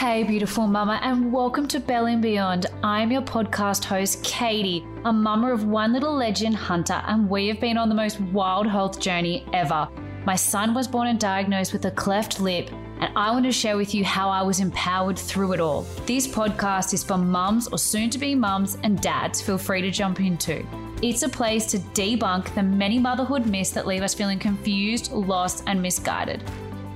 Hey, 0.00 0.22
beautiful 0.22 0.66
mama, 0.66 0.98
and 1.02 1.30
welcome 1.30 1.68
to 1.68 1.78
Belly 1.78 2.14
and 2.14 2.22
Beyond. 2.22 2.64
I'm 2.82 3.12
your 3.12 3.20
podcast 3.20 3.84
host, 3.84 4.24
Katie, 4.24 4.82
a 5.04 5.12
mama 5.12 5.52
of 5.52 5.66
one 5.66 5.92
little 5.92 6.14
legend, 6.14 6.56
Hunter, 6.56 7.02
and 7.06 7.28
we 7.28 7.48
have 7.48 7.60
been 7.60 7.76
on 7.76 7.90
the 7.90 7.94
most 7.94 8.18
wild 8.18 8.66
health 8.66 8.98
journey 8.98 9.44
ever. 9.52 9.86
My 10.24 10.36
son 10.36 10.72
was 10.72 10.88
born 10.88 11.08
and 11.08 11.20
diagnosed 11.20 11.74
with 11.74 11.84
a 11.84 11.90
cleft 11.90 12.40
lip, 12.40 12.70
and 12.72 13.12
I 13.14 13.30
want 13.30 13.44
to 13.44 13.52
share 13.52 13.76
with 13.76 13.94
you 13.94 14.02
how 14.02 14.30
I 14.30 14.40
was 14.40 14.60
empowered 14.60 15.18
through 15.18 15.52
it 15.52 15.60
all. 15.60 15.82
This 16.06 16.26
podcast 16.26 16.94
is 16.94 17.04
for 17.04 17.18
mums 17.18 17.68
or 17.68 17.76
soon 17.76 18.08
to 18.08 18.18
be 18.18 18.34
mums 18.34 18.78
and 18.82 19.02
dads. 19.02 19.42
Feel 19.42 19.58
free 19.58 19.82
to 19.82 19.90
jump 19.90 20.18
in 20.18 20.38
too. 20.38 20.66
It's 21.02 21.24
a 21.24 21.28
place 21.28 21.66
to 21.66 21.78
debunk 21.78 22.54
the 22.54 22.62
many 22.62 22.98
motherhood 22.98 23.44
myths 23.44 23.72
that 23.72 23.86
leave 23.86 24.02
us 24.02 24.14
feeling 24.14 24.38
confused, 24.38 25.12
lost, 25.12 25.62
and 25.66 25.82
misguided. 25.82 26.42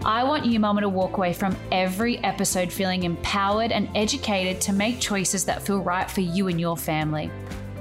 I 0.06 0.22
want 0.22 0.44
you, 0.44 0.60
Mama, 0.60 0.82
to 0.82 0.88
walk 0.90 1.16
away 1.16 1.32
from 1.32 1.56
every 1.72 2.18
episode 2.18 2.70
feeling 2.70 3.04
empowered 3.04 3.72
and 3.72 3.88
educated 3.94 4.60
to 4.62 4.74
make 4.74 5.00
choices 5.00 5.46
that 5.46 5.62
feel 5.62 5.78
right 5.78 6.10
for 6.10 6.20
you 6.20 6.48
and 6.48 6.60
your 6.60 6.76
family. 6.76 7.30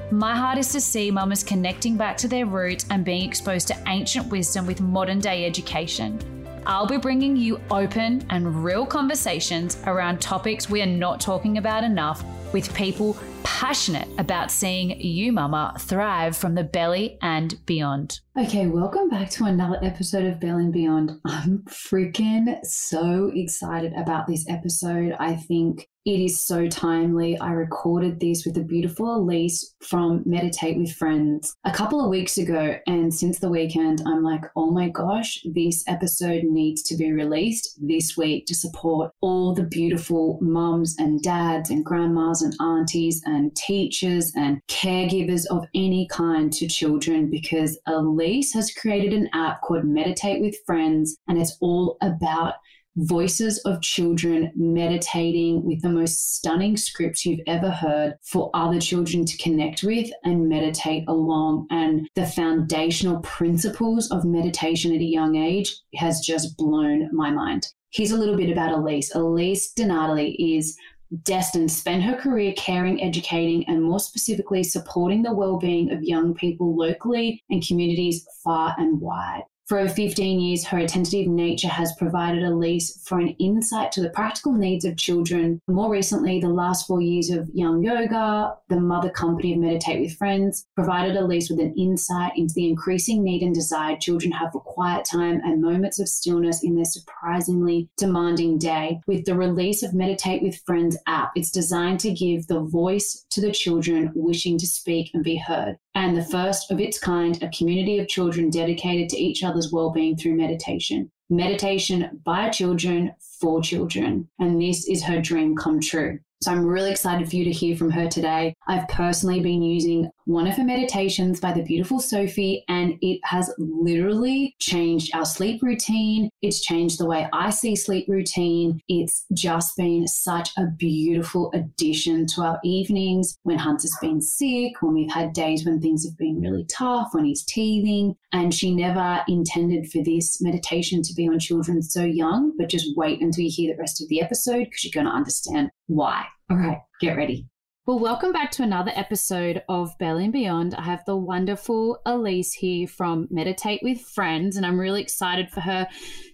My 0.10 0.34
heart 0.34 0.58
is 0.58 0.72
to 0.72 0.80
see 0.80 1.12
mamas 1.12 1.44
connecting 1.44 1.98
back 1.98 2.16
to 2.18 2.30
their 2.30 2.46
roots 2.46 2.86
and 2.90 3.04
being 3.04 3.28
exposed 3.28 3.68
to 3.68 3.84
ancient 3.88 4.28
wisdom 4.28 4.66
with 4.66 4.80
modern 4.80 5.20
day 5.20 5.46
education. 5.46 6.18
I'll 6.66 6.88
be 6.88 6.96
bringing 6.96 7.36
you 7.36 7.60
open 7.70 8.26
and 8.30 8.64
real 8.64 8.86
conversations 8.86 9.78
around 9.86 10.22
topics 10.22 10.70
we 10.70 10.82
are 10.82 10.86
not 10.86 11.20
talking 11.20 11.58
about 11.58 11.84
enough 11.84 12.24
with 12.54 12.74
people 12.74 13.18
passionate 13.44 14.08
about 14.18 14.52
seeing 14.52 15.00
you, 15.02 15.32
Mama, 15.32 15.76
thrive 15.80 16.38
from 16.38 16.56
the 16.56 16.64
belly 16.64 17.18
and 17.22 17.66
beyond. 17.66 18.20
Okay, 18.38 18.68
welcome 18.68 19.10
back 19.10 19.30
to 19.32 19.46
another 19.46 19.80
episode 19.82 20.26
of 20.26 20.40
Belly 20.40 20.64
and 20.64 20.74
Beyond. 20.74 21.20
I'm 21.26 21.60
freaking 21.68 22.64
so 22.66 23.32
excited 23.34 23.94
about 23.94 24.28
this 24.28 24.48
episode. 24.48 25.16
I 25.20 25.36
think 25.36 25.90
it 26.06 26.20
is 26.20 26.46
so 26.46 26.68
timely. 26.68 27.38
I 27.40 27.52
recorded 27.52 28.20
this 28.20 28.46
with 28.46 28.56
the 28.56 28.64
beautiful 28.64 29.16
Elise 29.16 29.74
from 29.82 30.22
Meditate 30.26 30.78
with 30.78 30.92
Friends 30.92 31.56
a 31.64 31.72
couple 31.72 32.04
of 32.04 32.10
weeks 32.10 32.38
ago. 32.38 32.76
And 32.88 33.14
since 33.14 33.40
the 33.40 33.50
weekend, 33.50 34.04
I'm 34.06 34.22
like, 34.22 34.44
oh 34.58 34.70
my 34.70 34.90
gosh, 34.90 35.42
this 35.46 35.84
episode 35.88 36.44
needs 36.44 36.84
to 36.84 36.98
be 36.98 37.14
released 37.14 37.80
this 37.82 38.18
week 38.18 38.46
to 38.48 38.56
support 38.56 39.14
all 39.22 39.54
the 39.54 39.64
beautiful 39.64 40.40
mums 40.42 40.96
and 41.00 41.22
dads 41.22 41.70
and 41.70 41.86
grandmas 41.86 42.42
and 42.42 42.54
aunties 42.60 43.22
and 43.26 43.56
teachers 43.56 44.34
and 44.36 44.60
caregivers 44.68 45.46
of 45.50 45.66
any 45.74 46.06
kind 46.12 46.52
to 46.52 46.68
children 46.68 47.30
because 47.30 47.80
Elise 47.88 48.52
has 48.54 48.74
created 48.74 49.14
an 49.14 49.30
app 49.34 49.62
called 49.62 49.86
Meditate 49.86 50.42
with 50.42 50.58
Friends 50.66 51.18
and 51.30 51.38
it's 51.38 51.58
all 51.62 51.98
about 52.02 52.56
voices 52.96 53.60
of 53.66 53.82
children 53.82 54.52
meditating 54.56 55.64
with 55.64 55.82
the 55.82 55.90
most 55.90 56.36
stunning 56.36 56.78
scripts 56.78 57.26
you've 57.26 57.40
ever 57.48 57.70
heard 57.70 58.16
for 58.24 58.50
other 58.54 58.80
children 58.80 59.26
to 59.26 59.38
connect 59.38 59.84
with 59.84 60.10
and 60.24 60.48
meditate 60.48 61.04
along. 61.08 61.68
And 61.70 62.08
the 62.16 62.26
foundational 62.26 63.20
principles 63.22 64.12
of 64.12 64.26
meditation 64.26 64.94
at 64.94 65.02
a 65.02 65.06
young 65.06 65.36
age 65.36 65.76
has 65.96 66.20
just 66.20 66.58
blown 66.58 67.10
my 67.16 67.32
mind. 67.32 67.68
Here's 67.92 68.12
a 68.12 68.18
little 68.18 68.38
bit 68.38 68.50
about 68.50 68.72
Elise. 68.72 69.14
Elise 69.14 69.74
Donatali 69.74 70.36
is 70.40 70.78
destined 71.22 71.70
to 71.70 71.76
spend 71.76 72.02
her 72.02 72.16
career 72.16 72.54
caring, 72.58 73.04
educating, 73.04 73.64
and 73.68 73.84
more 73.84 74.00
specifically 74.00 74.64
supporting 74.64 75.22
the 75.22 75.34
well-being 75.34 75.92
of 75.92 76.02
young 76.02 76.34
people 76.34 76.76
locally 76.76 77.44
and 77.52 77.66
communities 77.66 78.26
far 78.44 78.74
and 78.80 79.00
wide. 79.00 79.44
For 79.74 79.80
over 79.80 79.90
15 79.90 80.40
years, 80.40 80.64
her 80.66 80.78
attentive 80.78 81.26
nature 81.26 81.68
has 81.68 81.96
provided 81.98 82.44
Elise 82.44 83.02
for 83.08 83.20
an 83.20 83.30
insight 83.40 83.92
to 83.94 84.02
the 84.02 84.12
practical 84.12 84.54
needs 84.54 84.86
of 84.86 84.98
children. 84.98 85.60
More 85.68 85.90
recently, 85.90 86.40
the 86.40 86.50
last 86.50 86.86
four 86.86 87.02
years 87.02 87.32
of 87.32 87.50
Young 87.56 87.84
Yoga, 87.84 88.54
the 88.70 88.80
mother 88.80 89.10
company 89.10 89.52
of 89.52 89.58
Meditate 89.58 90.00
with 90.00 90.16
Friends, 90.16 90.68
provided 90.76 91.16
Elise 91.16 91.50
with 91.50 91.60
an 91.60 91.74
insight 91.76 92.34
into 92.36 92.54
the 92.54 92.70
increasing 92.70 93.24
need 93.24 93.42
and 93.42 93.56
desire 93.56 93.98
children 93.98 94.32
have 94.34 94.52
for 94.52 94.62
quiet 94.62 95.08
time 95.12 95.42
and 95.44 95.60
moments 95.60 96.00
of 96.00 96.08
stillness 96.08 96.64
in 96.64 96.76
their 96.76 96.86
surprisingly 96.86 97.90
demanding 97.98 98.60
day. 98.60 99.00
With 99.08 99.26
the 99.26 99.36
release 99.36 99.82
of 99.82 99.96
Meditate 99.96 100.44
with 100.44 100.62
Friends 100.68 101.00
app, 101.08 101.32
it's 101.36 101.50
designed 101.50 102.00
to 102.02 102.12
give 102.12 102.46
the 102.46 102.60
voice 102.60 103.26
to 103.32 103.42
the 103.42 103.52
children 103.52 104.12
wishing 104.14 104.60
to 104.60 104.68
speak 104.68 105.10
and 105.16 105.24
be 105.24 105.38
heard 105.38 105.80
and 105.96 106.18
the 106.18 106.26
first 106.26 106.72
of 106.72 106.80
its 106.80 106.98
kind, 106.98 107.42
a 107.44 107.50
community 107.50 108.00
of 108.00 108.08
children 108.08 108.50
dedicated 108.50 109.10
to 109.10 109.18
each 109.18 109.44
other's 109.44 109.63
well-being 109.72 110.18
through 110.18 110.36
meditation. 110.36 111.12
Meditation 111.30 112.22
by 112.26 112.50
children 112.50 113.14
for 113.40 113.62
children. 113.62 114.30
And 114.40 114.62
this 114.62 114.88
is 114.88 115.04
her 115.04 115.22
dream 115.22 115.56
come 115.56 115.80
true. 115.80 116.20
So 116.42 116.52
I'm 116.52 116.66
really 116.66 116.92
excited 116.92 117.30
for 117.30 117.38
you 117.38 117.46
to 117.46 117.52
hear 117.52 117.78
from 117.78 117.90
her 117.92 118.10
today. 118.10 118.54
I've 118.68 118.88
personally 118.90 119.40
been 119.40 119.62
using 119.62 120.10
one 120.26 120.48
of 120.48 120.56
her 120.56 120.64
meditations 120.64 121.40
by 121.40 121.52
the 121.52 121.64
beautiful 121.64 122.00
Sophie, 122.00 122.64
and 122.68 122.96
it 123.02 123.20
has 123.24 123.54
literally 123.58 124.56
changed 124.60 125.14
our 125.16 125.26
sleep 125.26 125.62
routine. 125.62 126.30
It's 126.42 126.62
changed 126.62 127.00
the 127.00 127.06
way 127.06 127.28
I 127.34 127.50
see 127.50 127.76
sleep 127.76 128.06
routine. 128.08 128.80
It's 128.88 129.26
just 129.34 129.76
been 129.78 130.08
such 130.08 130.50
a 130.58 130.68
beautiful 130.78 131.52
addition 131.54 132.26
to 132.28 132.42
our 132.42 132.60
evenings 132.64 133.38
when 133.44 133.58
Hunter's 133.58 133.98
been 134.02 134.22
sick, 134.22 134.82
when 134.82 134.94
we've 134.94 135.12
had 135.12 135.34
days 135.34 135.66
when 135.66 135.82
things 135.82 136.06
have 136.06 136.18
been 136.18 136.42
really 136.42 136.66
tough, 136.66 137.10
when 137.12 137.26
he's 137.26 137.44
teething. 137.44 138.16
And 138.32 138.54
she 138.54 138.74
never 138.74 139.22
intended 139.28 139.92
for 139.92 140.04
this 140.04 140.42
meditation 140.42 141.04
to 141.04 141.14
be 141.14 141.28
on 141.28 141.40
children 141.40 141.82
so 141.82 142.04
young, 142.04 142.54
but 142.58 142.70
just 142.70 142.88
wait 142.96 143.22
until 143.22 143.44
you 143.44 143.52
hear 143.54 143.74
the 143.74 143.80
rest 143.80 144.02
of 144.02 144.10
the 144.10 144.22
episode 144.22 144.66
because 144.66 144.84
you're 144.84 145.04
going 145.04 145.12
to 145.12 145.16
understand 145.16 145.70
why. 145.88 146.26
All 146.50 146.58
right, 146.58 146.80
get 147.00 147.16
ready. 147.16 147.48
Well, 147.86 148.00
welcome 148.00 148.32
back 148.32 148.50
to 148.52 148.64
another 148.64 148.94
episode 148.96 149.62
of 149.68 149.98
Belly 149.98 150.24
and 150.24 150.32
Beyond. 150.32 150.74
I 150.74 150.84
have 150.84 151.04
the 151.04 151.18
wonderful 151.18 152.00
Elise 152.06 152.54
here 152.54 152.88
from 152.88 153.28
Meditate 153.30 153.82
with 153.84 154.00
Friends, 154.00 154.56
and 154.56 154.66
I'm 154.66 154.80
really 154.80 155.02
excited 155.02 155.50
for 155.50 155.60
her 155.60 155.90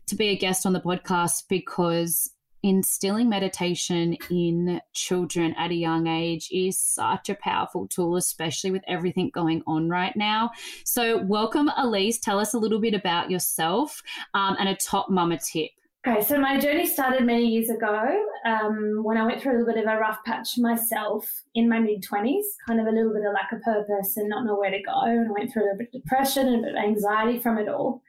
to 0.06 0.16
be 0.16 0.28
a 0.28 0.38
guest 0.38 0.68
on 0.68 0.74
the 0.74 0.80
podcast 0.80 1.46
because 1.50 2.30
instilling 2.62 3.30
meditation 3.30 4.16
in 4.30 4.80
children 4.94 5.56
at 5.58 5.72
a 5.72 5.76
young 5.76 6.06
age 6.06 6.50
is 6.52 6.78
such 6.80 7.30
a 7.30 7.36
powerful 7.42 7.88
tool, 7.88 8.16
especially 8.16 8.70
with 8.70 8.84
everything 8.88 9.32
going 9.34 9.64
on 9.66 9.90
right 9.90 10.16
now. 10.16 10.52
So, 10.84 11.18
welcome, 11.18 11.72
Elise. 11.78 12.20
Tell 12.20 12.38
us 12.38 12.54
a 12.54 12.60
little 12.60 12.80
bit 12.80 12.94
about 12.94 13.32
yourself 13.32 14.04
um, 14.36 14.56
and 14.60 14.70
a 14.70 14.76
top 14.76 15.10
mama 15.10 15.40
tip. 15.40 15.72
Okay, 16.08 16.24
so 16.24 16.40
my 16.40 16.58
journey 16.58 16.86
started 16.86 17.26
many 17.26 17.46
years 17.46 17.70
ago 17.70 18.24
um, 18.46 19.02
when 19.04 19.18
I 19.18 19.26
went 19.26 19.42
through 19.42 19.52
a 19.52 19.58
little 19.60 19.74
bit 19.74 19.84
of 19.84 19.94
a 19.94 19.98
rough 20.00 20.24
patch 20.26 20.58
myself 20.58 21.30
in 21.56 21.68
my 21.68 21.78
mid 21.78 22.04
20s, 22.04 22.44
kind 22.66 22.80
of 22.80 22.88
a 22.88 22.92
little 22.92 23.12
bit 23.12 23.26
of 23.26 23.34
lack 23.34 23.52
of 23.52 23.62
purpose 23.64 24.16
and 24.16 24.30
not 24.30 24.46
know 24.46 24.58
where 24.58 24.72
to 24.72 24.82
go. 24.82 25.02
And 25.04 25.28
I 25.28 25.32
went 25.32 25.52
through 25.52 25.64
a 25.64 25.66
little 25.66 25.80
bit 25.80 25.90
of 25.94 26.02
depression 26.02 26.48
and 26.48 26.64
a 26.64 26.68
bit 26.68 26.76
of 26.78 26.84
anxiety 26.86 27.38
from 27.42 27.58
it 27.58 27.68
all. 27.68 28.02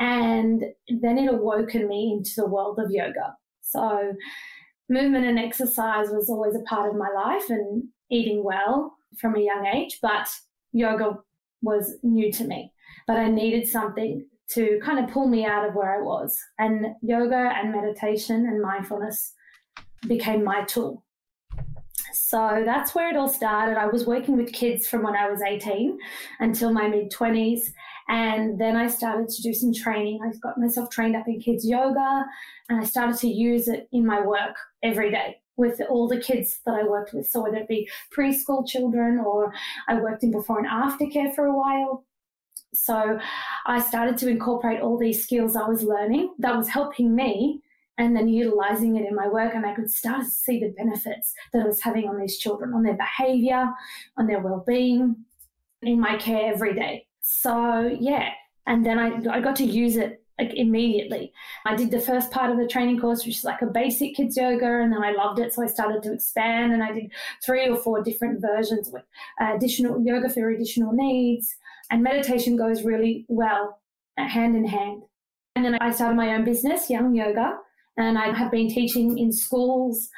And 0.00 0.64
then 0.88 1.18
it 1.18 1.32
awoken 1.32 1.86
me 1.86 2.16
into 2.18 2.32
the 2.36 2.48
world 2.48 2.80
of 2.80 2.90
yoga. 2.90 3.36
So, 3.60 4.14
movement 4.88 5.26
and 5.26 5.38
exercise 5.38 6.08
was 6.10 6.28
always 6.28 6.56
a 6.56 6.68
part 6.68 6.90
of 6.90 6.96
my 6.96 7.10
life 7.14 7.48
and 7.48 7.84
eating 8.10 8.42
well 8.42 8.96
from 9.20 9.36
a 9.36 9.40
young 9.40 9.66
age, 9.66 10.00
but 10.02 10.28
yoga 10.72 11.18
was 11.62 11.94
new 12.02 12.32
to 12.32 12.44
me. 12.44 12.72
But 13.06 13.18
I 13.18 13.28
needed 13.28 13.68
something 13.68 14.26
to 14.50 14.80
kind 14.82 15.04
of 15.04 15.10
pull 15.10 15.28
me 15.28 15.44
out 15.44 15.68
of 15.68 15.74
where 15.74 15.98
I 15.98 16.02
was. 16.02 16.38
And 16.58 16.86
yoga 17.02 17.52
and 17.56 17.72
meditation 17.72 18.46
and 18.46 18.60
mindfulness 18.60 19.32
became 20.06 20.44
my 20.44 20.62
tool. 20.64 21.04
So 22.12 22.62
that's 22.64 22.94
where 22.94 23.10
it 23.10 23.16
all 23.16 23.28
started. 23.28 23.78
I 23.78 23.86
was 23.86 24.06
working 24.06 24.36
with 24.36 24.52
kids 24.52 24.88
from 24.88 25.02
when 25.02 25.14
I 25.14 25.28
was 25.30 25.42
18 25.42 25.98
until 26.40 26.72
my 26.72 26.88
mid 26.88 27.12
20s. 27.12 27.60
And 28.08 28.60
then 28.60 28.76
I 28.76 28.88
started 28.88 29.28
to 29.28 29.42
do 29.42 29.52
some 29.52 29.72
training. 29.72 30.20
I 30.24 30.36
got 30.38 30.58
myself 30.58 30.90
trained 30.90 31.16
up 31.16 31.26
in 31.26 31.40
kids 31.40 31.68
yoga 31.68 32.24
and 32.68 32.80
I 32.80 32.84
started 32.84 33.18
to 33.18 33.28
use 33.28 33.68
it 33.68 33.88
in 33.92 34.06
my 34.06 34.20
work 34.20 34.56
every 34.82 35.10
day 35.10 35.36
with 35.56 35.80
all 35.88 36.08
the 36.08 36.20
kids 36.20 36.60
that 36.66 36.74
I 36.74 36.84
worked 36.84 37.12
with. 37.12 37.28
So 37.28 37.42
whether 37.42 37.56
it 37.56 37.68
be 37.68 37.88
preschool 38.16 38.66
children 38.66 39.18
or 39.18 39.52
I 39.88 40.00
worked 40.00 40.22
in 40.22 40.30
before 40.30 40.58
and 40.58 40.66
after 40.66 41.06
care 41.06 41.32
for 41.32 41.46
a 41.46 41.56
while. 41.56 42.05
So 42.76 43.18
I 43.66 43.80
started 43.80 44.18
to 44.18 44.28
incorporate 44.28 44.80
all 44.80 44.98
these 44.98 45.22
skills 45.22 45.56
I 45.56 45.68
was 45.68 45.82
learning 45.82 46.34
that 46.38 46.56
was 46.56 46.68
helping 46.68 47.14
me 47.14 47.62
and 47.98 48.14
then 48.14 48.28
utilizing 48.28 48.96
it 48.96 49.08
in 49.08 49.14
my 49.14 49.28
work. 49.28 49.54
And 49.54 49.64
I 49.64 49.74
could 49.74 49.90
start 49.90 50.24
to 50.24 50.30
see 50.30 50.60
the 50.60 50.74
benefits 50.76 51.32
that 51.52 51.62
I 51.62 51.66
was 51.66 51.80
having 51.80 52.08
on 52.08 52.18
these 52.18 52.38
children, 52.38 52.74
on 52.74 52.82
their 52.82 52.96
behavior, 52.96 53.72
on 54.16 54.26
their 54.26 54.40
well 54.40 54.64
being 54.66 55.16
in 55.82 56.00
my 56.00 56.16
care 56.16 56.52
every 56.52 56.74
day. 56.74 57.06
So, 57.20 57.96
yeah. 58.00 58.30
And 58.66 58.84
then 58.84 58.98
I, 58.98 59.36
I 59.36 59.40
got 59.40 59.56
to 59.56 59.64
use 59.64 59.96
it 59.96 60.22
like 60.38 60.52
immediately. 60.54 61.32
I 61.64 61.74
did 61.74 61.90
the 61.90 62.00
first 62.00 62.30
part 62.30 62.50
of 62.50 62.58
the 62.58 62.66
training 62.66 63.00
course, 63.00 63.24
which 63.24 63.38
is 63.38 63.44
like 63.44 63.62
a 63.62 63.66
basic 63.66 64.16
kids 64.16 64.36
yoga, 64.36 64.80
and 64.82 64.92
then 64.92 65.02
I 65.02 65.12
loved 65.12 65.38
it, 65.38 65.54
so 65.54 65.62
I 65.62 65.66
started 65.66 66.02
to 66.02 66.12
expand, 66.12 66.72
and 66.72 66.82
I 66.82 66.92
did 66.92 67.10
three 67.44 67.68
or 67.68 67.76
four 67.76 68.02
different 68.02 68.42
versions 68.42 68.90
with 68.92 69.04
additional 69.40 70.00
yoga 70.02 70.28
for 70.28 70.50
additional 70.50 70.92
needs, 70.92 71.56
and 71.90 72.02
meditation 72.02 72.56
goes 72.56 72.82
really 72.82 73.24
well 73.28 73.80
hand 74.18 74.56
in 74.56 74.66
hand. 74.66 75.02
And 75.54 75.64
then 75.64 75.76
I 75.80 75.90
started 75.90 76.16
my 76.16 76.34
own 76.34 76.44
business, 76.44 76.90
Young 76.90 77.14
Yoga, 77.14 77.58
And 77.96 78.18
I 78.18 78.36
have 78.36 78.50
been 78.50 78.68
teaching 78.68 79.18
in 79.18 79.32
schools 79.32 80.08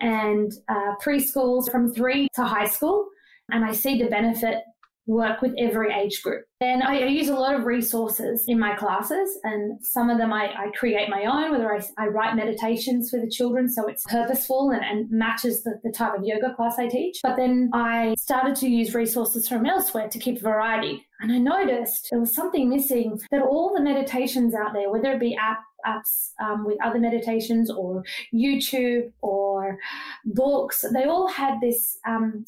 and 0.00 0.52
uh, 0.68 0.94
preschools 1.02 1.70
from 1.70 1.92
three 1.92 2.28
to 2.34 2.44
high 2.44 2.66
school. 2.66 3.08
And 3.50 3.64
I 3.64 3.72
see 3.72 4.02
the 4.02 4.08
benefit 4.08 4.62
work 5.08 5.40
with 5.40 5.54
every 5.58 5.92
age 5.92 6.22
group. 6.22 6.44
And 6.60 6.82
I, 6.82 6.98
I, 6.98 7.06
use 7.06 7.28
a 7.28 7.34
lot 7.34 7.54
of 7.54 7.64
resources 7.64 8.44
in 8.46 8.58
my 8.58 8.76
classes, 8.76 9.38
and 9.42 9.78
some 9.82 10.10
of 10.10 10.18
them 10.18 10.32
I, 10.32 10.46
I 10.46 10.70
create 10.76 11.08
my 11.08 11.24
own, 11.24 11.50
whether 11.50 11.72
I, 11.72 11.80
I, 11.96 12.08
write 12.08 12.36
meditations 12.36 13.10
for 13.10 13.18
the 13.18 13.30
children 13.30 13.70
so 13.70 13.86
it's 13.86 14.04
purposeful 14.04 14.70
and, 14.70 14.84
and 14.84 15.10
matches 15.10 15.62
the, 15.62 15.80
the, 15.82 15.92
type 15.92 16.18
of 16.18 16.24
yoga 16.24 16.54
class 16.54 16.74
I 16.78 16.88
teach. 16.88 17.20
But 17.22 17.36
then 17.36 17.70
I 17.72 18.14
started 18.18 18.54
to 18.56 18.68
use 18.68 18.94
resources 18.94 19.48
from 19.48 19.66
elsewhere 19.66 20.08
to 20.08 20.18
keep 20.18 20.40
variety. 20.40 21.06
And 21.20 21.32
I 21.32 21.38
noticed 21.38 22.08
there 22.10 22.20
was 22.20 22.34
something 22.34 22.68
missing 22.68 23.18
that 23.30 23.42
all 23.42 23.72
the 23.74 23.82
meditations 23.82 24.54
out 24.54 24.74
there, 24.74 24.90
whether 24.90 25.12
it 25.12 25.20
be 25.20 25.36
app, 25.40 25.60
apps 25.86 26.32
um, 26.42 26.66
with 26.66 26.76
other 26.84 26.98
meditations 26.98 27.70
or 27.70 28.04
YouTube 28.34 29.12
or 29.22 29.78
books, 30.24 30.84
they 30.92 31.04
all 31.04 31.28
had 31.28 31.60
this 31.60 31.98
um, 32.06 32.44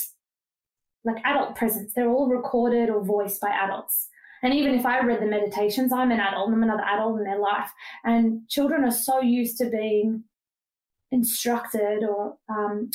like 1.04 1.22
adult 1.24 1.56
presence. 1.56 1.92
They're 1.94 2.10
all 2.10 2.28
recorded 2.28 2.90
or 2.90 3.02
voiced 3.02 3.40
by 3.40 3.50
adults. 3.50 4.08
And 4.42 4.54
even 4.54 4.74
if 4.74 4.86
I 4.86 5.00
read 5.00 5.20
the 5.20 5.26
meditations, 5.26 5.92
I'm 5.92 6.10
an 6.10 6.20
adult, 6.20 6.48
I'm 6.48 6.62
another 6.62 6.84
adult 6.84 7.18
in 7.18 7.24
their 7.24 7.38
life. 7.38 7.70
And 8.04 8.48
children 8.48 8.84
are 8.84 8.90
so 8.90 9.20
used 9.20 9.58
to 9.58 9.68
being 9.68 10.24
instructed 11.12 12.04
or 12.04 12.36
um, 12.48 12.90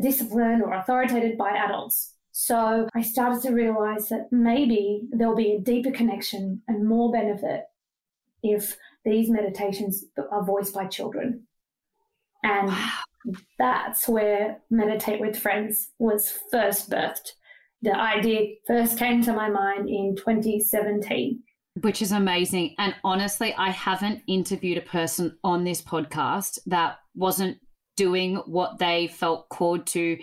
disciplined 0.00 0.62
or 0.62 0.74
authoritated 0.74 1.38
by 1.38 1.50
adults. 1.50 2.14
So 2.32 2.88
I 2.94 3.02
started 3.02 3.42
to 3.42 3.52
realize 3.52 4.08
that 4.08 4.28
maybe 4.30 5.02
there'll 5.10 5.36
be 5.36 5.52
a 5.52 5.60
deeper 5.60 5.92
connection 5.92 6.62
and 6.68 6.86
more 6.86 7.12
benefit 7.12 7.64
if 8.42 8.76
these 9.04 9.30
meditations 9.30 10.04
are 10.30 10.44
voiced 10.44 10.74
by 10.74 10.86
children. 10.86 11.46
And 12.42 12.68
wow 12.68 13.00
that's 13.58 14.08
where 14.08 14.58
Meditate 14.70 15.20
with 15.20 15.38
Friends 15.38 15.90
was 15.98 16.32
first 16.50 16.90
birthed. 16.90 17.32
The 17.82 17.94
idea 17.94 18.54
first 18.66 18.98
came 18.98 19.22
to 19.22 19.32
my 19.32 19.48
mind 19.48 19.88
in 19.88 20.16
2017. 20.16 21.42
Which 21.80 22.02
is 22.02 22.12
amazing. 22.12 22.74
And 22.78 22.94
honestly, 23.02 23.52
I 23.54 23.70
haven't 23.70 24.22
interviewed 24.28 24.78
a 24.78 24.82
person 24.82 25.36
on 25.42 25.64
this 25.64 25.82
podcast 25.82 26.58
that 26.66 26.98
wasn't 27.14 27.58
doing 27.96 28.36
what 28.46 28.78
they 28.78 29.08
felt 29.08 29.48
called 29.48 29.86
to 29.88 30.18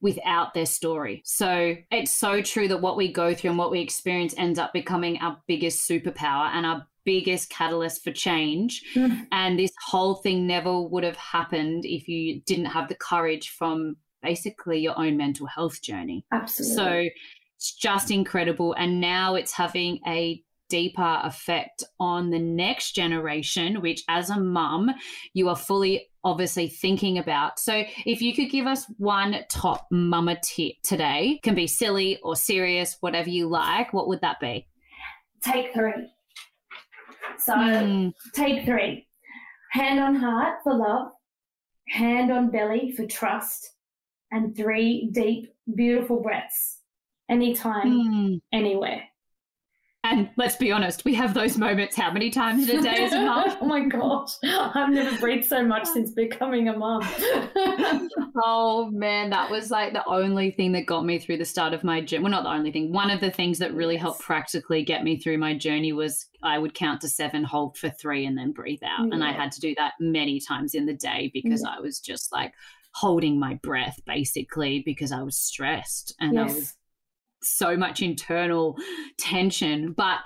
without 0.00 0.52
their 0.52 0.66
story. 0.66 1.22
So 1.24 1.76
it's 1.90 2.10
so 2.10 2.42
true 2.42 2.68
that 2.68 2.80
what 2.80 2.96
we 2.96 3.12
go 3.12 3.34
through 3.34 3.50
and 3.50 3.58
what 3.58 3.70
we 3.70 3.80
experience 3.80 4.34
ends 4.36 4.58
up 4.58 4.72
becoming 4.72 5.18
our 5.18 5.38
biggest 5.46 5.88
superpower 5.88 6.50
and 6.52 6.66
our 6.66 6.86
biggest 7.04 7.50
catalyst 7.50 8.04
for 8.04 8.12
change. 8.12 8.82
Mm. 8.94 9.26
And 9.32 9.58
this 9.58 9.72
whole 9.86 10.16
thing 10.16 10.46
never 10.46 10.80
would 10.80 11.04
have 11.04 11.16
happened 11.16 11.84
if 11.84 12.08
you 12.08 12.40
didn't 12.42 12.66
have 12.66 12.88
the 12.88 12.94
courage 12.94 13.50
from 13.50 13.96
basically 14.22 14.78
your 14.78 14.98
own 14.98 15.16
mental 15.16 15.46
health 15.46 15.82
journey. 15.82 16.24
Absolutely. 16.32 16.76
So 16.76 17.10
it's 17.56 17.74
just 17.74 18.10
incredible. 18.10 18.74
And 18.74 19.00
now 19.00 19.34
it's 19.34 19.52
having 19.52 20.00
a 20.06 20.42
deeper 20.68 21.20
effect 21.22 21.84
on 22.00 22.30
the 22.30 22.38
next 22.38 22.92
generation, 22.92 23.82
which 23.82 24.02
as 24.08 24.30
a 24.30 24.40
mum, 24.40 24.90
you 25.34 25.48
are 25.50 25.56
fully 25.56 26.08
obviously 26.24 26.66
thinking 26.68 27.18
about. 27.18 27.58
So 27.58 27.84
if 28.06 28.22
you 28.22 28.34
could 28.34 28.50
give 28.50 28.66
us 28.66 28.86
one 28.96 29.36
top 29.50 29.86
mama 29.90 30.38
tip 30.42 30.76
today, 30.82 31.40
can 31.42 31.54
be 31.54 31.66
silly 31.66 32.18
or 32.22 32.36
serious, 32.36 32.96
whatever 33.00 33.28
you 33.28 33.48
like, 33.48 33.92
what 33.92 34.08
would 34.08 34.22
that 34.22 34.40
be? 34.40 34.66
Take 35.42 35.74
three. 35.74 36.08
So 37.44 37.54
mm. 37.54 38.12
take 38.34 38.64
three. 38.64 39.06
Hand 39.72 40.00
on 40.00 40.14
heart 40.16 40.58
for 40.62 40.74
love, 40.74 41.12
hand 41.88 42.30
on 42.30 42.50
belly 42.50 42.92
for 42.92 43.06
trust, 43.06 43.72
and 44.30 44.56
three 44.56 45.08
deep, 45.12 45.52
beautiful 45.74 46.20
breaths. 46.20 46.78
Anytime, 47.28 47.90
mm. 47.90 48.40
anywhere. 48.52 49.04
And 50.12 50.28
let's 50.36 50.56
be 50.56 50.70
honest, 50.70 51.06
we 51.06 51.14
have 51.14 51.32
those 51.32 51.56
moments 51.56 51.96
how 51.96 52.12
many 52.12 52.28
times 52.28 52.68
in 52.68 52.80
a 52.80 52.82
day 52.82 53.04
as 53.04 53.12
a 53.12 53.20
mum? 53.20 53.56
oh 53.60 53.64
my 53.64 53.88
gosh, 53.88 54.34
I've 54.44 54.90
never 54.90 55.16
breathed 55.18 55.46
so 55.46 55.64
much 55.64 55.86
since 55.86 56.10
becoming 56.10 56.68
a 56.68 56.76
mum. 56.76 57.00
oh 58.44 58.90
man, 58.92 59.30
that 59.30 59.50
was 59.50 59.70
like 59.70 59.94
the 59.94 60.06
only 60.06 60.50
thing 60.50 60.72
that 60.72 60.84
got 60.84 61.06
me 61.06 61.18
through 61.18 61.38
the 61.38 61.46
start 61.46 61.72
of 61.72 61.82
my 61.82 62.02
journey. 62.02 62.24
Well, 62.24 62.30
not 62.30 62.42
the 62.42 62.50
only 62.50 62.70
thing. 62.70 62.92
One 62.92 63.10
of 63.10 63.20
the 63.20 63.30
things 63.30 63.58
that 63.60 63.72
really 63.72 63.96
helped 63.96 64.20
practically 64.20 64.84
get 64.84 65.02
me 65.02 65.18
through 65.18 65.38
my 65.38 65.56
journey 65.56 65.94
was 65.94 66.26
I 66.42 66.58
would 66.58 66.74
count 66.74 67.00
to 67.00 67.08
seven, 67.08 67.42
hold 67.42 67.78
for 67.78 67.88
three, 67.88 68.26
and 68.26 68.36
then 68.36 68.52
breathe 68.52 68.82
out. 68.82 69.06
Yeah. 69.06 69.14
And 69.14 69.24
I 69.24 69.32
had 69.32 69.50
to 69.52 69.60
do 69.60 69.74
that 69.78 69.94
many 69.98 70.40
times 70.40 70.74
in 70.74 70.84
the 70.84 70.94
day 70.94 71.30
because 71.32 71.62
yeah. 71.62 71.74
I 71.76 71.80
was 71.80 72.00
just 72.00 72.32
like 72.32 72.52
holding 72.94 73.38
my 73.38 73.54
breath 73.62 73.98
basically 74.06 74.82
because 74.84 75.12
I 75.12 75.22
was 75.22 75.38
stressed 75.38 76.14
and 76.20 76.34
yes. 76.34 76.42
I 76.42 76.54
was 76.54 76.74
so 77.42 77.76
much 77.76 78.02
internal 78.02 78.76
tension. 79.18 79.92
But 79.92 80.18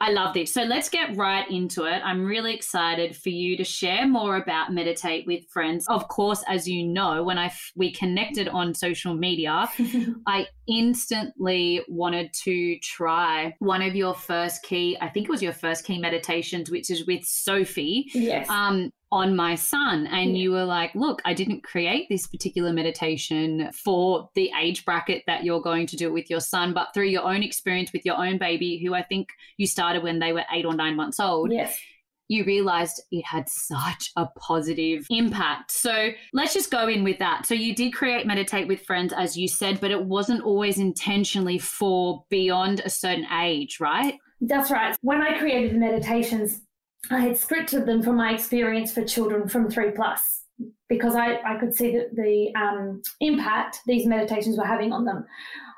I 0.00 0.10
love 0.10 0.34
this. 0.34 0.52
So 0.52 0.62
let's 0.64 0.88
get 0.88 1.16
right 1.16 1.48
into 1.50 1.84
it. 1.84 2.02
I'm 2.04 2.26
really 2.26 2.52
excited 2.52 3.16
for 3.16 3.30
you 3.30 3.56
to 3.56 3.64
share 3.64 4.06
more 4.06 4.36
about 4.36 4.72
Meditate 4.72 5.26
with 5.26 5.48
Friends. 5.48 5.86
Of 5.88 6.08
course, 6.08 6.44
as 6.48 6.68
you 6.68 6.84
know, 6.84 7.22
when 7.22 7.38
I 7.38 7.46
f- 7.46 7.72
we 7.76 7.92
connected 7.92 8.48
on 8.48 8.74
social 8.74 9.14
media, 9.14 9.66
I 10.26 10.46
instantly 10.66 11.82
wanted 11.88 12.32
to 12.42 12.78
try 12.80 13.54
one 13.60 13.82
of 13.82 13.94
your 13.94 14.14
first 14.14 14.62
key, 14.62 14.98
I 15.00 15.08
think 15.08 15.28
it 15.28 15.30
was 15.30 15.42
your 15.42 15.52
first 15.52 15.84
key 15.84 15.98
meditations, 15.98 16.70
which 16.70 16.90
is 16.90 17.06
with 17.06 17.24
Sophie. 17.24 18.10
Yes. 18.12 18.48
Um, 18.50 18.90
on 19.14 19.36
my 19.36 19.54
son 19.54 20.08
and 20.08 20.36
yeah. 20.36 20.42
you 20.42 20.50
were 20.50 20.64
like 20.64 20.92
look 20.96 21.22
i 21.24 21.32
didn't 21.32 21.62
create 21.62 22.08
this 22.10 22.26
particular 22.26 22.72
meditation 22.72 23.70
for 23.72 24.28
the 24.34 24.50
age 24.60 24.84
bracket 24.84 25.22
that 25.28 25.44
you're 25.44 25.60
going 25.60 25.86
to 25.86 25.96
do 25.96 26.08
it 26.08 26.12
with 26.12 26.28
your 26.28 26.40
son 26.40 26.74
but 26.74 26.88
through 26.92 27.06
your 27.06 27.22
own 27.22 27.40
experience 27.40 27.92
with 27.92 28.04
your 28.04 28.16
own 28.16 28.38
baby 28.38 28.82
who 28.84 28.92
i 28.92 29.02
think 29.02 29.28
you 29.56 29.68
started 29.68 30.02
when 30.02 30.18
they 30.18 30.32
were 30.32 30.42
eight 30.52 30.64
or 30.64 30.74
nine 30.74 30.96
months 30.96 31.20
old 31.20 31.52
yes 31.52 31.78
you 32.26 32.42
realized 32.44 33.02
it 33.10 33.22
had 33.22 33.50
such 33.50 34.10
a 34.16 34.24
positive 34.38 35.06
impact. 35.10 35.70
So 35.70 36.08
let's 36.32 36.54
just 36.54 36.70
go 36.70 36.88
in 36.88 37.04
with 37.04 37.18
that. 37.18 37.44
So 37.44 37.52
you 37.52 37.74
did 37.74 37.92
create 37.92 38.26
Meditate 38.26 38.66
with 38.66 38.80
Friends, 38.80 39.12
as 39.12 39.36
you 39.36 39.46
said, 39.46 39.78
but 39.78 39.90
it 39.90 40.02
wasn't 40.02 40.42
always 40.42 40.78
intentionally 40.78 41.58
for 41.58 42.24
beyond 42.30 42.80
a 42.80 42.88
certain 42.88 43.26
age, 43.30 43.78
right? 43.78 44.14
That's 44.40 44.70
right. 44.70 44.96
When 45.02 45.20
I 45.20 45.38
created 45.38 45.74
the 45.74 45.78
meditations, 45.78 46.62
I 47.10 47.20
had 47.20 47.32
scripted 47.32 47.86
them 47.86 48.02
from 48.02 48.16
my 48.16 48.32
experience 48.32 48.92
for 48.92 49.04
children 49.04 49.48
from 49.48 49.70
three 49.70 49.90
plus 49.90 50.42
because 50.88 51.16
I, 51.16 51.40
I 51.44 51.58
could 51.58 51.74
see 51.74 51.92
the, 51.92 52.08
the 52.12 52.60
um, 52.60 53.02
impact 53.20 53.80
these 53.86 54.06
meditations 54.06 54.56
were 54.56 54.64
having 54.64 54.92
on 54.92 55.04
them. 55.04 55.24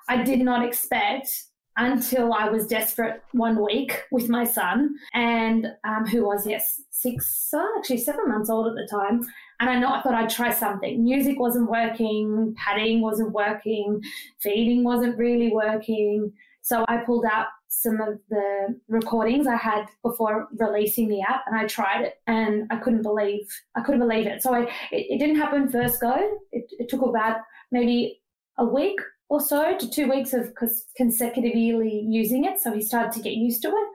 I 0.09 0.23
did 0.23 0.41
not 0.41 0.65
expect 0.65 1.29
until 1.77 2.33
I 2.33 2.49
was 2.49 2.67
desperate 2.67 3.23
one 3.33 3.63
week 3.63 4.03
with 4.11 4.29
my 4.29 4.45
son, 4.45 4.95
and 5.13 5.67
um, 5.85 6.07
who 6.07 6.25
was 6.25 6.47
yes 6.47 6.81
six, 6.91 7.53
actually 7.77 7.99
seven 7.99 8.29
months 8.29 8.49
old 8.49 8.67
at 8.67 8.75
the 8.75 8.89
time. 8.91 9.21
And 9.61 9.69
I 9.69 9.79
know 9.79 9.93
I 9.93 10.01
thought 10.01 10.15
I'd 10.15 10.31
try 10.31 10.53
something. 10.53 11.05
Music 11.05 11.39
wasn't 11.39 11.71
working, 11.71 12.55
padding 12.57 13.01
wasn't 13.03 13.33
working, 13.33 14.01
feeding 14.41 14.85
wasn't 14.85 15.19
really 15.19 15.51
working. 15.53 16.33
So 16.63 16.85
I 16.89 16.99
pulled 16.99 17.25
out 17.31 17.47
some 17.87 18.01
of 18.01 18.19
the 18.29 18.79
recordings 18.89 19.47
I 19.47 19.57
had 19.57 19.87
before 20.03 20.49
releasing 20.59 21.09
the 21.09 21.21
app 21.21 21.45
and 21.47 21.57
I 21.57 21.67
tried 21.67 22.03
it 22.03 22.15
and 22.27 22.67
I 22.71 22.77
couldn't 22.77 23.03
believe 23.03 23.47
I 23.77 23.83
couldn't 23.83 24.01
believe 24.01 24.27
it. 24.27 24.43
So 24.43 24.53
I 24.53 24.63
it, 24.91 25.07
it 25.13 25.19
didn't 25.19 25.37
happen 25.37 25.71
first 25.71 26.01
go. 26.01 26.15
It, 26.51 26.65
it, 26.81 26.89
took 26.89 27.03
about 27.03 27.39
maybe 27.71 28.21
a 28.59 28.65
week 28.65 28.99
or 29.29 29.41
so 29.41 29.77
to 29.79 29.91
two 29.91 30.11
weeks 30.11 30.33
of 30.33 30.53
consecutively 30.97 32.05
using 32.09 32.45
it. 32.45 32.61
So 32.61 32.73
he 32.73 32.83
started 32.83 33.13
to 33.13 33.23
get 33.23 33.35
used 33.35 33.63
to 33.63 33.69
it. 33.69 33.89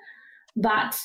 But 0.55 0.97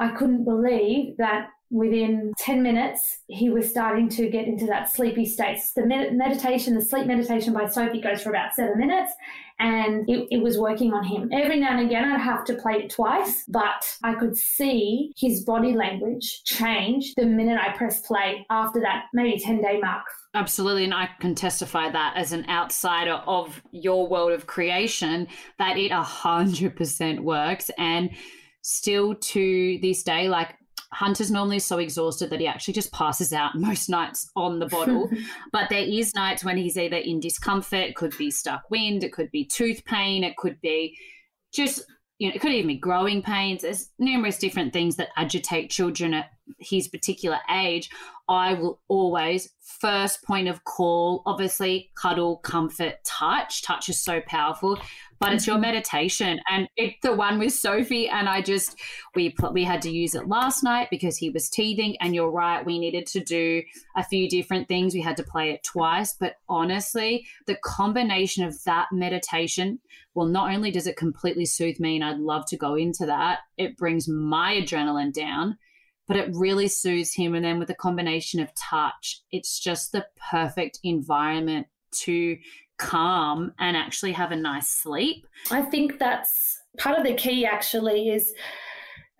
I 0.00 0.08
couldn't 0.08 0.44
believe 0.44 1.16
that 1.18 1.50
within 1.70 2.32
10 2.38 2.62
minutes, 2.62 3.18
he 3.26 3.50
was 3.50 3.68
starting 3.68 4.08
to 4.08 4.28
get 4.28 4.46
into 4.46 4.66
that 4.66 4.90
sleepy 4.90 5.26
state. 5.26 5.60
The 5.76 5.86
med- 5.86 6.16
meditation, 6.16 6.74
the 6.74 6.84
sleep 6.84 7.06
meditation 7.06 7.52
by 7.52 7.66
Sophie 7.66 8.00
goes 8.00 8.22
for 8.22 8.30
about 8.30 8.54
seven 8.54 8.78
minutes 8.78 9.12
and 9.60 10.08
it, 10.08 10.28
it, 10.30 10.42
was 10.42 10.56
working 10.56 10.92
on 10.92 11.04
him. 11.04 11.30
Every 11.32 11.58
now 11.58 11.76
and 11.76 11.86
again, 11.86 12.04
I'd 12.04 12.20
have 12.20 12.44
to 12.44 12.54
play 12.54 12.74
it 12.74 12.90
twice, 12.90 13.44
but 13.48 13.84
I 14.04 14.14
could 14.14 14.36
see 14.36 15.12
his 15.16 15.44
body 15.44 15.74
language 15.74 16.44
change 16.44 17.14
the 17.16 17.26
minute 17.26 17.58
I 17.60 17.76
pressed 17.76 18.04
play 18.04 18.46
after 18.50 18.80
that 18.80 19.06
maybe 19.12 19.38
10 19.38 19.60
day 19.60 19.80
mark. 19.80 20.04
Absolutely. 20.34 20.84
And 20.84 20.94
I 20.94 21.08
can 21.20 21.34
testify 21.34 21.90
that 21.90 22.14
as 22.16 22.32
an 22.32 22.48
outsider 22.48 23.20
of 23.26 23.60
your 23.72 24.06
world 24.06 24.32
of 24.32 24.46
creation, 24.46 25.26
that 25.58 25.76
it 25.76 25.90
100% 25.90 27.20
works. 27.20 27.70
And 27.76 28.10
still 28.62 29.14
to 29.14 29.78
this 29.82 30.02
day, 30.02 30.28
like 30.28 30.54
Hunter's 30.92 31.30
normally 31.30 31.58
so 31.58 31.78
exhausted 31.78 32.30
that 32.30 32.40
he 32.40 32.46
actually 32.46 32.74
just 32.74 32.92
passes 32.92 33.32
out 33.32 33.54
most 33.58 33.88
nights 33.88 34.30
on 34.36 34.58
the 34.58 34.66
bottle. 34.66 35.10
but 35.52 35.68
there 35.68 35.84
is 35.84 36.14
nights 36.14 36.44
when 36.44 36.56
he's 36.56 36.78
either 36.78 36.96
in 36.96 37.20
discomfort, 37.20 37.80
it 37.80 37.96
could 37.96 38.16
be 38.16 38.30
stuck 38.30 38.70
wind, 38.70 39.04
it 39.04 39.12
could 39.12 39.30
be 39.30 39.44
tooth 39.44 39.84
pain, 39.84 40.24
it 40.24 40.36
could 40.36 40.60
be 40.60 40.96
just 41.52 41.84
you 42.18 42.28
know, 42.28 42.34
it 42.34 42.40
could 42.40 42.52
even 42.52 42.66
be 42.66 42.76
growing 42.76 43.22
pains. 43.22 43.62
There's 43.62 43.90
numerous 43.98 44.38
different 44.38 44.72
things 44.72 44.96
that 44.96 45.10
agitate 45.16 45.70
children 45.70 46.14
at 46.14 46.30
his 46.58 46.88
particular 46.88 47.38
age. 47.48 47.90
I 48.28 48.54
will 48.54 48.80
always 48.88 49.48
first 49.80 50.24
point 50.24 50.48
of 50.48 50.64
call, 50.64 51.22
obviously 51.26 51.90
cuddle, 51.96 52.38
comfort, 52.38 52.96
touch. 53.04 53.62
Touch 53.62 53.88
is 53.88 54.02
so 54.02 54.20
powerful 54.26 54.80
but 55.20 55.32
it's 55.32 55.46
your 55.46 55.56
mm-hmm. 55.56 55.62
meditation. 55.62 56.40
And 56.50 56.68
it's 56.76 56.96
the 57.02 57.14
one 57.14 57.38
with 57.38 57.52
sophie 57.52 58.08
and 58.08 58.28
i 58.28 58.40
just 58.40 58.76
we 59.14 59.34
we 59.52 59.64
had 59.64 59.82
to 59.82 59.90
use 59.90 60.14
it 60.14 60.28
last 60.28 60.62
night 60.62 60.88
because 60.90 61.16
he 61.16 61.30
was 61.30 61.48
teething. 61.48 61.96
And 62.00 62.14
you're 62.14 62.30
right 62.30 62.64
we 62.64 62.78
needed 62.78 63.06
to 63.08 63.20
do 63.20 63.62
a 63.96 64.04
few 64.04 64.28
different 64.28 64.68
things. 64.68 64.94
We 64.94 65.00
had 65.00 65.16
to 65.16 65.24
play 65.24 65.50
it 65.50 65.62
twice. 65.64 66.14
But 66.18 66.34
honestly 66.48 67.26
the 67.46 67.56
combination 67.64 68.44
of 68.44 68.62
that 68.64 68.88
meditation 68.92 69.80
well 70.14 70.26
not 70.26 70.52
only 70.52 70.70
does 70.70 70.86
it 70.86 70.96
completely 70.96 71.44
soothe 71.44 71.78
me 71.80 71.96
and 71.96 72.04
i'd 72.04 72.18
love 72.18 72.44
to 72.46 72.56
go 72.56 72.74
into 72.74 73.06
that 73.06 73.40
it 73.56 73.76
brings 73.76 74.08
my 74.08 74.54
adrenaline 74.54 75.12
down 75.12 75.56
but 76.08 76.16
it 76.16 76.30
really 76.32 76.68
soothes 76.68 77.12
him. 77.12 77.34
And 77.34 77.44
then 77.44 77.58
with 77.58 77.70
a 77.70 77.74
combination 77.74 78.40
of 78.40 78.54
touch 78.54 79.22
it's 79.30 79.60
just 79.60 79.92
the 79.92 80.06
perfect 80.30 80.80
environment 80.82 81.68
to 81.90 82.38
calm 82.78 83.52
and 83.58 83.76
actually 83.76 84.12
have 84.12 84.32
a 84.32 84.36
nice 84.36 84.68
sleep. 84.68 85.26
I 85.50 85.62
think 85.62 85.98
that's 85.98 86.58
part 86.78 86.98
of 86.98 87.04
the 87.04 87.14
key 87.14 87.44
actually 87.44 88.08
is 88.08 88.32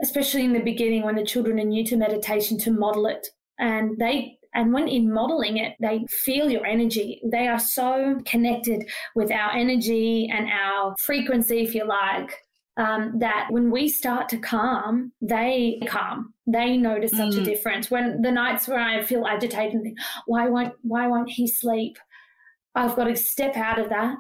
especially 0.01 0.45
in 0.45 0.53
the 0.53 0.61
beginning 0.61 1.03
when 1.03 1.17
the 1.17 1.25
children 1.25 1.59
are 1.59 1.65
new 1.65 1.85
to 1.85 1.97
meditation 1.97 2.57
to 2.57 2.71
model 2.71 3.07
it 3.07 3.27
and 3.59 3.99
they 3.99 4.39
and 4.55 4.73
when 4.73 4.87
in 4.87 5.13
modeling 5.13 5.57
it 5.57 5.75
they 5.81 6.05
feel 6.09 6.49
your 6.51 6.65
energy 6.65 7.21
they 7.25 7.49
are 7.49 7.59
so 7.59 8.19
connected 8.25 8.89
with 9.17 9.33
our 9.33 9.51
energy 9.53 10.31
and 10.33 10.49
our 10.49 10.95
frequency 10.99 11.61
if 11.61 11.75
you 11.75 11.85
like 11.85 12.33
um, 12.79 13.19
that 13.19 13.49
when 13.51 13.73
we 13.73 13.89
start 13.89 14.29
to 14.29 14.39
calm, 14.39 15.13
they 15.21 15.81
calm. 15.89 16.33
They 16.47 16.77
notice 16.77 17.11
such 17.11 17.35
mm. 17.35 17.43
a 17.43 17.45
difference. 17.45 17.91
When 17.91 18.23
the 18.23 18.31
nights 18.31 18.69
where 18.69 18.79
I 18.79 19.03
feel 19.03 19.27
agitated 19.27 19.75
and 19.75 19.83
think, 19.83 19.99
why 20.27 20.49
won't 20.49 20.75
why 20.83 21.09
won't 21.09 21.29
he 21.29 21.49
sleep? 21.49 21.99
I've 22.75 22.97
got 22.97 23.05
to 23.05 23.17
step 23.17 23.57
out 23.57 23.79
of 23.79 23.89
that, 23.89 24.17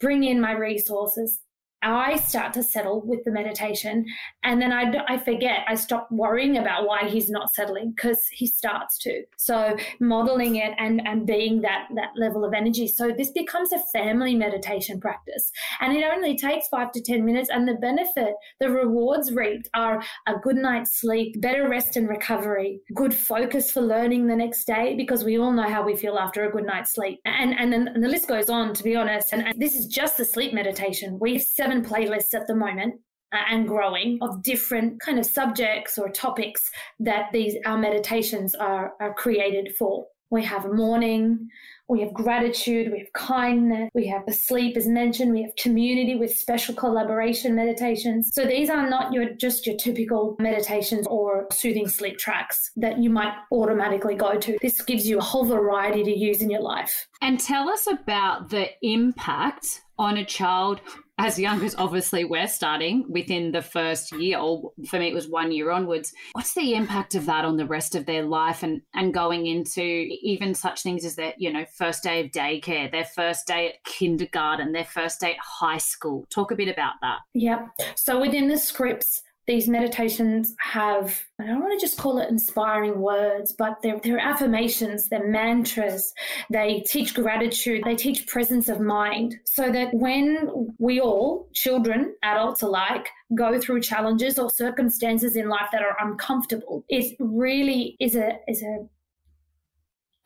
bring 0.00 0.24
in 0.24 0.40
my 0.40 0.52
resources, 0.52 1.40
I 1.82 2.16
start 2.16 2.52
to 2.54 2.62
settle 2.62 3.02
with 3.04 3.24
the 3.24 3.30
meditation 3.30 4.04
and 4.42 4.60
then 4.60 4.72
I, 4.72 4.92
I 5.08 5.18
forget. 5.18 5.60
I 5.68 5.74
stop 5.74 6.08
worrying 6.10 6.58
about 6.58 6.86
why 6.86 7.08
he's 7.08 7.30
not 7.30 7.52
settling 7.52 7.92
because 7.94 8.20
he 8.32 8.46
starts 8.46 8.98
to. 8.98 9.22
So 9.36 9.76
modeling 10.00 10.56
it 10.56 10.72
and, 10.78 11.00
and 11.06 11.26
being 11.26 11.60
that, 11.62 11.88
that 11.94 12.10
level 12.16 12.44
of 12.44 12.54
energy. 12.54 12.88
So 12.88 13.12
this 13.16 13.30
becomes 13.30 13.72
a 13.72 13.78
family 13.92 14.34
meditation 14.34 15.00
practice 15.00 15.50
and 15.80 15.96
it 15.96 16.04
only 16.04 16.36
takes 16.36 16.68
five 16.68 16.92
to 16.92 17.02
10 17.02 17.24
minutes. 17.24 17.50
And 17.50 17.68
the 17.68 17.74
benefit, 17.74 18.34
the 18.60 18.70
rewards 18.70 19.32
reaped 19.32 19.68
are 19.74 20.02
a 20.26 20.34
good 20.42 20.56
night's 20.56 21.00
sleep, 21.00 21.40
better 21.40 21.68
rest 21.68 21.96
and 21.96 22.08
recovery, 22.08 22.80
good 22.94 23.14
focus 23.14 23.70
for 23.70 23.80
learning 23.80 24.26
the 24.26 24.36
next 24.36 24.66
day 24.66 24.94
because 24.96 25.24
we 25.24 25.38
all 25.38 25.52
know 25.52 25.68
how 25.68 25.84
we 25.84 25.96
feel 25.96 26.18
after 26.18 26.44
a 26.44 26.50
good 26.50 26.66
night's 26.66 26.94
sleep. 26.94 27.20
And, 27.24 27.54
and 27.58 27.72
then 27.72 27.88
and 27.88 28.02
the 28.02 28.08
list 28.08 28.28
goes 28.28 28.50
on, 28.50 28.74
to 28.74 28.82
be 28.82 28.96
honest. 28.96 29.32
And, 29.32 29.46
and 29.46 29.60
this 29.60 29.74
is 29.74 29.86
just 29.86 30.16
the 30.16 30.24
sleep 30.24 30.52
meditation. 30.52 31.18
We've 31.20 31.42
seven 31.68 31.84
playlists 31.84 32.34
at 32.34 32.46
the 32.46 32.54
moment 32.54 32.94
uh, 33.32 33.38
and 33.50 33.68
growing 33.68 34.18
of 34.22 34.42
different 34.42 35.00
kind 35.00 35.18
of 35.18 35.26
subjects 35.26 35.98
or 35.98 36.08
topics 36.08 36.70
that 36.98 37.26
these 37.32 37.56
our 37.66 37.76
meditations 37.76 38.54
are, 38.54 38.92
are 39.00 39.12
created 39.14 39.74
for. 39.78 40.06
We 40.30 40.44
have 40.44 40.66
a 40.66 40.72
morning, 40.72 41.48
we 41.88 42.00
have 42.00 42.12
gratitude, 42.12 42.92
we 42.92 42.98
have 42.98 43.12
kindness, 43.14 43.88
we 43.94 44.06
have 44.08 44.22
sleep 44.30 44.76
as 44.76 44.86
mentioned, 44.86 45.32
we 45.32 45.42
have 45.42 45.56
community 45.56 46.14
with 46.16 46.30
special 46.30 46.74
collaboration 46.74 47.54
meditations. 47.54 48.30
So 48.32 48.44
these 48.44 48.68
are 48.68 48.88
not 48.88 49.12
your 49.12 49.34
just 49.34 49.66
your 49.66 49.76
typical 49.76 50.36
meditations 50.38 51.06
or 51.06 51.46
soothing 51.50 51.88
sleep 51.88 52.18
tracks 52.18 52.70
that 52.76 52.98
you 52.98 53.10
might 53.10 53.34
automatically 53.52 54.14
go 54.14 54.38
to. 54.38 54.58
This 54.60 54.80
gives 54.82 55.06
you 55.06 55.18
a 55.18 55.22
whole 55.22 55.44
variety 55.44 56.02
to 56.04 56.18
use 56.18 56.40
in 56.42 56.50
your 56.50 56.62
life. 56.62 57.08
And 57.22 57.40
tell 57.40 57.68
us 57.68 57.86
about 57.86 58.50
the 58.50 58.68
impact 58.82 59.82
on 59.98 60.18
a 60.18 60.24
child 60.24 60.80
as 61.18 61.38
young 61.38 61.64
as 61.64 61.74
obviously 61.76 62.24
we're 62.24 62.46
starting 62.46 63.04
within 63.08 63.52
the 63.52 63.62
first 63.62 64.12
year, 64.12 64.38
or 64.38 64.72
for 64.88 64.98
me, 64.98 65.08
it 65.08 65.14
was 65.14 65.28
one 65.28 65.52
year 65.52 65.70
onwards. 65.70 66.12
What's 66.32 66.54
the 66.54 66.74
impact 66.74 67.14
of 67.14 67.26
that 67.26 67.44
on 67.44 67.56
the 67.56 67.66
rest 67.66 67.94
of 67.94 68.06
their 68.06 68.22
life 68.22 68.62
and, 68.62 68.82
and 68.94 69.12
going 69.12 69.46
into 69.46 69.82
even 69.82 70.54
such 70.54 70.82
things 70.82 71.04
as 71.04 71.16
their, 71.16 71.34
you 71.36 71.52
know, 71.52 71.64
first 71.76 72.02
day 72.02 72.24
of 72.24 72.30
daycare, 72.30 72.90
their 72.90 73.04
first 73.04 73.46
day 73.46 73.68
at 73.68 73.84
kindergarten, 73.84 74.72
their 74.72 74.84
first 74.84 75.20
day 75.20 75.32
at 75.32 75.38
high 75.38 75.78
school? 75.78 76.26
Talk 76.30 76.52
a 76.52 76.56
bit 76.56 76.68
about 76.68 76.94
that. 77.02 77.18
Yep. 77.34 77.68
So 77.96 78.20
within 78.20 78.48
the 78.48 78.58
scripts, 78.58 79.22
these 79.48 79.66
meditations 79.66 80.54
have, 80.60 81.24
I 81.40 81.46
don't 81.46 81.60
want 81.60 81.72
to 81.72 81.84
just 81.84 81.96
call 81.96 82.18
it 82.18 82.28
inspiring 82.28 83.00
words, 83.00 83.54
but 83.58 83.78
they're, 83.82 83.98
they're 84.04 84.18
affirmations, 84.18 85.08
they're 85.08 85.26
mantras, 85.26 86.12
they 86.50 86.84
teach 86.86 87.14
gratitude, 87.14 87.82
they 87.84 87.96
teach 87.96 88.26
presence 88.26 88.68
of 88.68 88.78
mind. 88.78 89.36
So 89.46 89.72
that 89.72 89.92
when 89.94 90.74
we 90.78 91.00
all, 91.00 91.48
children, 91.54 92.14
adults 92.22 92.60
alike, 92.60 93.08
go 93.34 93.58
through 93.58 93.80
challenges 93.80 94.38
or 94.38 94.50
circumstances 94.50 95.34
in 95.34 95.48
life 95.48 95.70
that 95.72 95.82
are 95.82 95.96
uncomfortable, 95.98 96.84
it 96.90 97.16
really 97.18 97.96
is 97.98 98.16
a, 98.16 98.36
is 98.46 98.62
a 98.62 98.86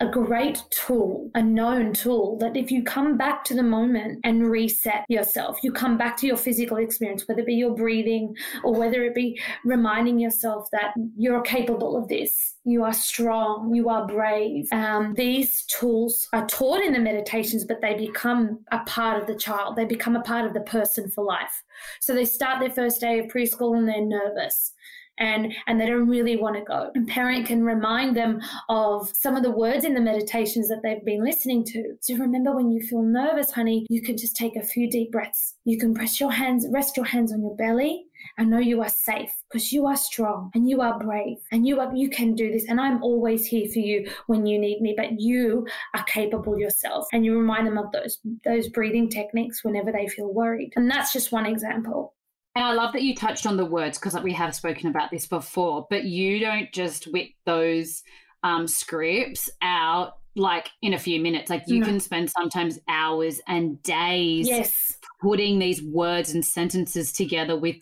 a 0.03 0.11
great 0.11 0.65
tool, 0.71 1.31
a 1.37 1.43
known 1.43 1.93
tool 1.93 2.37
that 2.39 2.57
if 2.57 2.73
you 2.73 2.83
come 2.83 3.17
back 3.17 3.45
to 3.45 3.55
the 3.55 3.63
moment 3.63 4.19
and 4.25 4.51
reset 4.51 5.05
yourself, 5.09 5.59
you 5.63 5.71
come 5.71 5.97
back 5.97 6.17
to 6.17 6.27
your 6.27 6.37
physical 6.37 6.79
experience, 6.79 7.29
whether 7.29 7.43
it 7.43 7.47
be 7.47 7.55
your 7.55 7.77
breathing 7.77 8.35
or 8.65 8.75
whether 8.75 9.05
it 9.05 9.15
be 9.15 9.41
reminding 9.65 10.19
yourself 10.19 10.67
that 10.73 10.93
you're 11.17 11.41
capable 11.43 11.97
of 11.97 12.09
this, 12.09 12.57
you 12.65 12.83
are 12.83 12.93
strong, 12.93 13.73
you 13.73 13.89
are 13.89 14.05
brave. 14.09 14.67
Um, 14.73 15.15
these 15.15 15.65
tools 15.67 16.29
are 16.33 16.49
taught 16.49 16.83
in 16.83 16.93
the 16.93 16.99
meditations, 16.99 17.65
but 17.65 17.81
they 17.81 17.95
become 17.95 18.59
a 18.73 18.81
part 18.81 19.21
of 19.21 19.29
the 19.29 19.37
child. 19.37 19.77
They 19.77 19.85
become 19.85 20.17
a 20.17 20.23
part 20.23 20.47
of 20.47 20.53
the 20.53 20.63
person 20.63 21.11
for 21.11 21.23
life. 21.23 21.63
So 22.01 22.13
they 22.13 22.25
start 22.25 22.59
their 22.59 22.71
first 22.71 23.01
day 23.01 23.21
of 23.21 23.27
preschool 23.27 23.77
and 23.77 23.87
they're 23.87 24.05
nervous 24.05 24.73
and 25.19 25.53
and 25.67 25.81
they 25.81 25.87
don't 25.87 26.09
really 26.09 26.37
want 26.37 26.57
to 26.57 26.63
go. 26.63 26.91
And 26.95 27.07
parent 27.07 27.47
can 27.47 27.63
remind 27.63 28.17
them 28.17 28.41
of 28.69 29.11
some 29.15 29.37
of 29.37 29.43
the 29.43 29.51
words 29.51 29.85
in 29.85 29.95
the 29.95 30.01
meditations 30.01 30.69
that 30.69 30.81
they've 30.83 31.05
been 31.05 31.25
listening 31.25 31.65
to. 31.67 31.97
So 32.01 32.17
remember 32.17 32.55
when 32.55 32.71
you 32.71 32.81
feel 32.81 33.03
nervous, 33.03 33.51
honey, 33.51 33.87
you 33.89 34.03
can 34.03 34.17
just 34.17 34.37
take 34.37 34.57
a 34.57 34.63
few 34.63 34.91
deep 34.91 35.13
breaths. 35.13 35.55
You 35.65 35.79
can 35.79 35.95
press 35.95 36.21
your 36.21 36.33
hands, 36.33 36.67
rest 36.71 36.97
your 36.97 37.07
hands 37.07 37.33
on 37.33 37.43
your 37.43 37.57
belly 37.57 38.07
and 38.39 38.51
know 38.51 38.59
you 38.59 38.81
are 38.81 38.89
safe 38.89 39.33
because 39.51 39.73
you 39.73 39.87
are 39.87 39.97
strong 39.97 40.51
and 40.55 40.69
you 40.69 40.81
are 40.81 40.99
brave 40.99 41.39
and 41.51 41.67
you 41.67 41.81
are 41.81 41.95
you 41.95 42.09
can 42.09 42.35
do 42.35 42.51
this 42.53 42.67
and 42.69 42.81
I'm 42.81 43.03
always 43.03 43.47
here 43.47 43.69
for 43.73 43.81
you 43.81 44.09
when 44.27 44.47
you 44.47 44.59
need 44.59 44.81
me 44.81 44.95
but 44.97 45.21
you 45.21 45.67
are 45.95 46.05
capable 46.05 46.59
yourself 46.59 47.07
and 47.13 47.25
you 47.25 47.37
remind 47.37 47.67
them 47.67 47.79
of 47.79 47.91
those 47.93 48.19
those 48.45 48.69
breathing 48.69 49.09
techniques 49.09 49.65
whenever 49.65 49.93
they 49.93 50.07
feel 50.07 50.33
worried 50.33 50.73
and 50.77 50.91
that's 50.91 51.13
just 51.13 51.33
one 51.33 51.47
example 51.47 52.15
and 52.55 52.65
I 52.65 52.73
love 52.73 52.93
that 52.93 53.03
you 53.03 53.15
touched 53.15 53.47
on 53.47 53.57
the 53.57 53.65
words 53.65 53.99
because 53.99 54.21
we 54.23 54.33
have 54.35 54.55
spoken 54.55 54.89
about 54.89 55.11
this 55.11 55.27
before, 55.27 55.87
but 55.89 56.05
you 56.05 56.39
don't 56.39 56.71
just 56.73 57.05
whip 57.07 57.31
those 57.47 58.03
um, 58.43 58.67
scripts 58.67 59.49
out 59.63 60.19
like 60.35 60.71
in 60.83 60.95
a 60.95 60.99
few 60.99 61.21
minutes. 61.21 61.51
Like 61.51 61.65
you 61.67 61.81
no. 61.81 61.87
can 61.87 62.01
spend 62.01 62.31
sometimes 62.31 62.79
hours 62.89 63.41
and 63.47 63.83
days 63.83 64.49
yes. 64.49 64.99
putting 65.21 65.59
these 65.59 65.83
words 65.83 66.35
and 66.35 66.45
sentences 66.45 67.13
together 67.13 67.59
with 67.59 67.77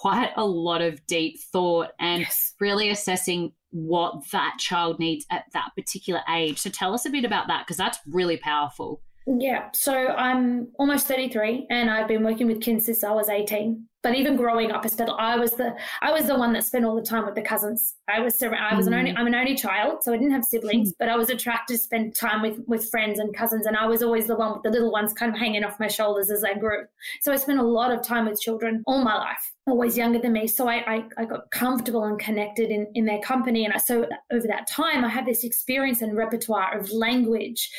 quite 0.00 0.30
a 0.36 0.44
lot 0.44 0.82
of 0.82 1.04
deep 1.06 1.40
thought 1.40 1.90
and 1.98 2.22
yes. 2.22 2.54
really 2.60 2.90
assessing 2.90 3.52
what 3.70 4.30
that 4.30 4.56
child 4.58 4.98
needs 4.98 5.24
at 5.30 5.44
that 5.52 5.70
particular 5.76 6.20
age. 6.32 6.58
So 6.58 6.70
tell 6.70 6.94
us 6.94 7.06
a 7.06 7.10
bit 7.10 7.24
about 7.24 7.48
that 7.48 7.64
because 7.66 7.76
that's 7.76 7.98
really 8.06 8.36
powerful. 8.36 9.00
Yeah, 9.26 9.68
so 9.72 9.92
I'm 9.94 10.68
almost 10.78 11.06
33 11.06 11.66
and 11.70 11.90
I've 11.90 12.08
been 12.08 12.24
working 12.24 12.46
with 12.46 12.60
kids 12.60 12.86
since 12.86 13.04
I 13.04 13.12
was 13.12 13.28
18 13.28 13.86
but 14.02 14.16
even 14.16 14.36
growing 14.36 14.72
up, 14.72 14.84
I 14.84 15.36
was 15.36 15.52
the 15.52 15.76
I 16.00 16.10
was 16.10 16.26
the 16.26 16.36
one 16.36 16.52
that 16.54 16.64
spent 16.64 16.84
all 16.84 16.96
the 16.96 17.02
time 17.02 17.24
with 17.24 17.36
the 17.36 17.42
cousins. 17.42 17.94
I 18.08 18.20
was 18.20 18.42
I 18.42 18.74
was 18.74 18.88
an 18.88 18.94
only 18.94 19.12
mm. 19.12 19.16
I'm 19.16 19.28
an 19.28 19.34
only 19.34 19.54
child, 19.54 20.02
so 20.02 20.12
I 20.12 20.16
didn't 20.16 20.32
have 20.32 20.44
siblings, 20.44 20.90
mm. 20.90 20.96
but 20.98 21.08
I 21.08 21.16
was 21.16 21.30
attracted 21.30 21.74
to 21.74 21.78
spend 21.78 22.16
time 22.16 22.42
with 22.42 22.58
with 22.66 22.90
friends 22.90 23.20
and 23.20 23.34
cousins, 23.34 23.64
and 23.64 23.76
I 23.76 23.86
was 23.86 24.02
always 24.02 24.26
the 24.26 24.34
one 24.34 24.54
with 24.54 24.62
the 24.64 24.70
little 24.70 24.90
ones 24.90 25.12
kind 25.12 25.32
of 25.32 25.38
hanging 25.38 25.62
off 25.62 25.78
my 25.78 25.86
shoulders 25.86 26.30
as 26.30 26.42
I 26.42 26.54
grew. 26.54 26.84
So 27.20 27.32
I 27.32 27.36
spent 27.36 27.60
a 27.60 27.62
lot 27.62 27.92
of 27.92 28.02
time 28.02 28.28
with 28.28 28.40
children 28.40 28.82
all 28.86 29.04
my 29.04 29.16
life, 29.16 29.52
always 29.68 29.96
younger 29.96 30.18
than 30.18 30.32
me. 30.32 30.48
So 30.48 30.68
I 30.68 30.78
I, 30.94 31.04
I 31.18 31.24
got 31.24 31.50
comfortable 31.52 32.04
and 32.04 32.18
connected 32.18 32.70
in 32.70 32.88
in 32.94 33.04
their 33.04 33.20
company, 33.20 33.64
and 33.64 33.72
I, 33.72 33.78
so 33.78 34.08
over 34.32 34.48
that 34.48 34.66
time 34.66 35.04
I 35.04 35.08
had 35.08 35.26
this 35.26 35.44
experience 35.44 36.02
and 36.02 36.16
repertoire 36.16 36.76
of 36.76 36.90
language 36.90 37.70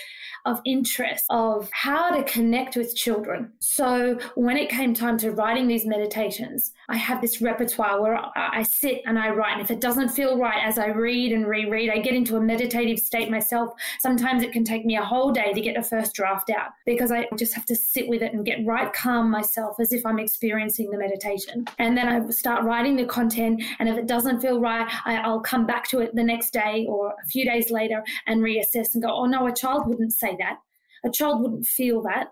of 0.45 0.61
interest 0.65 1.25
of 1.29 1.69
how 1.71 2.09
to 2.11 2.23
connect 2.23 2.75
with 2.75 2.95
children. 2.95 3.51
So 3.59 4.19
when 4.35 4.57
it 4.57 4.69
came 4.69 4.93
time 4.93 5.17
to 5.19 5.31
writing 5.31 5.67
these 5.67 5.85
meditations, 5.85 6.73
I 6.89 6.97
have 6.97 7.21
this 7.21 7.41
repertoire 7.41 8.01
where 8.01 8.19
I 8.35 8.63
sit 8.63 9.01
and 9.05 9.17
I 9.17 9.29
write. 9.29 9.53
And 9.53 9.61
if 9.61 9.71
it 9.71 9.79
doesn't 9.79 10.09
feel 10.09 10.37
right 10.37 10.61
as 10.63 10.77
I 10.77 10.87
read 10.87 11.31
and 11.31 11.47
reread, 11.47 11.89
I 11.89 11.99
get 11.99 12.13
into 12.13 12.35
a 12.35 12.41
meditative 12.41 12.99
state 12.99 13.29
myself. 13.29 13.73
Sometimes 13.99 14.43
it 14.43 14.51
can 14.51 14.63
take 14.63 14.85
me 14.85 14.97
a 14.97 15.03
whole 15.03 15.31
day 15.31 15.53
to 15.53 15.61
get 15.61 15.77
a 15.77 15.83
first 15.83 16.13
draft 16.13 16.49
out 16.49 16.71
because 16.85 17.11
I 17.11 17.27
just 17.37 17.53
have 17.53 17.65
to 17.67 17.75
sit 17.75 18.07
with 18.07 18.21
it 18.21 18.33
and 18.33 18.45
get 18.45 18.65
right 18.65 18.91
calm 18.93 19.29
myself 19.29 19.79
as 19.79 19.93
if 19.93 20.05
I'm 20.05 20.19
experiencing 20.19 20.89
the 20.89 20.97
meditation. 20.97 21.65
And 21.79 21.97
then 21.97 22.07
I 22.07 22.29
start 22.29 22.63
writing 22.63 22.95
the 22.95 23.05
content. 23.05 23.63
And 23.79 23.87
if 23.87 23.97
it 23.97 24.07
doesn't 24.07 24.41
feel 24.41 24.59
right, 24.59 24.91
I, 25.05 25.27
will 25.27 25.39
come 25.39 25.65
back 25.65 25.87
to 25.89 25.99
it 25.99 26.15
the 26.15 26.23
next 26.23 26.51
day 26.51 26.85
or 26.87 27.13
a 27.23 27.27
few 27.27 27.45
days 27.45 27.71
later 27.71 28.03
and 28.27 28.41
reassess 28.41 28.93
and 28.93 29.01
go, 29.01 29.09
oh 29.09 29.25
no, 29.25 29.47
a 29.47 29.53
child 29.53 29.87
wouldn't 29.87 30.13
say 30.13 30.32
that. 30.39 30.57
A 31.05 31.11
child 31.11 31.41
wouldn't 31.41 31.65
feel 31.65 32.01
that 32.03 32.29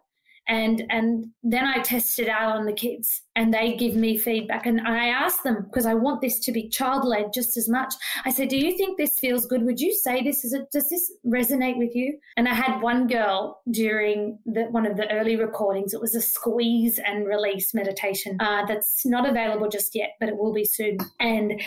and 0.48 0.84
and 0.90 1.28
then 1.44 1.66
I 1.66 1.80
test 1.80 2.20
it 2.20 2.28
out 2.28 2.58
on 2.58 2.66
the 2.66 2.74
kids 2.74 3.22
and 3.36 3.54
they 3.54 3.76
give 3.76 3.96
me 3.96 4.18
feedback 4.18 4.66
and 4.66 4.82
I 4.82 5.08
ask 5.08 5.44
them 5.44 5.64
because 5.64 5.86
I 5.86 5.94
want 5.94 6.22
this 6.22 6.40
to 6.40 6.52
be 6.52 6.68
child 6.68 7.06
led 7.06 7.32
just 7.34 7.58
as 7.58 7.70
much. 7.70 7.94
I 8.26 8.32
said, 8.32 8.50
"Do 8.50 8.58
you 8.58 8.76
think 8.76 8.98
this 8.98 9.20
feels 9.20 9.46
good? 9.46 9.64
Would 9.64 9.80
you 9.80 9.94
say 9.94 10.24
this 10.24 10.44
is 10.44 10.54
it? 10.54 10.72
Does 10.72 10.90
this 10.90 11.12
resonate 11.26 11.78
with 11.78 11.96
you?" 11.96 12.18
And 12.38 12.48
I 12.48 12.54
had 12.54 12.82
one 12.82 13.08
girl 13.08 13.62
during 13.70 14.40
the, 14.46 14.64
one 14.64 14.86
of 14.86 14.98
the 14.98 15.10
early 15.12 15.36
recordings. 15.36 15.94
It 15.94 16.02
was 16.02 16.16
a 16.16 16.22
squeeze 16.22 17.00
and 17.00 17.28
release 17.28 17.74
meditation 17.74 18.38
uh, 18.40 18.66
that's 18.66 19.06
not 19.06 19.30
available 19.30 19.70
just 19.70 19.94
yet, 19.94 20.16
but 20.20 20.30
it 20.30 20.38
will 20.38 20.54
be 20.54 20.66
soon. 20.66 20.98
And 21.20 21.62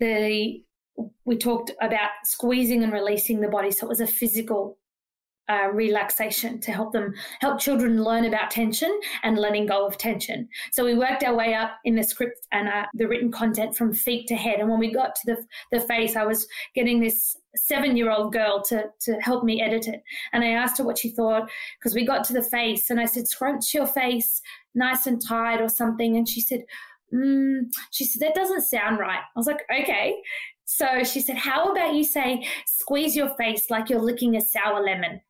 the 0.00 0.62
we 1.24 1.36
talked 1.36 1.70
about 1.80 2.10
squeezing 2.24 2.82
and 2.82 2.92
releasing 2.92 3.40
the 3.40 3.48
body. 3.48 3.70
So 3.70 3.86
it 3.86 3.88
was 3.88 4.00
a 4.00 4.06
physical 4.06 4.78
uh, 5.48 5.68
relaxation 5.72 6.60
to 6.60 6.72
help 6.72 6.92
them 6.92 7.14
help 7.40 7.58
children 7.58 8.02
learn 8.02 8.24
about 8.24 8.50
tension 8.50 8.98
and 9.22 9.38
letting 9.38 9.66
go 9.66 9.86
of 9.86 9.96
tension. 9.96 10.48
So 10.72 10.84
we 10.84 10.94
worked 10.94 11.24
our 11.24 11.34
way 11.34 11.54
up 11.54 11.72
in 11.84 11.94
the 11.94 12.02
script 12.02 12.46
and 12.52 12.68
uh, 12.68 12.84
the 12.94 13.08
written 13.08 13.32
content 13.32 13.76
from 13.76 13.94
feet 13.94 14.26
to 14.28 14.34
head. 14.34 14.60
And 14.60 14.68
when 14.68 14.78
we 14.78 14.92
got 14.92 15.14
to 15.16 15.20
the 15.26 15.46
the 15.72 15.80
face, 15.86 16.16
I 16.16 16.24
was 16.24 16.46
getting 16.74 17.00
this 17.00 17.36
seven 17.56 17.96
year 17.96 18.10
old 18.10 18.32
girl 18.32 18.62
to 18.64 18.86
to 19.00 19.14
help 19.20 19.44
me 19.44 19.62
edit 19.62 19.88
it, 19.88 20.02
and 20.32 20.44
I 20.44 20.48
asked 20.50 20.78
her 20.78 20.84
what 20.84 20.98
she 20.98 21.10
thought 21.10 21.50
because 21.78 21.94
we 21.94 22.06
got 22.06 22.24
to 22.24 22.32
the 22.32 22.42
face, 22.42 22.90
and 22.90 23.00
I 23.00 23.06
said 23.06 23.26
scrunch 23.26 23.72
your 23.74 23.86
face 23.86 24.40
nice 24.74 25.06
and 25.06 25.20
tight 25.20 25.60
or 25.60 25.68
something, 25.68 26.16
and 26.16 26.28
she 26.28 26.40
said. 26.40 26.64
Mm, 27.10 27.70
she 27.90 28.04
said 28.04 28.20
that 28.20 28.34
doesn't 28.34 28.60
sound 28.60 28.98
right. 28.98 29.20
I 29.20 29.38
was 29.38 29.46
like, 29.46 29.62
okay. 29.74 30.14
So 30.66 31.02
she 31.04 31.22
said, 31.22 31.38
How 31.38 31.72
about 31.72 31.94
you 31.94 32.04
say, 32.04 32.46
squeeze 32.66 33.16
your 33.16 33.30
face 33.36 33.70
like 33.70 33.88
you're 33.88 33.98
licking 33.98 34.36
a 34.36 34.42
sour 34.42 34.84
lemon? 34.84 35.22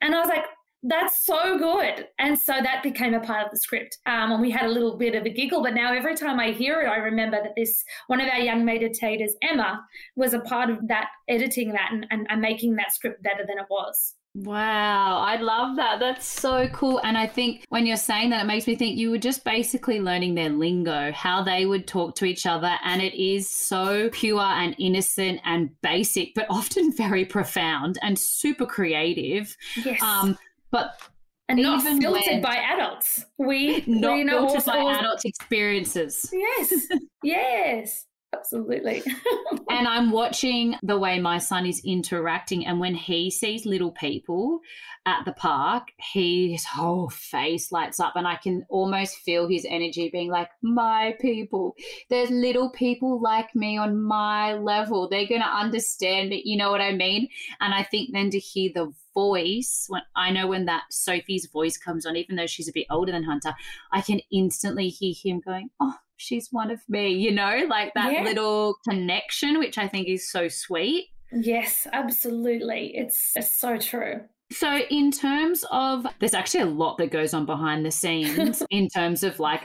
And 0.00 0.14
I 0.14 0.20
was 0.20 0.28
like, 0.28 0.44
that's 0.82 1.26
so 1.26 1.58
good. 1.58 2.06
And 2.18 2.38
so 2.38 2.52
that 2.62 2.82
became 2.82 3.14
a 3.14 3.20
part 3.20 3.44
of 3.44 3.50
the 3.50 3.58
script. 3.58 3.98
Um, 4.06 4.32
and 4.32 4.40
we 4.40 4.50
had 4.50 4.66
a 4.66 4.72
little 4.72 4.96
bit 4.96 5.14
of 5.14 5.24
a 5.24 5.30
giggle, 5.30 5.62
but 5.62 5.74
now 5.74 5.92
every 5.92 6.14
time 6.14 6.38
I 6.38 6.52
hear 6.52 6.80
it, 6.80 6.86
I 6.86 6.96
remember 6.96 7.38
that 7.42 7.54
this 7.56 7.82
one 8.06 8.20
of 8.20 8.28
our 8.28 8.38
young 8.38 8.64
meditators, 8.64 9.30
Emma, 9.42 9.84
was 10.14 10.32
a 10.32 10.40
part 10.40 10.70
of 10.70 10.86
that, 10.88 11.08
editing 11.28 11.72
that 11.72 11.90
and, 11.92 12.06
and, 12.10 12.26
and 12.30 12.40
making 12.40 12.76
that 12.76 12.94
script 12.94 13.22
better 13.22 13.44
than 13.46 13.58
it 13.58 13.66
was. 13.68 14.14
Wow, 14.36 15.18
I 15.20 15.36
love 15.36 15.76
that. 15.76 15.98
That's 15.98 16.26
so 16.26 16.68
cool. 16.68 17.00
And 17.02 17.16
I 17.16 17.26
think 17.26 17.64
when 17.70 17.86
you're 17.86 17.96
saying 17.96 18.30
that, 18.30 18.42
it 18.42 18.46
makes 18.46 18.66
me 18.66 18.76
think 18.76 18.98
you 18.98 19.10
were 19.10 19.18
just 19.18 19.44
basically 19.44 19.98
learning 19.98 20.34
their 20.34 20.50
lingo, 20.50 21.10
how 21.12 21.42
they 21.42 21.64
would 21.64 21.86
talk 21.86 22.16
to 22.16 22.26
each 22.26 22.44
other. 22.44 22.76
And 22.84 23.00
it 23.00 23.14
is 23.14 23.48
so 23.48 24.10
pure 24.10 24.42
and 24.42 24.76
innocent 24.78 25.40
and 25.44 25.70
basic, 25.80 26.34
but 26.34 26.44
often 26.50 26.92
very 26.96 27.24
profound 27.24 27.98
and 28.02 28.18
super 28.18 28.66
creative. 28.66 29.56
Yes. 29.82 30.02
Um, 30.02 30.36
but 30.70 31.00
and 31.48 31.62
not 31.62 31.82
filtered 31.82 32.02
when, 32.02 32.42
by 32.42 32.56
adults. 32.56 33.24
We 33.38 33.84
not 33.86 34.16
we 34.16 34.24
know 34.24 34.48
filtered 34.48 34.66
by 34.66 34.98
adults' 34.98 35.24
experiences. 35.24 36.30
Yes, 36.30 36.86
yes. 37.22 38.04
Absolutely. 38.38 39.02
and 39.70 39.88
I'm 39.88 40.10
watching 40.10 40.76
the 40.82 40.98
way 40.98 41.18
my 41.18 41.38
son 41.38 41.66
is 41.66 41.80
interacting. 41.84 42.66
And 42.66 42.80
when 42.80 42.94
he 42.94 43.30
sees 43.30 43.66
little 43.66 43.92
people 43.92 44.60
at 45.06 45.24
the 45.24 45.32
park, 45.32 45.88
he, 46.12 46.52
his 46.52 46.64
whole 46.64 47.08
face 47.08 47.72
lights 47.72 48.00
up. 48.00 48.14
And 48.16 48.26
I 48.26 48.36
can 48.36 48.66
almost 48.68 49.16
feel 49.18 49.48
his 49.48 49.66
energy 49.68 50.10
being 50.10 50.30
like, 50.30 50.48
my 50.62 51.16
people. 51.20 51.74
There's 52.10 52.30
little 52.30 52.70
people 52.70 53.20
like 53.20 53.54
me 53.54 53.78
on 53.78 54.00
my 54.02 54.54
level. 54.54 55.08
They're 55.08 55.26
going 55.26 55.42
to 55.42 55.46
understand 55.46 56.32
it. 56.32 56.48
You 56.48 56.56
know 56.56 56.70
what 56.70 56.80
I 56.80 56.92
mean? 56.92 57.28
And 57.60 57.72
I 57.72 57.82
think 57.82 58.10
then 58.12 58.30
to 58.30 58.38
hear 58.38 58.70
the 58.74 58.92
voice 59.16 59.86
when 59.88 60.02
I 60.14 60.30
know 60.30 60.46
when 60.46 60.66
that 60.66 60.84
Sophie's 60.90 61.48
voice 61.50 61.78
comes 61.78 62.04
on, 62.04 62.16
even 62.16 62.36
though 62.36 62.46
she's 62.46 62.68
a 62.68 62.72
bit 62.72 62.86
older 62.90 63.12
than 63.12 63.24
Hunter, 63.24 63.54
I 63.90 64.02
can 64.02 64.20
instantly 64.30 64.88
hear 64.88 65.14
him 65.20 65.40
going, 65.40 65.70
Oh, 65.80 65.94
she's 66.16 66.48
one 66.52 66.70
of 66.70 66.80
me, 66.88 67.08
you 67.08 67.32
know, 67.32 67.66
like 67.68 67.94
that 67.94 68.12
yeah. 68.12 68.22
little 68.22 68.76
connection, 68.88 69.58
which 69.58 69.78
I 69.78 69.88
think 69.88 70.06
is 70.06 70.30
so 70.30 70.48
sweet. 70.48 71.06
Yes, 71.32 71.86
absolutely. 71.92 72.92
It's, 72.94 73.32
it's 73.34 73.50
so 73.50 73.78
true. 73.78 74.20
So, 74.52 74.78
in 74.90 75.10
terms 75.10 75.64
of, 75.72 76.06
there's 76.20 76.34
actually 76.34 76.60
a 76.60 76.66
lot 76.66 76.98
that 76.98 77.10
goes 77.10 77.34
on 77.34 77.46
behind 77.46 77.84
the 77.84 77.90
scenes 77.90 78.62
in 78.70 78.88
terms 78.88 79.24
of 79.24 79.40
like 79.40 79.62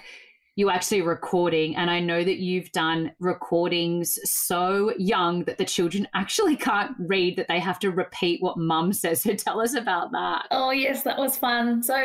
you 0.56 0.70
actually 0.70 1.02
recording. 1.02 1.76
And 1.76 1.90
I 1.90 2.00
know 2.00 2.24
that 2.24 2.38
you've 2.38 2.72
done 2.72 3.12
recordings 3.20 4.20
so 4.24 4.94
young 4.98 5.46
that 5.46 5.58
the 5.58 5.66
children 5.66 6.08
actually 6.14 6.56
can't 6.56 6.96
read, 7.00 7.38
that 7.38 7.48
they 7.48 7.60
have 7.60 7.80
to 7.80 7.92
repeat 7.92 8.42
what 8.42 8.58
mum 8.58 8.94
says. 8.94 9.22
So 9.22 9.34
tell 9.34 9.62
us 9.62 9.76
about 9.76 10.12
that. 10.12 10.48
Oh, 10.52 10.72
yes, 10.72 11.04
that 11.04 11.18
was 11.18 11.38
fun. 11.38 11.82
So 11.84 11.96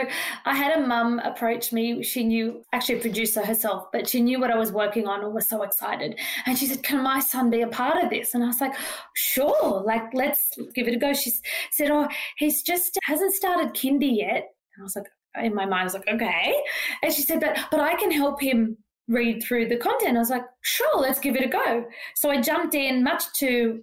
I 0.44 0.54
had 0.54 0.78
a 0.78 0.86
mum 0.86 1.18
approach 1.20 1.72
me. 1.72 2.02
She 2.02 2.24
knew, 2.24 2.62
actually 2.72 2.98
a 2.98 3.00
producer 3.00 3.44
herself, 3.44 3.86
but 3.92 4.08
she 4.08 4.20
knew 4.20 4.38
what 4.38 4.50
I 4.50 4.56
was 4.56 4.70
working 4.70 5.06
on 5.08 5.24
and 5.24 5.34
was 5.34 5.48
so 5.48 5.62
excited. 5.62 6.18
And 6.46 6.56
she 6.56 6.66
said, 6.66 6.82
Can 6.82 7.02
my 7.02 7.20
son 7.20 7.50
be 7.50 7.62
a 7.62 7.68
part 7.68 8.02
of 8.02 8.10
this? 8.10 8.34
And 8.34 8.44
I 8.44 8.46
was 8.46 8.60
like, 8.60 8.74
Sure, 9.14 9.82
like, 9.84 10.14
let's 10.14 10.50
give 10.74 10.86
it 10.86 10.94
a 10.94 10.98
go. 10.98 11.12
She 11.12 11.32
said, 11.72 11.90
Oh, 11.90 12.06
he's 12.36 12.62
just 12.62 12.98
hasn't 13.04 13.34
started 13.34 13.74
kindy 13.74 14.18
yet. 14.18 14.50
And 14.76 14.82
I 14.82 14.84
was 14.84 14.94
like, 14.94 15.06
in 15.42 15.54
my 15.54 15.66
mind, 15.66 15.82
I 15.82 15.84
was 15.84 15.94
like, 15.94 16.08
okay. 16.08 16.54
And 17.02 17.12
she 17.12 17.22
said, 17.22 17.40
but 17.40 17.58
but 17.70 17.80
I 17.80 17.94
can 17.94 18.10
help 18.10 18.40
him 18.40 18.76
read 19.08 19.42
through 19.42 19.68
the 19.68 19.76
content. 19.76 20.16
I 20.16 20.20
was 20.20 20.30
like, 20.30 20.44
sure, 20.62 21.00
let's 21.00 21.20
give 21.20 21.36
it 21.36 21.44
a 21.44 21.48
go. 21.48 21.84
So 22.14 22.30
I 22.30 22.40
jumped 22.40 22.74
in, 22.74 23.02
much 23.02 23.24
to 23.38 23.82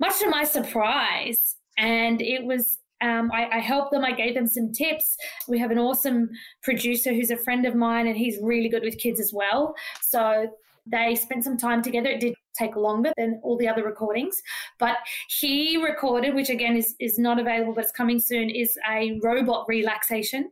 much 0.00 0.18
to 0.20 0.28
my 0.28 0.44
surprise, 0.44 1.56
and 1.78 2.20
it 2.20 2.44
was. 2.44 2.78
Um, 3.00 3.32
I, 3.32 3.48
I 3.56 3.58
helped 3.58 3.90
them. 3.90 4.04
I 4.04 4.12
gave 4.12 4.34
them 4.34 4.46
some 4.46 4.70
tips. 4.70 5.16
We 5.48 5.58
have 5.58 5.72
an 5.72 5.78
awesome 5.78 6.30
producer 6.62 7.12
who's 7.12 7.32
a 7.32 7.36
friend 7.36 7.66
of 7.66 7.74
mine, 7.74 8.06
and 8.06 8.16
he's 8.16 8.38
really 8.40 8.68
good 8.68 8.84
with 8.84 8.96
kids 8.96 9.18
as 9.18 9.32
well. 9.32 9.74
So 10.00 10.48
they 10.86 11.16
spent 11.16 11.42
some 11.42 11.56
time 11.56 11.82
together. 11.82 12.10
It 12.10 12.20
did 12.20 12.34
take 12.56 12.76
longer 12.76 13.12
than 13.16 13.40
all 13.42 13.56
the 13.56 13.68
other 13.68 13.84
recordings, 13.84 14.42
but 14.78 14.96
he 15.28 15.82
recorded, 15.82 16.34
which 16.34 16.50
again 16.50 16.76
is, 16.76 16.94
is 17.00 17.18
not 17.18 17.38
available, 17.38 17.74
but 17.74 17.84
it's 17.84 17.92
coming 17.92 18.20
soon, 18.20 18.50
is 18.50 18.78
a 18.90 19.18
robot 19.22 19.66
relaxation 19.68 20.50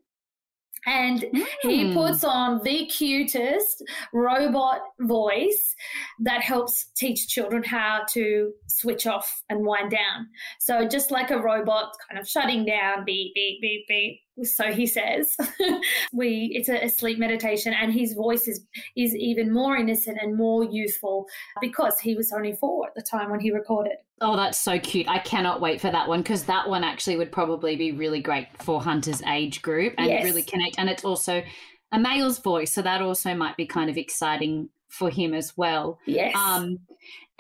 and 0.87 1.21
mm. 1.21 1.45
he 1.63 1.89
hmm. 1.89 1.95
puts 1.95 2.25
on 2.25 2.63
the 2.65 2.87
cutest 2.87 3.83
robot 4.13 4.81
voice 5.01 5.75
that 6.21 6.41
helps 6.41 6.87
teach 6.97 7.29
children 7.29 7.63
how 7.63 8.03
to 8.11 8.53
switch 8.67 9.07
off 9.07 9.43
and 9.51 9.65
wind 9.65 9.91
down. 9.91 10.29
So 10.59 10.89
just 10.89 11.11
like 11.11 11.31
a 11.31 11.39
robot 11.39 11.95
kind 12.09 12.21
of 12.21 12.29
shutting 12.29 12.65
down, 12.65 13.05
beep, 13.05 13.35
beep, 13.35 13.61
beep, 13.61 13.87
beep, 13.89 14.21
so 14.45 14.73
he 14.73 14.87
says 14.87 15.37
we 16.13 16.51
it's 16.55 16.69
a, 16.69 16.85
a, 16.85 16.89
sleep 16.89 17.19
meditation 17.19 17.75
and 17.75 17.93
his 17.93 18.15
voice 18.15 18.49
is 18.49 18.65
is 18.97 19.15
even 19.15 19.53
more 19.53 19.77
innocent 19.77 20.19
and 20.21 20.37
more 20.37 20.65
youthful 20.65 21.27
because 21.61 21.99
he 21.99 22.15
was 22.15 22.33
only 22.33 22.53
four 22.53 22.87
at 22.87 22.95
the 22.95 23.03
time 23.03 23.31
when 23.31 23.41
he 23.41 23.51
recorded 23.51 23.95
oh 24.21 24.37
that's 24.37 24.59
so 24.59 24.79
cute 24.79 25.09
i 25.09 25.19
cannot 25.19 25.61
wait 25.61 25.81
for 25.81 25.91
that 25.91 26.09
one 26.09 26.21
because 26.21 26.45
that 26.45 26.69
one 26.69 26.85
actually 26.85 27.17
would 27.17 27.33
probably 27.33 27.77
be 27.77 27.93
really 27.93 28.21
great 28.21 28.47
for 28.63 28.83
hunter's 28.83 29.23
age 29.23 29.63
group 29.63 29.95
and 29.99 30.09
yes. 30.09 30.25
really 30.25 30.43
connect 30.43 30.79
and 30.79 30.89
it's 30.89 31.05
also 31.05 31.43
a 31.93 31.99
male's 31.99 32.39
voice 32.39 32.73
so 32.73 32.83
that 32.83 33.03
also 33.03 33.35
might 33.35 33.57
be 33.57 33.67
kind 33.67 33.91
of 33.91 33.97
exciting 33.97 34.69
for 34.91 35.09
him 35.09 35.33
as 35.33 35.57
well. 35.57 35.99
Yes. 36.05 36.37
Um, 36.37 36.79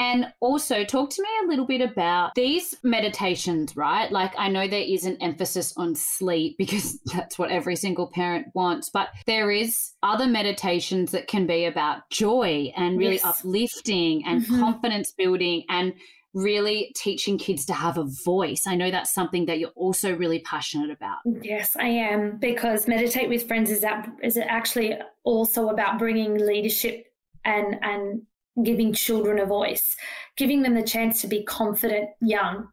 and 0.00 0.32
also, 0.40 0.82
talk 0.82 1.10
to 1.10 1.22
me 1.22 1.28
a 1.44 1.48
little 1.48 1.66
bit 1.66 1.82
about 1.82 2.34
these 2.34 2.74
meditations, 2.82 3.76
right? 3.76 4.10
Like, 4.10 4.32
I 4.38 4.48
know 4.48 4.66
there 4.66 4.80
is 4.80 5.04
an 5.04 5.18
emphasis 5.20 5.74
on 5.76 5.94
sleep 5.94 6.56
because 6.56 6.98
that's 7.14 7.38
what 7.38 7.50
every 7.50 7.76
single 7.76 8.06
parent 8.06 8.46
wants, 8.54 8.88
but 8.88 9.10
there 9.26 9.50
is 9.50 9.92
other 10.02 10.26
meditations 10.26 11.10
that 11.12 11.28
can 11.28 11.46
be 11.46 11.66
about 11.66 12.08
joy 12.08 12.72
and 12.78 12.98
really 12.98 13.16
yes. 13.16 13.24
uplifting 13.24 14.24
and 14.24 14.42
mm-hmm. 14.42 14.58
confidence 14.58 15.12
building 15.12 15.64
and 15.68 15.92
really 16.32 16.94
teaching 16.96 17.36
kids 17.36 17.66
to 17.66 17.74
have 17.74 17.98
a 17.98 18.06
voice. 18.24 18.66
I 18.66 18.76
know 18.76 18.90
that's 18.90 19.12
something 19.12 19.44
that 19.46 19.58
you're 19.58 19.68
also 19.76 20.16
really 20.16 20.38
passionate 20.38 20.90
about. 20.90 21.18
Yes, 21.42 21.76
I 21.78 21.88
am 21.88 22.38
because 22.38 22.88
meditate 22.88 23.28
with 23.28 23.46
friends 23.46 23.70
is 23.70 23.82
that 23.82 24.08
is 24.22 24.38
actually 24.38 24.96
also 25.24 25.68
about 25.68 25.98
bringing 25.98 26.38
leadership 26.38 27.06
and 27.44 27.76
and 27.82 28.22
giving 28.64 28.92
children 28.92 29.38
a 29.38 29.46
voice, 29.46 29.96
giving 30.36 30.62
them 30.62 30.74
the 30.74 30.82
chance 30.82 31.20
to 31.20 31.26
be 31.26 31.44
confident 31.44 32.10
young 32.20 32.68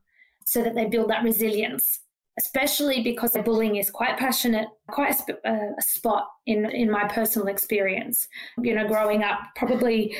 so 0.46 0.64
that 0.64 0.76
they 0.76 0.86
build 0.86 1.10
that 1.10 1.24
resilience 1.24 2.02
especially 2.40 3.02
because 3.02 3.36
bullying 3.44 3.78
is 3.78 3.90
quite 3.90 4.18
passionate, 4.18 4.68
quite 4.90 5.16
a, 5.28 5.50
uh, 5.50 5.72
a 5.78 5.82
spot 5.82 6.28
in, 6.46 6.70
in 6.70 6.90
my 6.90 7.08
personal 7.08 7.48
experience. 7.48 8.28
You 8.62 8.76
know, 8.76 8.88
growing 8.88 9.24
up, 9.24 9.40
probably 9.56 10.16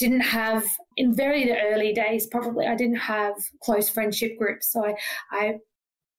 didn't 0.00 0.20
have 0.20 0.64
in 0.96 1.14
very 1.14 1.52
early 1.52 1.92
days 1.92 2.26
probably 2.26 2.66
i 2.66 2.74
didn't 2.74 2.96
have 2.96 3.34
close 3.62 3.90
friendship 3.90 4.32
groups 4.38 4.72
so 4.72 4.82
i, 4.82 4.94
I 5.30 5.58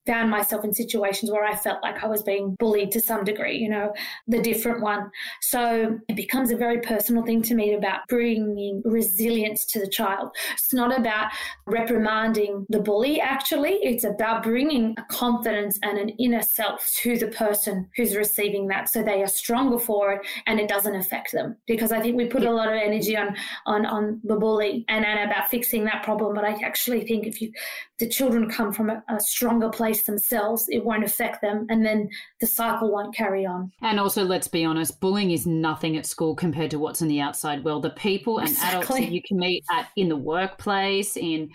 found 0.06 0.32
myself 0.32 0.64
in 0.64 0.74
situations 0.74 1.32
where 1.32 1.46
I 1.46 1.56
felt 1.56 1.84
like 1.84 2.04
I 2.04 2.08
was 2.08 2.24
being 2.24 2.56
bullied 2.60 2.92
to 2.92 3.02
some 3.02 3.24
degree, 3.24 3.58
you 3.58 3.70
know, 3.70 3.94
the 4.28 4.42
different 4.42 4.82
one. 4.82 5.12
So 5.42 6.00
it 6.08 6.16
becomes 6.16 6.52
a 6.52 6.58
very 6.58 6.80
personal 6.82 7.24
thing 7.24 7.42
to 7.44 7.54
me 7.54 7.74
about 7.74 8.08
bringing 8.08 8.82
resilience 8.84 9.66
to 9.68 9.80
the 9.80 9.88
child. 9.88 10.30
It's 10.54 10.74
not 10.74 10.98
about 10.98 11.32
reprimanding 11.68 12.66
the 12.70 12.80
bully, 12.80 13.22
actually, 13.22 13.74
it's 13.84 14.04
about 14.04 14.44
bringing 14.44 14.96
a 14.98 15.04
confidence 15.14 15.78
and 15.84 15.98
an 15.98 16.10
inner 16.10 16.42
self 16.42 16.90
to 17.02 17.18
the 17.18 17.28
person 17.28 17.88
who's 17.96 18.16
receiving 18.16 18.68
that 18.68 18.90
so 18.90 19.04
they 19.04 19.22
are 19.22 19.28
stronger 19.28 19.78
for 19.78 20.14
it 20.14 20.22
and 20.48 20.60
it 20.60 20.68
doesn't 20.68 20.96
affect 20.96 21.32
them. 21.32 21.56
Because 21.68 21.92
I 21.92 22.00
think 22.00 22.18
we 22.18 22.26
put 22.26 22.44
a 22.44 22.52
lot 22.52 22.68
of 22.68 22.74
energy 22.74 23.16
on, 23.16 23.36
on, 23.66 23.86
on 23.86 24.20
the 24.24 24.36
bully 24.36 24.84
and, 24.88 25.06
and 25.06 25.30
about 25.30 25.50
fixing 25.50 25.84
that 25.86 26.04
problem. 26.04 26.34
But 26.34 26.46
I 26.46 26.54
actually 26.64 27.06
think 27.06 27.28
if 27.28 27.42
you, 27.42 27.52
the 28.00 28.08
children 28.08 28.50
come 28.50 28.74
from 28.74 28.90
a, 28.90 29.04
a 29.10 29.20
stronger 29.20 29.70
place 29.70 29.91
place 29.92 30.04
themselves, 30.04 30.66
it 30.70 30.84
won't 30.84 31.04
affect 31.04 31.42
them, 31.42 31.68
and 31.70 31.86
then 31.86 32.10
the 32.40 32.48
cycle 32.48 32.92
won't 32.92 33.16
carry 33.16 33.46
on. 33.46 33.72
And 33.82 34.00
also, 34.00 34.24
let's 34.24 34.48
be 34.48 34.64
honest, 34.64 35.00
bullying 35.00 35.32
is 35.32 35.46
nothing 35.46 35.98
at 35.98 36.06
school 36.06 36.36
compared 36.36 36.72
to 36.72 36.80
what's 36.80 37.02
in 37.02 37.08
the 37.08 37.22
outside 37.22 37.64
world. 37.64 37.84
The 37.84 37.92
people 37.92 38.40
and 38.40 38.50
exactly. 38.50 38.78
adults 38.78 38.90
that 38.90 39.12
you 39.12 39.22
can 39.22 39.38
meet 39.38 39.64
at 39.72 39.90
in 39.96 40.10
the 40.10 40.16
workplace, 40.16 41.18
in 41.18 41.50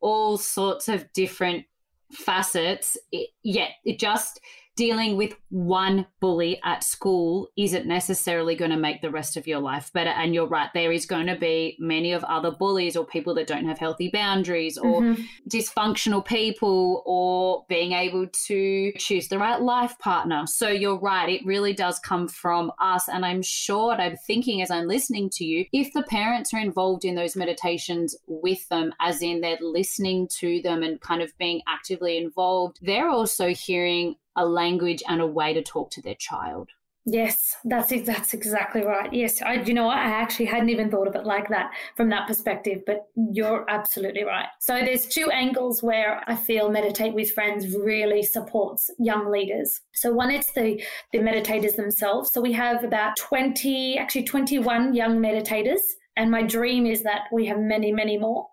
all 0.00 0.38
sorts 0.38 0.88
of 0.88 1.12
different 1.12 1.64
facets. 2.12 2.96
It, 3.10 3.30
yeah, 3.42 3.68
it 3.84 3.98
just 3.98 4.40
dealing 4.76 5.16
with 5.16 5.34
one 5.50 6.06
bully 6.20 6.58
at 6.64 6.82
school 6.82 7.48
isn't 7.58 7.86
necessarily 7.86 8.54
going 8.54 8.70
to 8.70 8.76
make 8.76 9.02
the 9.02 9.10
rest 9.10 9.36
of 9.36 9.46
your 9.46 9.60
life 9.60 9.92
better. 9.92 10.10
And 10.10 10.34
you're 10.34 10.46
right, 10.46 10.70
there 10.72 10.92
is 10.92 11.04
going 11.04 11.26
to 11.26 11.36
be 11.36 11.76
many 11.78 12.12
of 12.12 12.24
other 12.24 12.50
bullies 12.50 12.96
or 12.96 13.04
people 13.04 13.34
that 13.34 13.46
don't 13.46 13.66
have 13.66 13.78
healthy 13.78 14.08
boundaries 14.10 14.78
or 14.78 15.02
mm-hmm. 15.02 15.22
dysfunctional 15.48 16.24
people 16.24 17.02
or 17.04 17.64
being 17.68 17.92
able 17.92 18.26
to 18.46 18.92
choose 18.96 19.28
the 19.28 19.38
right 19.38 19.60
life 19.60 19.98
partner. 19.98 20.46
So 20.46 20.68
you're 20.68 20.98
right, 20.98 21.28
it 21.28 21.44
really 21.44 21.74
does 21.74 21.98
come 21.98 22.26
from 22.26 22.72
us. 22.80 23.08
And 23.08 23.26
I'm 23.26 23.42
sure, 23.42 23.92
I'm 23.92 24.16
thinking 24.16 24.62
as 24.62 24.70
I'm 24.70 24.88
listening 24.88 25.28
to 25.34 25.44
you, 25.44 25.66
if 25.72 25.92
the 25.92 26.02
parents 26.04 26.54
are 26.54 26.60
involved 26.60 27.04
in 27.04 27.14
those 27.14 27.36
meditations 27.36 28.16
with 28.26 28.66
them, 28.68 28.92
as 29.00 29.20
in 29.20 29.40
they're 29.40 29.58
listening 29.60 30.28
to 30.38 30.62
them 30.62 30.82
and 30.82 31.00
kind 31.00 31.20
of 31.20 31.36
being 31.38 31.60
actively 31.68 32.16
involved, 32.16 32.78
they're 32.80 33.10
also 33.10 33.48
hearing 33.48 34.16
a 34.36 34.46
language 34.46 35.02
and 35.08 35.20
a 35.20 35.26
way 35.26 35.52
to 35.54 35.62
talk 35.62 35.90
to 35.92 36.02
their 36.02 36.14
child. 36.14 36.70
Yes, 37.04 37.56
that's 37.64 37.92
that's 38.04 38.32
exactly 38.32 38.84
right. 38.84 39.12
Yes, 39.12 39.42
I 39.42 39.54
you 39.54 39.74
know 39.74 39.88
I 39.88 39.98
actually 39.98 40.44
hadn't 40.44 40.68
even 40.70 40.88
thought 40.88 41.08
of 41.08 41.16
it 41.16 41.24
like 41.24 41.48
that 41.48 41.72
from 41.96 42.10
that 42.10 42.28
perspective, 42.28 42.82
but 42.86 43.08
you're 43.16 43.68
absolutely 43.68 44.22
right. 44.22 44.46
So 44.60 44.78
there's 44.78 45.06
two 45.06 45.28
angles 45.32 45.82
where 45.82 46.22
I 46.28 46.36
feel 46.36 46.70
meditate 46.70 47.12
with 47.12 47.32
friends 47.32 47.76
really 47.76 48.22
supports 48.22 48.88
young 49.00 49.32
leaders. 49.32 49.80
So 49.94 50.12
one 50.12 50.30
it's 50.30 50.52
the 50.52 50.80
the 51.12 51.18
meditators 51.18 51.74
themselves. 51.74 52.30
So 52.32 52.40
we 52.40 52.52
have 52.52 52.84
about 52.84 53.16
20 53.16 53.98
actually 53.98 54.24
21 54.24 54.94
young 54.94 55.18
meditators 55.18 55.80
and 56.16 56.30
my 56.30 56.42
dream 56.42 56.86
is 56.86 57.02
that 57.02 57.22
we 57.32 57.46
have 57.46 57.58
many 57.58 57.90
many 57.90 58.16
more 58.16 58.46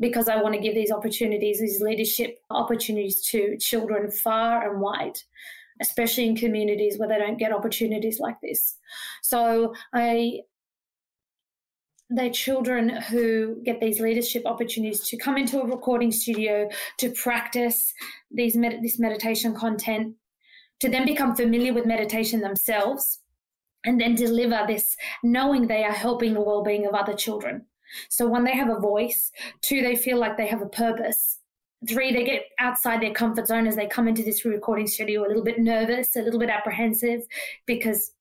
because 0.00 0.28
I 0.28 0.40
want 0.42 0.54
to 0.54 0.60
give 0.60 0.74
these 0.74 0.90
opportunities, 0.90 1.60
these 1.60 1.80
leadership 1.80 2.38
opportunities 2.50 3.20
to 3.28 3.56
children 3.58 4.10
far 4.10 4.68
and 4.70 4.80
wide, 4.80 5.18
especially 5.80 6.26
in 6.26 6.36
communities 6.36 6.98
where 6.98 7.08
they 7.08 7.18
don't 7.18 7.38
get 7.38 7.52
opportunities 7.52 8.18
like 8.18 8.40
this. 8.40 8.76
So 9.22 9.74
I 9.92 10.40
they're 12.14 12.30
children 12.30 12.90
who 12.90 13.56
get 13.64 13.80
these 13.80 14.00
leadership 14.00 14.42
opportunities 14.44 15.00
to 15.08 15.16
come 15.16 15.36
into 15.36 15.60
a 15.60 15.66
recording 15.66 16.12
studio 16.12 16.68
to 16.98 17.10
practice 17.12 17.94
these 18.30 18.54
med- 18.54 18.82
this 18.82 18.98
meditation 18.98 19.54
content 19.54 20.14
to 20.80 20.88
then 20.90 21.06
become 21.06 21.34
familiar 21.34 21.72
with 21.72 21.86
meditation 21.86 22.40
themselves 22.40 23.20
and 23.84 24.00
then 24.00 24.14
deliver 24.14 24.64
this 24.66 24.96
knowing 25.22 25.66
they 25.66 25.84
are 25.84 25.92
helping 25.92 26.34
the 26.34 26.40
well-being 26.40 26.86
of 26.86 26.94
other 26.94 27.14
children 27.14 27.64
so 28.08 28.26
one, 28.26 28.44
they 28.44 28.56
have 28.56 28.70
a 28.70 28.80
voice. 28.80 29.30
Two, 29.60 29.82
they 29.82 29.96
feel 29.96 30.18
like 30.18 30.36
they 30.36 30.46
have 30.46 30.62
a 30.62 30.66
purpose. 30.66 31.38
Three, 31.88 32.12
they 32.12 32.24
get 32.24 32.44
outside 32.58 33.02
their 33.02 33.12
comfort 33.12 33.48
zone 33.48 33.66
as 33.66 33.74
they 33.74 33.86
come 33.86 34.06
into 34.06 34.22
this 34.22 34.44
recording 34.44 34.86
studio 34.86 35.26
a 35.26 35.28
little 35.28 35.42
bit 35.42 35.58
nervous, 35.58 36.14
a 36.16 36.22
little 36.22 36.38
bit 36.38 36.50
apprehensive, 36.50 37.22
because 37.66 38.12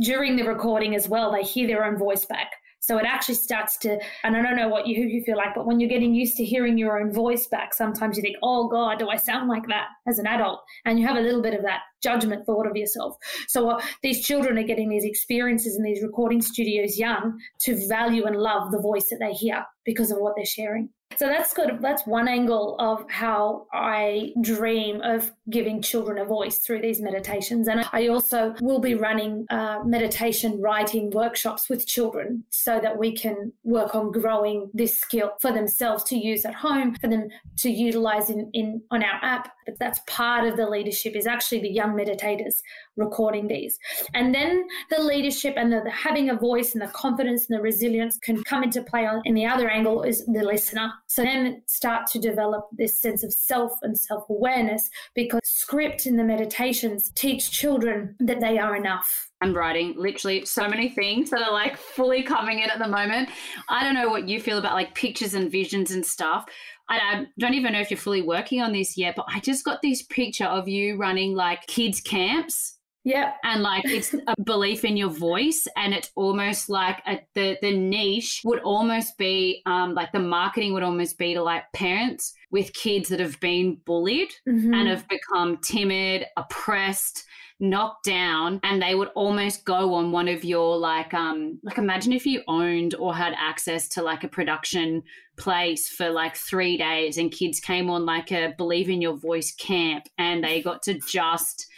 during 0.00 0.36
the 0.36 0.44
recording 0.44 0.94
as 0.94 1.08
well, 1.08 1.30
they 1.30 1.42
hear 1.42 1.66
their 1.66 1.84
own 1.84 1.98
voice 1.98 2.24
back. 2.24 2.52
So 2.82 2.98
it 2.98 3.06
actually 3.06 3.36
starts 3.36 3.76
to, 3.78 3.98
and 4.24 4.36
I 4.36 4.42
don't 4.42 4.56
know 4.56 4.68
what 4.68 4.88
you, 4.88 5.04
you 5.04 5.22
feel 5.22 5.36
like, 5.36 5.54
but 5.54 5.66
when 5.66 5.78
you're 5.78 5.88
getting 5.88 6.14
used 6.14 6.36
to 6.38 6.44
hearing 6.44 6.76
your 6.76 7.00
own 7.00 7.12
voice 7.12 7.46
back, 7.46 7.74
sometimes 7.74 8.16
you 8.16 8.22
think, 8.22 8.36
oh 8.42 8.66
God, 8.66 8.98
do 8.98 9.08
I 9.08 9.16
sound 9.16 9.48
like 9.48 9.68
that 9.68 9.86
as 10.08 10.18
an 10.18 10.26
adult? 10.26 10.60
And 10.84 10.98
you 10.98 11.06
have 11.06 11.16
a 11.16 11.20
little 11.20 11.42
bit 11.42 11.54
of 11.54 11.62
that 11.62 11.82
judgment 12.02 12.44
thought 12.44 12.66
of 12.66 12.76
yourself. 12.76 13.16
So 13.46 13.70
uh, 13.70 13.80
these 14.02 14.26
children 14.26 14.58
are 14.58 14.64
getting 14.64 14.88
these 14.88 15.04
experiences 15.04 15.76
in 15.76 15.84
these 15.84 16.02
recording 16.02 16.42
studios 16.42 16.98
young 16.98 17.38
to 17.60 17.86
value 17.86 18.24
and 18.24 18.36
love 18.36 18.72
the 18.72 18.80
voice 18.80 19.08
that 19.10 19.20
they 19.20 19.32
hear 19.32 19.64
because 19.84 20.10
of 20.10 20.18
what 20.18 20.34
they're 20.34 20.44
sharing. 20.44 20.88
So 21.16 21.26
that's 21.26 21.52
good. 21.52 21.78
That's 21.80 22.06
one 22.06 22.28
angle 22.28 22.76
of 22.78 23.04
how 23.10 23.66
I 23.72 24.32
dream 24.40 25.00
of 25.02 25.30
giving 25.50 25.82
children 25.82 26.18
a 26.18 26.24
voice 26.24 26.58
through 26.58 26.82
these 26.82 27.00
meditations. 27.00 27.68
And 27.68 27.84
I 27.92 28.08
also 28.08 28.54
will 28.60 28.80
be 28.80 28.94
running 28.94 29.46
uh, 29.50 29.80
meditation 29.84 30.60
writing 30.60 31.10
workshops 31.10 31.68
with 31.68 31.86
children 31.86 32.44
so 32.50 32.80
that 32.80 32.98
we 32.98 33.14
can 33.14 33.52
work 33.64 33.94
on 33.94 34.12
growing 34.12 34.70
this 34.74 34.96
skill 34.96 35.32
for 35.40 35.52
themselves 35.52 36.04
to 36.04 36.16
use 36.16 36.44
at 36.44 36.54
home, 36.54 36.94
for 36.96 37.08
them 37.08 37.28
to 37.58 37.70
utilize 37.70 38.30
in, 38.30 38.50
in 38.52 38.82
on 38.90 39.02
our 39.02 39.18
app. 39.22 39.52
But 39.66 39.78
that's 39.78 40.00
part 40.06 40.46
of 40.46 40.56
the 40.56 40.68
leadership 40.68 41.14
is 41.14 41.26
actually 41.26 41.60
the 41.60 41.70
young 41.70 41.92
meditators 41.94 42.62
recording 42.96 43.48
these. 43.48 43.78
And 44.14 44.34
then 44.34 44.66
the 44.90 45.02
leadership 45.02 45.54
and 45.56 45.72
the, 45.72 45.80
the 45.84 45.90
having 45.90 46.30
a 46.30 46.36
voice 46.36 46.74
and 46.74 46.82
the 46.82 46.88
confidence 46.88 47.48
and 47.48 47.58
the 47.58 47.62
resilience 47.62 48.18
can 48.18 48.42
come 48.44 48.62
into 48.62 48.82
play 48.82 49.06
on 49.06 49.22
in 49.24 49.34
the 49.34 49.46
other 49.46 49.68
angle 49.68 50.02
is 50.02 50.24
the 50.26 50.42
listener 50.42 50.92
so 51.06 51.22
then 51.22 51.62
start 51.66 52.06
to 52.08 52.18
develop 52.18 52.68
this 52.72 53.00
sense 53.00 53.22
of 53.22 53.32
self 53.32 53.72
and 53.82 53.98
self 53.98 54.28
awareness 54.28 54.88
because 55.14 55.40
script 55.44 56.06
in 56.06 56.16
the 56.16 56.24
meditations 56.24 57.12
teach 57.14 57.50
children 57.50 58.14
that 58.20 58.40
they 58.40 58.58
are 58.58 58.76
enough. 58.76 59.30
I'm 59.40 59.54
writing 59.54 59.94
literally 59.96 60.44
so 60.44 60.68
many 60.68 60.88
things 60.88 61.30
that 61.30 61.42
are 61.42 61.52
like 61.52 61.76
fully 61.76 62.22
coming 62.22 62.60
in 62.60 62.70
at 62.70 62.78
the 62.78 62.88
moment. 62.88 63.28
I 63.68 63.82
don't 63.82 63.94
know 63.94 64.08
what 64.08 64.28
you 64.28 64.40
feel 64.40 64.58
about 64.58 64.74
like 64.74 64.94
pictures 64.94 65.34
and 65.34 65.50
visions 65.50 65.90
and 65.90 66.04
stuff. 66.04 66.46
I 66.88 67.26
don't 67.38 67.54
even 67.54 67.72
know 67.72 67.80
if 67.80 67.90
you're 67.90 67.98
fully 67.98 68.22
working 68.22 68.60
on 68.60 68.72
this 68.72 68.98
yet, 68.98 69.16
but 69.16 69.26
I 69.28 69.40
just 69.40 69.64
got 69.64 69.80
this 69.82 70.02
picture 70.02 70.44
of 70.44 70.68
you 70.68 70.96
running 70.96 71.34
like 71.34 71.66
kids' 71.66 72.00
camps 72.00 72.78
yeah. 73.04 73.32
And 73.42 73.62
like 73.62 73.84
it's 73.84 74.14
a 74.14 74.40
belief 74.42 74.84
in 74.84 74.96
your 74.96 75.10
voice 75.10 75.66
and 75.76 75.92
it's 75.92 76.12
almost 76.14 76.68
like 76.68 77.02
a, 77.06 77.20
the 77.34 77.58
the 77.60 77.76
niche 77.76 78.42
would 78.44 78.60
almost 78.60 79.18
be 79.18 79.62
um 79.66 79.94
like 79.94 80.12
the 80.12 80.20
marketing 80.20 80.72
would 80.72 80.84
almost 80.84 81.18
be 81.18 81.34
to 81.34 81.42
like 81.42 81.64
parents 81.72 82.34
with 82.50 82.72
kids 82.74 83.08
that 83.08 83.18
have 83.18 83.40
been 83.40 83.78
bullied 83.86 84.30
mm-hmm. 84.48 84.74
and 84.74 84.88
have 84.88 85.06
become 85.08 85.58
timid, 85.58 86.26
oppressed, 86.36 87.24
knocked 87.58 88.04
down 88.04 88.60
and 88.64 88.82
they 88.82 88.94
would 88.94 89.10
almost 89.14 89.64
go 89.64 89.94
on 89.94 90.10
one 90.10 90.26
of 90.26 90.42
your 90.42 90.76
like 90.76 91.14
um 91.14 91.60
like 91.62 91.78
imagine 91.78 92.12
if 92.12 92.26
you 92.26 92.42
owned 92.48 92.94
or 92.96 93.14
had 93.14 93.32
access 93.38 93.86
to 93.86 94.02
like 94.02 94.24
a 94.24 94.28
production 94.28 95.00
place 95.36 95.88
for 95.88 96.10
like 96.10 96.36
3 96.36 96.76
days 96.76 97.18
and 97.18 97.30
kids 97.30 97.60
came 97.60 97.88
on 97.88 98.04
like 98.04 98.32
a 98.32 98.52
believe 98.58 98.90
in 98.90 99.00
your 99.00 99.16
voice 99.16 99.54
camp 99.54 100.08
and 100.18 100.42
they 100.42 100.60
got 100.60 100.82
to 100.82 100.98
just 101.08 101.68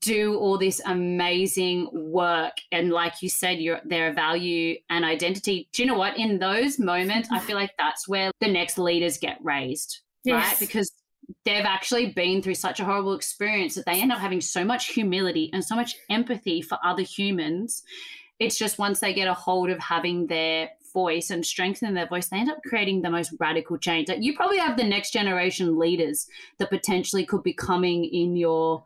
do 0.00 0.36
all 0.36 0.58
this 0.58 0.80
amazing 0.86 1.88
work. 1.92 2.54
And 2.72 2.90
like 2.90 3.22
you 3.22 3.28
said 3.28 3.58
your 3.58 3.80
their 3.84 4.12
value 4.12 4.76
and 4.90 5.04
identity. 5.04 5.68
Do 5.72 5.82
you 5.82 5.88
know 5.88 5.98
what? 5.98 6.18
In 6.18 6.38
those 6.38 6.78
moments 6.78 7.28
i 7.30 7.38
feel 7.38 7.56
like 7.56 7.72
that's 7.78 8.08
where 8.08 8.30
the 8.40 8.48
next 8.48 8.78
leaders 8.78 9.18
get 9.18 9.38
raised 9.42 10.00
yes. 10.24 10.48
right 10.48 10.60
because 10.60 10.92
they've 11.44 11.64
actually 11.64 12.12
been 12.12 12.42
through 12.42 12.54
such 12.54 12.80
a 12.80 12.84
horrible 12.84 13.14
experience 13.14 13.74
that 13.74 13.84
they 13.86 14.00
end 14.00 14.12
up 14.12 14.18
having 14.18 14.40
so 14.40 14.64
much 14.64 14.88
humility 14.88 15.50
and 15.52 15.64
so 15.64 15.74
much 15.74 15.94
empathy 16.08 16.62
for 16.62 16.78
other 16.82 17.02
humans. 17.02 17.82
It's 18.38 18.56
just 18.56 18.78
once 18.78 19.00
they 19.00 19.12
get 19.12 19.28
a 19.28 19.34
hold 19.34 19.68
of 19.68 19.78
having 19.78 20.26
their 20.26 20.70
voice 20.94 21.28
and 21.28 21.44
strengthen 21.44 21.92
their 21.92 22.06
voice, 22.06 22.28
they 22.28 22.38
end 22.38 22.50
up 22.50 22.62
creating 22.64 23.02
the 23.02 23.10
most 23.10 23.34
radical 23.38 23.76
change. 23.76 24.08
Like 24.08 24.22
you 24.22 24.34
probably 24.34 24.58
have 24.58 24.78
the 24.78 24.84
next 24.84 25.12
generation 25.12 25.78
leaders 25.78 26.26
that 26.58 26.70
potentially 26.70 27.26
could 27.26 27.42
be 27.42 27.52
coming 27.52 28.06
in 28.06 28.36
your 28.36 28.84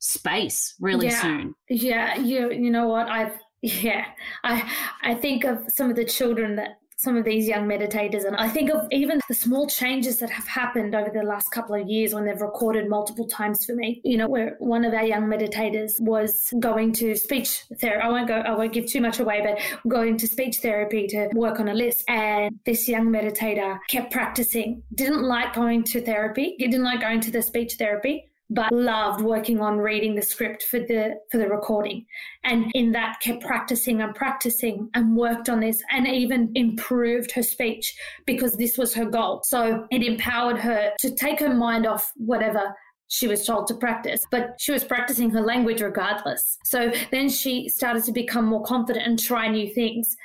space 0.00 0.74
really 0.80 1.06
yeah. 1.06 1.22
soon. 1.22 1.54
Yeah, 1.68 2.16
you 2.16 2.50
you 2.50 2.70
know 2.70 2.88
what 2.88 3.08
I've 3.08 3.38
yeah 3.62 4.06
I 4.42 4.70
I 5.02 5.14
think 5.14 5.44
of 5.44 5.64
some 5.68 5.90
of 5.90 5.96
the 5.96 6.04
children 6.04 6.56
that 6.56 6.78
some 6.96 7.16
of 7.16 7.24
these 7.24 7.48
young 7.48 7.66
meditators 7.66 8.26
and 8.26 8.36
I 8.36 8.46
think 8.46 8.68
of 8.68 8.86
even 8.90 9.20
the 9.26 9.34
small 9.34 9.66
changes 9.66 10.18
that 10.18 10.28
have 10.28 10.46
happened 10.46 10.94
over 10.94 11.08
the 11.08 11.22
last 11.22 11.50
couple 11.50 11.74
of 11.74 11.88
years 11.88 12.12
when 12.12 12.26
they've 12.26 12.40
recorded 12.40 12.90
multiple 12.90 13.26
times 13.26 13.64
for 13.64 13.74
me. 13.74 14.02
You 14.04 14.18
know, 14.18 14.28
where 14.28 14.56
one 14.58 14.84
of 14.84 14.92
our 14.92 15.04
young 15.04 15.22
meditators 15.22 15.98
was 15.98 16.52
going 16.60 16.92
to 16.94 17.16
speech 17.16 17.64
therapy. 17.80 18.02
I 18.02 18.08
won't 18.10 18.28
go, 18.28 18.40
I 18.40 18.54
won't 18.54 18.74
give 18.74 18.84
too 18.84 19.00
much 19.00 19.18
away, 19.18 19.40
but 19.42 19.90
going 19.90 20.18
to 20.18 20.26
speech 20.26 20.58
therapy 20.58 21.06
to 21.06 21.30
work 21.32 21.58
on 21.58 21.68
a 21.68 21.74
list. 21.74 22.04
And 22.06 22.60
this 22.66 22.86
young 22.86 23.06
meditator 23.06 23.78
kept 23.88 24.12
practicing, 24.12 24.82
didn't 24.94 25.22
like 25.22 25.54
going 25.54 25.84
to 25.84 26.02
therapy, 26.02 26.54
he 26.58 26.66
didn't 26.66 26.84
like 26.84 27.00
going 27.00 27.20
to 27.20 27.30
the 27.30 27.40
speech 27.40 27.76
therapy 27.76 28.29
but 28.50 28.72
loved 28.72 29.22
working 29.22 29.60
on 29.60 29.78
reading 29.78 30.14
the 30.14 30.22
script 30.22 30.64
for 30.64 30.80
the 30.80 31.14
for 31.30 31.38
the 31.38 31.48
recording 31.48 32.04
and 32.44 32.70
in 32.74 32.92
that 32.92 33.20
kept 33.20 33.42
practicing 33.42 34.02
and 34.02 34.14
practicing 34.14 34.90
and 34.94 35.16
worked 35.16 35.48
on 35.48 35.60
this 35.60 35.82
and 35.90 36.06
even 36.06 36.50
improved 36.54 37.30
her 37.30 37.42
speech 37.42 37.94
because 38.26 38.56
this 38.56 38.76
was 38.76 38.92
her 38.92 39.04
goal 39.04 39.40
so 39.44 39.86
it 39.90 40.02
empowered 40.02 40.58
her 40.58 40.92
to 40.98 41.14
take 41.14 41.38
her 41.38 41.54
mind 41.54 41.86
off 41.86 42.12
whatever 42.16 42.74
she 43.12 43.26
was 43.26 43.44
told 43.44 43.66
to 43.66 43.74
practice, 43.74 44.24
but 44.30 44.54
she 44.58 44.70
was 44.70 44.84
practicing 44.84 45.30
her 45.30 45.40
language 45.40 45.82
regardless. 45.82 46.56
So 46.64 46.92
then 47.10 47.28
she 47.28 47.68
started 47.68 48.04
to 48.04 48.12
become 48.12 48.44
more 48.44 48.62
confident 48.62 49.04
and 49.04 49.18
try 49.18 49.48
new 49.48 49.68
things 49.74 50.16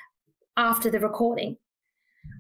after 0.55 0.91
the 0.91 0.99
recording. 0.99 1.57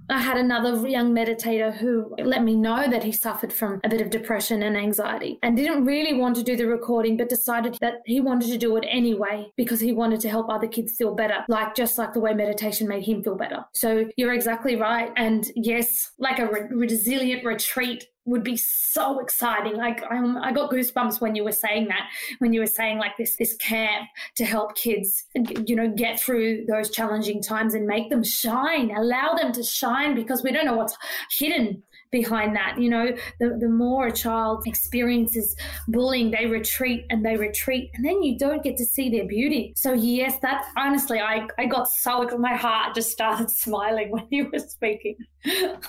I 0.09 0.19
had 0.19 0.37
another 0.37 0.87
young 0.87 1.13
meditator 1.13 1.75
who 1.75 2.13
let 2.19 2.43
me 2.43 2.55
know 2.55 2.87
that 2.89 3.03
he 3.03 3.11
suffered 3.11 3.51
from 3.51 3.79
a 3.83 3.89
bit 3.89 4.01
of 4.01 4.09
depression 4.09 4.63
and 4.63 4.77
anxiety 4.77 5.39
and 5.41 5.57
didn't 5.57 5.85
really 5.85 6.13
want 6.13 6.35
to 6.35 6.43
do 6.43 6.55
the 6.55 6.67
recording, 6.67 7.17
but 7.17 7.29
decided 7.29 7.77
that 7.81 8.01
he 8.05 8.19
wanted 8.19 8.49
to 8.49 8.57
do 8.57 8.75
it 8.77 8.85
anyway 8.87 9.47
because 9.57 9.79
he 9.79 9.91
wanted 9.91 10.19
to 10.21 10.29
help 10.29 10.49
other 10.49 10.67
kids 10.67 10.93
feel 10.95 11.15
better, 11.15 11.43
like 11.47 11.75
just 11.75 11.97
like 11.97 12.13
the 12.13 12.19
way 12.19 12.33
meditation 12.33 12.87
made 12.87 13.03
him 13.03 13.23
feel 13.23 13.35
better. 13.35 13.65
So 13.73 14.05
you're 14.15 14.33
exactly 14.33 14.75
right. 14.75 15.11
And 15.17 15.49
yes, 15.55 16.11
like 16.19 16.39
a 16.39 16.47
re- 16.47 16.67
resilient 16.69 17.43
retreat 17.43 18.05
would 18.25 18.43
be 18.43 18.57
so 18.57 19.19
exciting. 19.19 19.75
Like 19.75 20.03
I, 20.03 20.17
I 20.41 20.51
got 20.51 20.71
goosebumps 20.71 21.21
when 21.21 21.35
you 21.35 21.43
were 21.43 21.51
saying 21.51 21.87
that, 21.87 22.09
when 22.39 22.53
you 22.53 22.59
were 22.59 22.67
saying 22.67 22.97
like 22.97 23.17
this 23.17 23.35
this 23.37 23.55
camp 23.57 24.07
to 24.35 24.45
help 24.45 24.75
kids, 24.75 25.23
you 25.65 25.75
know, 25.75 25.89
get 25.89 26.19
through 26.19 26.65
those 26.65 26.89
challenging 26.89 27.41
times 27.41 27.73
and 27.73 27.85
make 27.85 28.09
them 28.09 28.23
shine, 28.23 28.91
allow 28.95 29.35
them 29.35 29.51
to 29.53 29.63
shine 29.63 30.15
because 30.15 30.43
we 30.43 30.51
don't 30.51 30.65
know 30.65 30.75
what's 30.75 30.97
hidden 31.31 31.83
behind 32.11 32.55
that. 32.55 32.79
You 32.79 32.89
know, 32.89 33.15
the, 33.39 33.57
the 33.59 33.69
more 33.69 34.07
a 34.07 34.11
child 34.11 34.63
experiences 34.65 35.55
bullying, 35.87 36.31
they 36.31 36.45
retreat 36.45 37.05
and 37.09 37.25
they 37.25 37.37
retreat, 37.37 37.91
and 37.93 38.05
then 38.05 38.23
you 38.23 38.37
don't 38.37 38.63
get 38.63 38.77
to 38.77 38.85
see 38.85 39.09
their 39.09 39.27
beauty. 39.27 39.73
So, 39.75 39.93
yes, 39.93 40.39
that 40.41 40.65
honestly, 40.77 41.19
I, 41.19 41.47
I 41.57 41.65
got 41.65 41.89
so, 41.89 42.27
my 42.37 42.55
heart 42.55 42.95
just 42.95 43.11
started 43.11 43.49
smiling 43.65 44.11
when 44.11 44.27
you 44.29 44.49
were 44.51 44.59
speaking. 44.59 45.17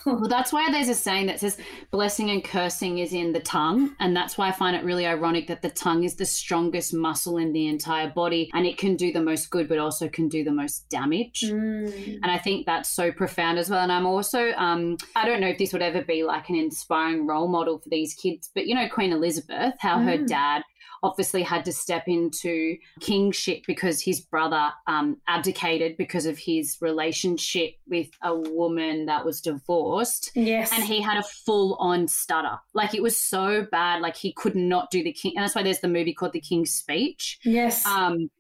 well, 0.05 0.29
that's 0.29 0.53
why 0.53 0.71
there's 0.71 0.89
a 0.89 0.95
saying 1.07 1.27
that 1.27 1.41
says 1.41 1.59
blessing 1.91 2.31
and 2.31 2.45
cursing 2.45 2.99
is 2.99 3.13
in 3.13 3.33
the 3.33 3.41
tongue. 3.41 3.95
And 4.01 4.17
that's 4.17 4.37
why 4.37 4.49
I 4.49 4.53
find 4.53 4.77
it 4.77 4.85
really 4.85 5.07
ironic 5.07 5.47
that 5.49 5.63
the 5.63 5.71
tongue 5.71 6.05
is 6.05 6.17
the 6.17 6.25
strongest 6.25 6.95
muscle 6.95 7.39
in 7.39 7.53
the 7.53 7.69
entire 7.69 8.11
body 8.11 8.51
and 8.55 8.67
it 8.67 8.79
can 8.79 8.97
do 8.97 9.13
the 9.13 9.23
most 9.23 9.51
good, 9.51 9.69
but 9.69 9.79
also 9.79 10.09
can 10.09 10.29
do 10.29 10.45
the 10.45 10.53
most 10.53 10.89
damage. 10.89 11.45
Mm. 11.47 12.19
And 12.23 12.31
I 12.31 12.39
think 12.39 12.67
that's 12.67 12.91
so 12.91 13.13
profound 13.13 13.59
as 13.59 13.71
well. 13.71 13.81
And 13.81 13.93
I'm 13.93 14.07
also, 14.07 14.53
um, 14.53 14.97
I 15.15 15.27
don't 15.27 15.41
know 15.41 15.49
if 15.49 15.59
this 15.59 15.73
would 15.73 15.83
ever 15.83 16.03
be 16.07 16.23
like 16.23 16.49
an 16.49 16.57
inspiring 16.57 17.27
role 17.27 17.49
model 17.49 17.79
for 17.79 17.88
these 17.88 18.14
kids. 18.14 18.51
But 18.55 18.66
you 18.66 18.75
know, 18.75 18.88
Queen 18.88 19.12
Elizabeth, 19.12 19.75
how 19.81 19.99
mm. 19.99 20.05
her 20.05 20.19
dad 20.19 20.62
obviously 21.03 21.42
had 21.42 21.64
to 21.64 21.73
step 21.73 22.05
into 22.07 22.77
kingship 23.01 23.62
because 23.66 24.03
his 24.03 24.21
brother 24.21 24.71
um, 24.87 25.19
abdicated 25.29 25.97
because 25.97 26.27
of 26.27 26.38
his 26.38 26.79
relationship 26.81 27.75
with 27.87 28.09
a 28.23 28.35
woman 28.35 29.07
that 29.07 29.25
was 29.25 29.40
divorced. 29.40 30.31
Yes. 30.35 30.73
And 30.73 30.83
he 30.83 31.01
had 31.01 31.19
a 31.19 31.23
full 31.23 31.75
on 31.77 32.09
stutter. 32.09 32.59
Like 32.75 32.95
it 32.95 33.03
was 33.03 33.16
so 33.16 33.66
bad, 33.71 34.01
like 34.01 34.16
he 34.16 34.33
could 34.33 34.57
not 34.57 34.90
do 34.90 35.03
the 35.03 35.12
king. 35.12 35.35
And 35.37 35.45
that's 35.45 35.55
why 35.55 35.62
there's 35.62 35.81
the 35.81 35.88
movie 35.88 36.14
called 36.14 36.33
The 36.33 36.40
King's 36.40 36.73
Speech. 36.73 37.38
Yes. 37.45 37.87
Um, 37.87 38.31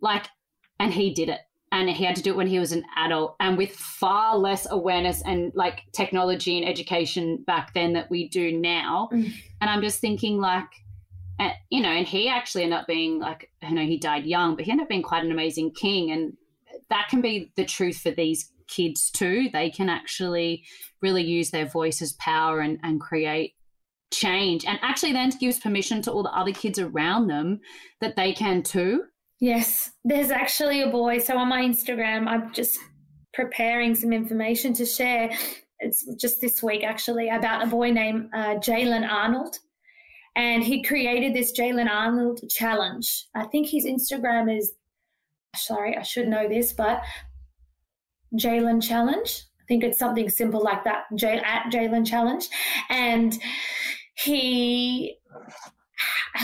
like, 0.00 0.26
and 0.78 0.92
he 0.92 1.12
did 1.12 1.28
it 1.28 1.40
and 1.74 1.90
he 1.90 2.04
had 2.04 2.16
to 2.16 2.22
do 2.22 2.30
it 2.30 2.36
when 2.36 2.46
he 2.46 2.58
was 2.58 2.72
an 2.72 2.84
adult 2.96 3.36
and 3.40 3.58
with 3.58 3.72
far 3.72 4.38
less 4.38 4.66
awareness 4.70 5.22
and 5.26 5.52
like 5.54 5.82
technology 5.92 6.56
and 6.56 6.66
education 6.66 7.44
back 7.46 7.74
then 7.74 7.92
that 7.92 8.10
we 8.10 8.28
do 8.28 8.58
now. 8.58 9.08
Mm. 9.12 9.32
and 9.60 9.70
i'm 9.70 9.82
just 9.82 10.00
thinking 10.00 10.38
like 10.38 10.68
uh, 11.40 11.50
you 11.68 11.82
know 11.82 11.90
and 11.90 12.06
he 12.06 12.28
actually 12.28 12.62
ended 12.62 12.78
up 12.78 12.86
being 12.86 13.18
like 13.18 13.50
i 13.62 13.70
know 13.70 13.82
he 13.82 13.98
died 13.98 14.24
young 14.24 14.56
but 14.56 14.64
he 14.64 14.70
ended 14.70 14.84
up 14.84 14.88
being 14.88 15.02
quite 15.02 15.24
an 15.24 15.32
amazing 15.32 15.72
king 15.72 16.10
and 16.10 16.32
that 16.90 17.08
can 17.08 17.20
be 17.20 17.52
the 17.56 17.64
truth 17.64 17.98
for 17.98 18.10
these 18.10 18.50
kids 18.66 19.10
too. 19.10 19.48
They 19.52 19.70
can 19.70 19.88
actually 19.88 20.64
really 21.02 21.22
use 21.22 21.50
their 21.50 21.66
voice 21.66 22.00
as 22.02 22.12
power 22.14 22.60
and, 22.60 22.78
and 22.82 23.00
create 23.00 23.54
change. 24.12 24.64
And 24.64 24.78
actually 24.82 25.12
then 25.12 25.30
gives 25.40 25.58
permission 25.58 26.02
to 26.02 26.12
all 26.12 26.22
the 26.22 26.36
other 26.36 26.52
kids 26.52 26.78
around 26.78 27.28
them 27.28 27.60
that 28.00 28.16
they 28.16 28.32
can 28.32 28.62
too 28.62 29.04
Yes, 29.44 29.90
there's 30.06 30.30
actually 30.30 30.80
a 30.80 30.88
boy. 30.88 31.18
So 31.18 31.36
on 31.36 31.50
my 31.50 31.60
Instagram, 31.60 32.26
I'm 32.26 32.50
just 32.54 32.78
preparing 33.34 33.94
some 33.94 34.10
information 34.10 34.72
to 34.72 34.86
share. 34.86 35.30
It's 35.80 36.02
just 36.18 36.40
this 36.40 36.62
week 36.62 36.82
actually 36.82 37.28
about 37.28 37.62
a 37.62 37.66
boy 37.66 37.90
named 37.90 38.30
uh, 38.34 38.54
Jaylen 38.54 39.06
Arnold. 39.06 39.58
And 40.34 40.64
he 40.64 40.82
created 40.82 41.34
this 41.34 41.52
Jaylen 41.52 41.90
Arnold 41.90 42.40
challenge. 42.48 43.26
I 43.34 43.44
think 43.44 43.68
his 43.68 43.84
Instagram 43.84 44.50
is, 44.56 44.72
sorry, 45.54 45.94
I 45.94 46.02
should 46.04 46.28
know 46.28 46.48
this, 46.48 46.72
but 46.72 47.02
Jaylen 48.40 48.82
Challenge. 48.82 49.42
I 49.60 49.64
think 49.68 49.84
it's 49.84 49.98
something 49.98 50.30
simple 50.30 50.62
like 50.64 50.84
that, 50.84 51.04
J- 51.16 51.42
at 51.44 51.70
Jaylen 51.70 52.06
Challenge. 52.06 52.48
And 52.88 53.38
he 54.14 55.18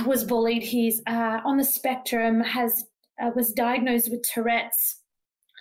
was 0.04 0.22
bullied. 0.22 0.62
He's 0.62 1.00
uh, 1.06 1.40
on 1.46 1.56
the 1.56 1.64
spectrum, 1.64 2.40
has 2.42 2.84
uh, 3.22 3.30
was 3.35 3.52
diagnosed 3.52 4.11
with 4.11 4.22
Tourette's. 4.22 4.96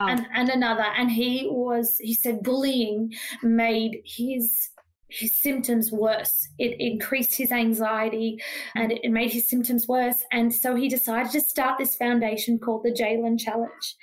Oh. 0.02 0.08
And, 0.08 0.26
and 0.34 0.50
another, 0.50 0.86
and 0.98 1.12
he 1.12 1.48
was, 1.52 1.98
he 2.00 2.14
said 2.14 2.42
bullying 2.44 3.14
made 3.44 4.02
his 4.06 4.70
his 5.10 5.36
symptoms 5.36 5.92
worse. 5.92 6.48
It 6.60 6.80
increased 6.80 7.36
his 7.36 7.52
anxiety 7.52 8.42
and 8.76 8.92
it 8.92 9.10
made 9.10 9.32
his 9.32 9.50
symptoms 9.50 9.88
worse. 9.88 10.24
And 10.32 10.54
so 10.54 10.76
he 10.76 10.88
decided 10.88 11.32
to 11.32 11.42
start 11.42 11.80
this 11.80 11.96
foundation 11.96 12.60
called 12.60 12.84
the 12.84 12.92
Jaylen 12.92 13.40
Challenge. 13.40 13.96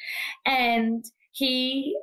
And 0.44 1.04
he 1.30 1.96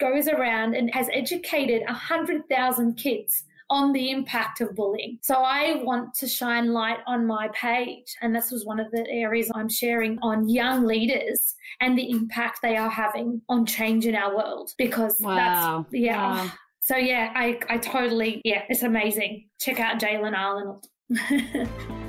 goes 0.00 0.26
around 0.26 0.74
and 0.74 0.92
has 0.94 1.08
educated 1.12 1.82
100,000 1.86 2.94
kids 2.94 3.44
on 3.70 3.92
the 3.92 4.10
impact 4.10 4.60
of 4.60 4.74
bullying. 4.74 5.18
So 5.22 5.34
I 5.34 5.82
want 5.82 6.14
to 6.14 6.28
shine 6.28 6.72
light 6.72 6.98
on 7.06 7.26
my 7.26 7.48
page. 7.48 8.14
And 8.22 8.34
this 8.34 8.50
was 8.50 8.64
one 8.64 8.78
of 8.78 8.90
the 8.92 9.06
areas 9.08 9.50
I'm 9.54 9.68
sharing 9.68 10.18
on 10.22 10.48
young 10.48 10.86
leaders 10.86 11.54
and 11.80 11.98
the 11.98 12.10
impact 12.10 12.60
they 12.62 12.76
are 12.76 12.90
having 12.90 13.42
on 13.48 13.66
change 13.66 14.06
in 14.06 14.14
our 14.14 14.34
world 14.36 14.70
because 14.78 15.18
wow. 15.20 15.84
that's, 15.90 15.94
yeah. 15.94 16.44
Wow. 16.44 16.52
So 16.80 16.96
yeah, 16.96 17.32
I, 17.34 17.58
I 17.68 17.78
totally, 17.78 18.40
yeah, 18.44 18.62
it's 18.68 18.82
amazing. 18.82 19.48
Check 19.60 19.80
out 19.80 19.98
Jaylen 19.98 20.36
Arnold. 20.36 20.86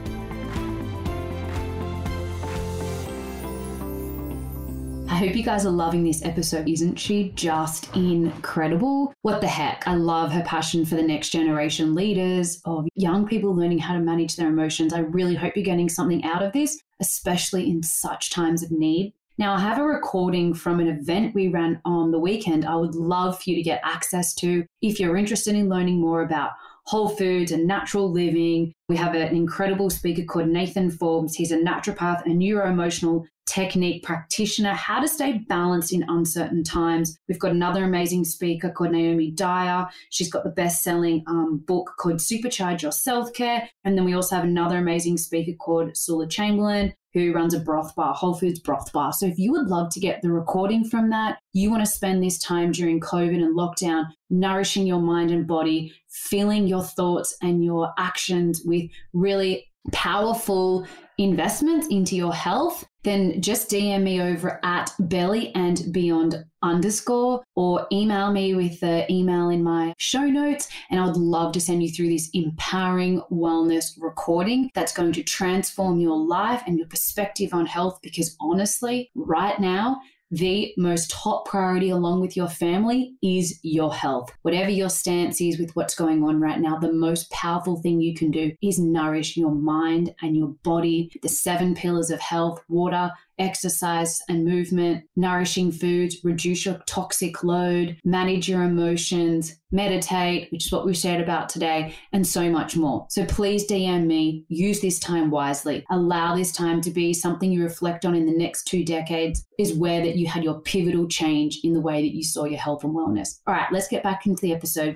hope 5.17 5.35
you 5.35 5.43
guys 5.43 5.65
are 5.65 5.71
loving 5.71 6.03
this 6.03 6.23
episode. 6.23 6.69
Isn't 6.69 6.95
she 6.95 7.31
just 7.35 7.95
incredible? 7.95 9.13
What 9.23 9.41
the 9.41 9.47
heck? 9.47 9.87
I 9.87 9.95
love 9.95 10.31
her 10.31 10.43
passion 10.43 10.85
for 10.85 10.95
the 10.95 11.01
next 11.01 11.29
generation 11.29 11.95
leaders, 11.95 12.61
of 12.65 12.87
young 12.93 13.27
people 13.27 13.55
learning 13.55 13.79
how 13.79 13.95
to 13.95 13.99
manage 13.99 14.35
their 14.35 14.49
emotions. 14.49 14.93
I 14.93 14.99
really 14.99 15.33
hope 15.33 15.55
you're 15.55 15.65
getting 15.65 15.89
something 15.89 16.23
out 16.23 16.43
of 16.43 16.53
this, 16.53 16.79
especially 16.99 17.69
in 17.69 17.81
such 17.81 18.29
times 18.29 18.61
of 18.61 18.71
need. 18.71 19.13
Now, 19.39 19.55
I 19.55 19.59
have 19.59 19.79
a 19.79 19.83
recording 19.83 20.53
from 20.53 20.79
an 20.79 20.87
event 20.87 21.33
we 21.33 21.47
ran 21.47 21.81
on 21.83 22.11
the 22.11 22.19
weekend. 22.19 22.65
I 22.65 22.75
would 22.75 22.95
love 22.95 23.41
for 23.41 23.49
you 23.49 23.55
to 23.55 23.63
get 23.63 23.81
access 23.83 24.33
to 24.35 24.65
if 24.81 24.99
you're 24.99 25.17
interested 25.17 25.55
in 25.55 25.69
learning 25.69 25.99
more 25.99 26.21
about 26.21 26.51
whole 26.85 27.09
foods 27.09 27.51
and 27.51 27.67
natural 27.67 28.11
living. 28.11 28.73
We 28.87 28.97
have 28.97 29.13
an 29.13 29.35
incredible 29.35 29.89
speaker 29.89 30.23
called 30.23 30.47
Nathan 30.47 30.89
Forbes. 30.89 31.35
He's 31.35 31.51
a 31.51 31.57
naturopath, 31.57 32.25
a 32.25 32.29
neuroemotional 32.29 33.25
technique 33.47 34.03
practitioner, 34.03 34.73
how 34.73 34.99
to 34.99 35.07
stay 35.07 35.39
balanced 35.49 35.93
in 35.93 36.05
uncertain 36.07 36.63
times. 36.63 37.17
We've 37.27 37.39
got 37.39 37.51
another 37.51 37.83
amazing 37.83 38.25
speaker 38.25 38.69
called 38.69 38.91
Naomi 38.91 39.31
Dyer. 39.31 39.87
She's 40.09 40.31
got 40.31 40.43
the 40.43 40.49
best 40.49 40.83
selling 40.83 41.23
um, 41.27 41.63
book 41.65 41.93
called 41.97 42.17
Supercharge 42.17 42.81
Your 42.81 42.91
Self 42.91 43.33
Care. 43.33 43.67
And 43.83 43.97
then 43.97 44.05
we 44.05 44.13
also 44.13 44.35
have 44.35 44.43
another 44.43 44.77
amazing 44.77 45.17
speaker 45.17 45.53
called 45.53 45.97
Sula 45.97 46.27
Chamberlain 46.27 46.93
who 47.13 47.33
runs 47.33 47.55
a 47.55 47.59
broth 47.59 47.95
bar, 47.95 48.13
Whole 48.13 48.35
Foods 48.35 48.59
Broth 48.59 48.91
Bar. 48.93 49.11
So 49.11 49.25
if 49.25 49.39
you 49.39 49.51
would 49.51 49.67
love 49.67 49.89
to 49.91 49.99
get 49.99 50.21
the 50.21 50.31
recording 50.31 50.83
from 50.83 51.09
that, 51.09 51.39
you 51.51 51.71
want 51.71 51.83
to 51.83 51.91
spend 51.91 52.21
this 52.21 52.37
time 52.37 52.71
during 52.71 52.99
COVID 52.99 53.41
and 53.41 53.57
lockdown 53.57 54.05
nourishing 54.29 54.85
your 54.85 55.01
mind 55.01 55.31
and 55.31 55.47
body, 55.47 55.93
filling 56.09 56.67
your 56.67 56.83
thoughts 56.83 57.35
and 57.41 57.63
your 57.63 57.91
actions 57.97 58.61
with 58.65 58.89
really 59.13 59.65
powerful 59.91 60.85
investments 61.17 61.87
into 61.89 62.15
your 62.15 62.33
health, 62.33 62.85
then 63.07 63.41
just 63.41 63.69
DM 63.69 64.03
me 64.03 64.21
over 64.21 64.59
at 64.63 64.91
belly 64.99 65.55
and 65.55 65.81
beyond 65.91 66.43
underscore 66.61 67.41
or 67.55 67.87
email 67.91 68.33
me 68.33 68.53
with 68.53 68.79
the 68.81 69.09
email 69.11 69.49
in 69.49 69.63
my 69.63 69.93
show 69.97 70.25
notes. 70.25 70.67
And 70.89 70.99
I 70.99 71.05
would 71.05 71.15
love 71.15 71.53
to 71.53 71.61
send 71.61 71.81
you 71.81 71.89
through 71.89 72.09
this 72.09 72.29
empowering 72.33 73.21
wellness 73.31 73.97
recording 73.97 74.69
that's 74.73 74.93
going 74.93 75.13
to 75.13 75.23
transform 75.23 75.99
your 75.99 76.17
life 76.17 76.63
and 76.67 76.77
your 76.77 76.87
perspective 76.87 77.53
on 77.53 77.65
health. 77.65 77.99
Because 78.03 78.35
honestly, 78.41 79.09
right 79.15 79.57
now, 79.57 80.01
the 80.31 80.73
most 80.77 81.09
top 81.09 81.45
priority 81.45 81.89
along 81.89 82.21
with 82.21 82.35
your 82.35 82.49
family 82.49 83.15
is 83.21 83.59
your 83.63 83.93
health. 83.93 84.31
Whatever 84.41 84.69
your 84.69 84.89
stance 84.89 85.39
is 85.39 85.57
with 85.57 85.75
what's 85.75 85.95
going 85.95 86.23
on 86.23 86.39
right 86.39 86.59
now, 86.59 86.77
the 86.77 86.91
most 86.91 87.29
powerful 87.31 87.81
thing 87.81 88.01
you 88.01 88.13
can 88.13 88.31
do 88.31 88.51
is 88.61 88.79
nourish 88.79 89.37
your 89.37 89.51
mind 89.51 90.13
and 90.21 90.35
your 90.35 90.49
body. 90.63 91.11
The 91.21 91.29
seven 91.29 91.75
pillars 91.75 92.09
of 92.09 92.19
health 92.19 92.61
water, 92.67 93.11
exercise 93.39 94.21
and 94.29 94.45
movement, 94.45 95.03
nourishing 95.15 95.71
foods, 95.71 96.17
reduce 96.23 96.65
your 96.65 96.79
toxic 96.85 97.43
load, 97.43 97.97
manage 98.03 98.49
your 98.49 98.63
emotions, 98.63 99.59
meditate, 99.71 100.51
which 100.51 100.67
is 100.67 100.71
what 100.71 100.85
we 100.85 100.93
shared 100.93 101.21
about 101.21 101.49
today, 101.49 101.93
and 102.13 102.25
so 102.25 102.49
much 102.49 102.75
more. 102.75 103.05
So 103.09 103.25
please 103.25 103.69
DM 103.69 104.05
me, 104.05 104.45
use 104.47 104.79
this 104.79 104.99
time 104.99 105.29
wisely. 105.29 105.85
Allow 105.89 106.35
this 106.35 106.51
time 106.51 106.81
to 106.81 106.91
be 106.91 107.13
something 107.13 107.51
you 107.51 107.63
reflect 107.63 108.05
on 108.05 108.15
in 108.15 108.25
the 108.25 108.37
next 108.37 108.63
two 108.63 108.83
decades, 108.83 109.45
is 109.59 109.73
where 109.73 110.01
that 110.01 110.15
you 110.15 110.27
had 110.27 110.43
your 110.43 110.61
pivotal 110.61 111.07
change 111.07 111.59
in 111.63 111.73
the 111.73 111.81
way 111.81 112.01
that 112.01 112.15
you 112.15 112.23
saw 112.23 112.45
your 112.45 112.59
health 112.59 112.83
and 112.83 112.95
wellness. 112.95 113.39
All 113.45 113.53
right, 113.53 113.71
let's 113.71 113.87
get 113.87 114.03
back 114.03 114.25
into 114.25 114.41
the 114.41 114.53
episode, 114.53 114.95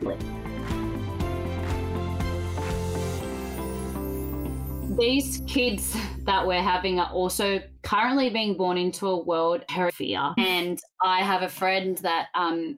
these 5.01 5.41
kids 5.47 5.97
that 6.25 6.45
we're 6.45 6.61
having 6.61 6.99
are 6.99 7.11
also 7.11 7.59
currently 7.81 8.29
being 8.29 8.55
born 8.55 8.77
into 8.77 9.07
a 9.07 9.17
world 9.23 9.63
of 9.75 9.93
fear. 9.95 10.33
And 10.37 10.79
I 11.01 11.23
have 11.23 11.41
a 11.41 11.49
friend 11.49 11.97
that 11.99 12.27
um, 12.35 12.77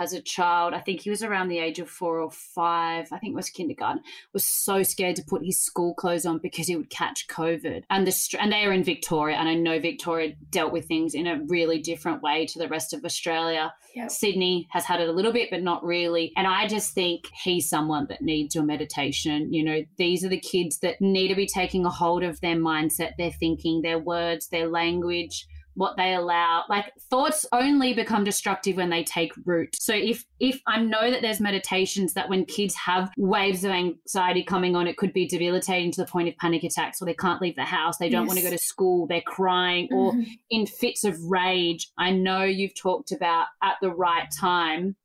has 0.00 0.14
a 0.14 0.22
child, 0.22 0.72
I 0.72 0.80
think 0.80 1.02
he 1.02 1.10
was 1.10 1.22
around 1.22 1.48
the 1.48 1.58
age 1.58 1.78
of 1.78 1.90
four 1.90 2.20
or 2.20 2.30
five, 2.30 3.08
I 3.12 3.18
think 3.18 3.34
it 3.34 3.36
was 3.36 3.50
kindergarten, 3.50 4.02
was 4.32 4.46
so 4.46 4.82
scared 4.82 5.16
to 5.16 5.22
put 5.22 5.44
his 5.44 5.60
school 5.60 5.92
clothes 5.92 6.24
on 6.24 6.38
because 6.38 6.68
he 6.68 6.74
would 6.74 6.88
catch 6.88 7.28
COVID. 7.28 7.84
And 7.90 8.06
the 8.06 8.38
and 8.40 8.50
they 8.50 8.64
are 8.64 8.72
in 8.72 8.82
Victoria, 8.82 9.36
and 9.36 9.46
I 9.46 9.54
know 9.54 9.78
Victoria 9.78 10.32
dealt 10.48 10.72
with 10.72 10.88
things 10.88 11.14
in 11.14 11.26
a 11.26 11.42
really 11.48 11.80
different 11.80 12.22
way 12.22 12.46
to 12.46 12.58
the 12.58 12.66
rest 12.66 12.94
of 12.94 13.04
Australia. 13.04 13.74
Yep. 13.94 14.10
Sydney 14.10 14.68
has 14.70 14.86
had 14.86 15.02
it 15.02 15.08
a 15.08 15.12
little 15.12 15.32
bit, 15.32 15.50
but 15.50 15.62
not 15.62 15.84
really. 15.84 16.32
And 16.34 16.46
I 16.46 16.66
just 16.66 16.94
think 16.94 17.28
he's 17.34 17.68
someone 17.68 18.06
that 18.06 18.22
needs 18.22 18.54
your 18.54 18.64
meditation. 18.64 19.52
You 19.52 19.64
know, 19.64 19.84
these 19.98 20.24
are 20.24 20.30
the 20.30 20.40
kids 20.40 20.78
that 20.78 21.02
need 21.02 21.28
to 21.28 21.34
be 21.34 21.46
taking 21.46 21.84
a 21.84 21.90
hold 21.90 22.22
of 22.22 22.40
their 22.40 22.56
mindset, 22.56 23.18
their 23.18 23.32
thinking, 23.32 23.82
their 23.82 23.98
words, 23.98 24.48
their 24.48 24.66
language 24.66 25.46
what 25.74 25.96
they 25.96 26.14
allow 26.14 26.64
like 26.68 26.92
thoughts 27.10 27.46
only 27.52 27.94
become 27.94 28.24
destructive 28.24 28.76
when 28.76 28.90
they 28.90 29.04
take 29.04 29.32
root 29.44 29.74
so 29.74 29.94
if 29.94 30.24
if 30.40 30.60
i 30.66 30.80
know 30.80 31.10
that 31.10 31.22
there's 31.22 31.40
meditations 31.40 32.12
that 32.14 32.28
when 32.28 32.44
kids 32.44 32.74
have 32.74 33.10
waves 33.16 33.64
of 33.64 33.70
anxiety 33.70 34.42
coming 34.42 34.74
on 34.74 34.86
it 34.86 34.96
could 34.96 35.12
be 35.12 35.26
debilitating 35.26 35.92
to 35.92 36.00
the 36.00 36.06
point 36.06 36.28
of 36.28 36.36
panic 36.38 36.64
attacks 36.64 37.00
or 37.00 37.04
they 37.04 37.14
can't 37.14 37.40
leave 37.40 37.56
the 37.56 37.64
house 37.64 37.98
they 37.98 38.08
don't 38.08 38.22
yes. 38.22 38.28
want 38.28 38.38
to 38.38 38.44
go 38.44 38.50
to 38.50 38.58
school 38.58 39.06
they're 39.06 39.20
crying 39.22 39.88
mm-hmm. 39.88 40.20
or 40.20 40.24
in 40.50 40.66
fits 40.66 41.04
of 41.04 41.16
rage 41.24 41.90
i 41.98 42.10
know 42.10 42.42
you've 42.42 42.74
talked 42.74 43.12
about 43.12 43.46
at 43.62 43.74
the 43.80 43.90
right 43.90 44.28
time 44.38 44.96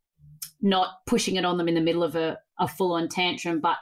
not 0.62 1.06
pushing 1.06 1.36
it 1.36 1.46
on 1.46 1.58
them 1.58 1.68
in 1.68 1.76
the 1.76 1.82
middle 1.82 2.04
of 2.04 2.16
a, 2.16 2.38
a 2.60 2.68
full-on 2.68 3.08
tantrum 3.08 3.60
but 3.60 3.78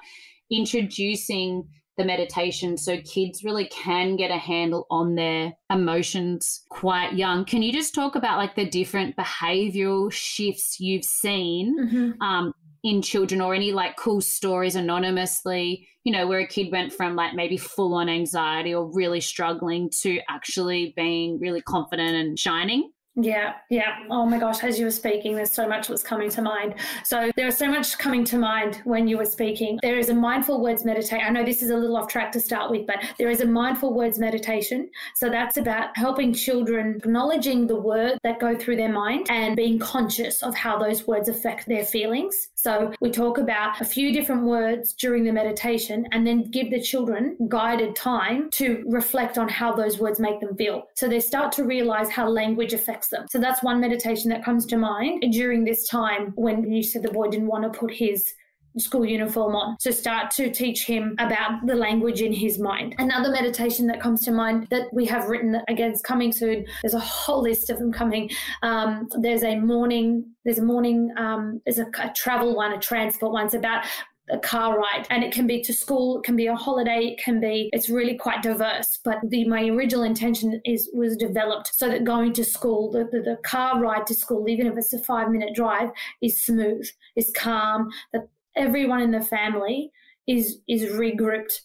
introducing 0.51 1.67
the 1.97 2.03
meditation 2.03 2.77
so 2.77 2.99
kids 3.01 3.43
really 3.43 3.67
can 3.67 4.15
get 4.15 4.31
a 4.31 4.37
handle 4.37 4.87
on 4.89 5.15
their 5.15 5.53
emotions 5.71 6.63
quite 6.69 7.13
young. 7.13 7.45
Can 7.45 7.61
you 7.61 7.71
just 7.71 7.93
talk 7.93 8.15
about 8.15 8.37
like 8.37 8.55
the 8.55 8.67
different 8.67 9.15
behavioral 9.15 10.11
shifts 10.11 10.79
you've 10.79 11.05
seen 11.05 11.77
mm-hmm. 11.79 12.21
um, 12.21 12.53
in 12.83 13.01
children 13.01 13.41
or 13.41 13.53
any 13.53 13.71
like 13.71 13.95
cool 13.95 14.21
stories 14.21 14.75
anonymously, 14.75 15.87
you 16.03 16.11
know, 16.11 16.27
where 16.27 16.39
a 16.39 16.47
kid 16.47 16.71
went 16.71 16.91
from 16.91 17.15
like 17.15 17.35
maybe 17.35 17.57
full 17.57 17.93
on 17.93 18.09
anxiety 18.09 18.73
or 18.73 18.91
really 18.91 19.21
struggling 19.21 19.89
to 20.01 20.19
actually 20.29 20.93
being 20.95 21.39
really 21.39 21.61
confident 21.61 22.15
and 22.15 22.39
shining? 22.39 22.89
Yeah, 23.15 23.53
yeah. 23.69 23.99
Oh 24.09 24.25
my 24.25 24.39
gosh, 24.39 24.63
as 24.63 24.79
you 24.79 24.85
were 24.85 24.91
speaking, 24.91 25.35
there's 25.35 25.51
so 25.51 25.67
much 25.67 25.87
that's 25.87 26.01
coming 26.01 26.31
to 26.31 26.41
mind. 26.41 26.73
So 27.03 27.31
there 27.35 27.45
was 27.45 27.57
so 27.57 27.67
much 27.67 27.99
coming 27.99 28.25
to 28.25 28.39
mind 28.39 28.81
when 28.85 29.07
you 29.07 29.19
were 29.19 29.25
speaking. 29.25 29.77
There 29.83 29.99
is 29.99 30.09
a 30.09 30.15
mindful 30.15 30.61
words 30.61 30.83
meditation. 30.83 31.19
I 31.23 31.29
know 31.29 31.45
this 31.45 31.61
is 31.61 31.69
a 31.69 31.77
little 31.77 31.95
off 31.95 32.07
track 32.07 32.31
to 32.31 32.39
start 32.39 32.71
with, 32.71 32.87
but 32.87 32.97
there 33.19 33.29
is 33.29 33.41
a 33.41 33.45
mindful 33.45 33.93
words 33.93 34.17
meditation. 34.17 34.89
So 35.13 35.29
that's 35.29 35.57
about 35.57 35.95
helping 35.95 36.33
children 36.33 36.95
acknowledging 36.97 37.67
the 37.67 37.75
words 37.75 38.17
that 38.23 38.39
go 38.39 38.57
through 38.57 38.77
their 38.77 38.91
mind 38.91 39.27
and 39.29 39.55
being 39.55 39.77
conscious 39.77 40.41
of 40.41 40.55
how 40.55 40.79
those 40.79 41.05
words 41.05 41.29
affect 41.29 41.67
their 41.67 41.85
feelings. 41.85 42.49
So 42.55 42.93
we 42.99 43.11
talk 43.11 43.37
about 43.37 43.79
a 43.79 43.85
few 43.85 44.11
different 44.11 44.43
words 44.43 44.93
during 44.93 45.23
the 45.23 45.33
meditation 45.33 46.07
and 46.11 46.25
then 46.25 46.49
give 46.49 46.71
the 46.71 46.81
children 46.81 47.37
guided 47.47 47.95
time 47.95 48.49
to 48.51 48.83
reflect 48.87 49.37
on 49.37 49.49
how 49.49 49.75
those 49.75 49.99
words 49.99 50.19
make 50.19 50.39
them 50.39 50.55
feel. 50.55 50.87
So 50.95 51.07
they 51.07 51.19
start 51.19 51.51
to 51.53 51.63
realize 51.63 52.09
how 52.09 52.27
language 52.27 52.73
affects 52.73 53.02
them. 53.09 53.25
So 53.29 53.39
that's 53.39 53.63
one 53.63 53.79
meditation 53.79 54.29
that 54.29 54.43
comes 54.43 54.65
to 54.67 54.77
mind 54.77 55.23
during 55.31 55.63
this 55.63 55.87
time 55.87 56.33
when 56.35 56.71
you 56.71 56.83
said 56.83 57.03
the 57.03 57.11
boy 57.11 57.29
didn't 57.29 57.47
want 57.47 57.71
to 57.71 57.77
put 57.77 57.93
his 57.93 58.33
school 58.77 59.05
uniform 59.05 59.55
on. 59.55 59.75
So 59.79 59.91
start 59.91 60.31
to 60.31 60.51
teach 60.51 60.85
him 60.85 61.15
about 61.19 61.65
the 61.65 61.75
language 61.75 62.21
in 62.21 62.33
his 62.33 62.59
mind. 62.59 62.95
Another 62.97 63.29
meditation 63.31 63.87
that 63.87 64.01
comes 64.01 64.21
to 64.25 64.31
mind 64.31 64.67
that 64.71 64.91
we 64.93 65.05
have 65.05 65.29
written 65.29 65.61
against 65.67 66.03
coming 66.03 66.31
soon. 66.31 66.65
There's 66.81 66.93
a 66.93 66.99
whole 66.99 67.41
list 67.41 67.69
of 67.69 67.77
them 67.77 67.91
coming. 67.91 68.29
Um, 68.61 69.07
there's 69.19 69.43
a 69.43 69.59
morning. 69.59 70.25
There's 70.43 70.59
a 70.59 70.63
morning. 70.63 71.11
Um, 71.17 71.61
there's 71.65 71.79
a, 71.79 71.85
a 72.01 72.11
travel 72.15 72.55
one, 72.55 72.73
a 72.73 72.79
transport 72.79 73.31
one. 73.31 73.45
It's 73.45 73.53
about 73.53 73.85
a 74.29 74.39
car 74.39 74.79
ride 74.79 75.05
and 75.09 75.23
it 75.23 75.33
can 75.33 75.45
be 75.45 75.61
to 75.61 75.73
school 75.73 76.19
it 76.19 76.23
can 76.23 76.35
be 76.35 76.47
a 76.47 76.55
holiday 76.55 77.07
it 77.07 77.21
can 77.21 77.41
be 77.41 77.69
it's 77.73 77.89
really 77.89 78.17
quite 78.17 78.41
diverse. 78.41 78.99
But 79.03 79.17
the 79.27 79.45
my 79.45 79.67
original 79.67 80.03
intention 80.03 80.61
is 80.65 80.89
was 80.93 81.17
developed 81.17 81.71
so 81.73 81.89
that 81.89 82.03
going 82.03 82.33
to 82.33 82.43
school 82.43 82.91
the, 82.91 83.09
the, 83.11 83.21
the 83.21 83.37
car 83.43 83.81
ride 83.81 84.07
to 84.07 84.15
school 84.15 84.47
even 84.47 84.67
if 84.67 84.77
it's 84.77 84.93
a 84.93 84.99
five 84.99 85.29
minute 85.29 85.53
drive 85.53 85.89
is 86.21 86.43
smooth 86.45 86.87
is 87.15 87.31
calm 87.35 87.89
that 88.13 88.27
everyone 88.55 89.01
in 89.01 89.11
the 89.11 89.21
family 89.21 89.91
is 90.27 90.59
is 90.67 90.83
regrouped 90.93 91.59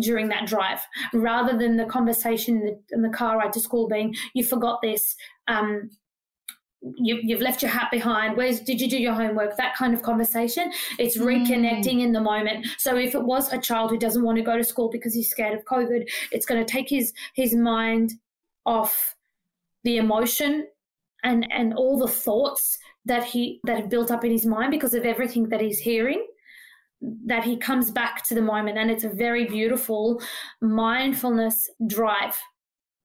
during 0.00 0.28
that 0.28 0.46
drive. 0.46 0.80
Rather 1.12 1.56
than 1.56 1.76
the 1.76 1.84
conversation 1.84 2.56
in 2.56 2.64
the, 2.64 2.80
in 2.92 3.02
the 3.02 3.10
car 3.10 3.38
ride 3.38 3.52
to 3.52 3.60
school 3.60 3.88
being 3.88 4.14
you 4.34 4.44
forgot 4.44 4.80
this 4.82 5.14
um, 5.48 5.90
you, 6.96 7.34
have 7.34 7.42
left 7.42 7.62
your 7.62 7.70
hat 7.70 7.90
behind. 7.90 8.36
Where's 8.36 8.60
did 8.60 8.80
you 8.80 8.88
do 8.88 8.98
your 8.98 9.14
homework? 9.14 9.56
That 9.56 9.76
kind 9.76 9.94
of 9.94 10.02
conversation. 10.02 10.72
It's 10.98 11.16
reconnecting 11.16 11.96
mm. 11.96 12.02
in 12.02 12.12
the 12.12 12.20
moment. 12.20 12.66
So 12.78 12.96
if 12.96 13.14
it 13.14 13.22
was 13.22 13.52
a 13.52 13.58
child 13.58 13.90
who 13.90 13.98
doesn't 13.98 14.22
want 14.22 14.38
to 14.38 14.44
go 14.44 14.56
to 14.56 14.64
school 14.64 14.90
because 14.90 15.14
he's 15.14 15.30
scared 15.30 15.56
of 15.56 15.64
COVID, 15.64 16.08
it's 16.32 16.46
going 16.46 16.64
to 16.64 16.70
take 16.70 16.88
his 16.88 17.12
his 17.34 17.54
mind 17.54 18.12
off 18.66 19.14
the 19.84 19.96
emotion 19.96 20.66
and 21.22 21.46
and 21.52 21.74
all 21.74 21.98
the 21.98 22.08
thoughts 22.08 22.78
that 23.04 23.24
he 23.24 23.60
that 23.64 23.76
have 23.76 23.90
built 23.90 24.10
up 24.10 24.24
in 24.24 24.30
his 24.30 24.46
mind 24.46 24.70
because 24.70 24.94
of 24.94 25.04
everything 25.04 25.48
that 25.48 25.60
he's 25.60 25.78
hearing 25.78 26.24
that 27.26 27.42
he 27.42 27.56
comes 27.56 27.90
back 27.90 28.24
to 28.24 28.34
the 28.34 28.40
moment 28.40 28.78
and 28.78 28.88
it's 28.90 29.02
a 29.02 29.08
very 29.08 29.44
beautiful 29.44 30.22
mindfulness 30.60 31.68
drive 31.88 32.38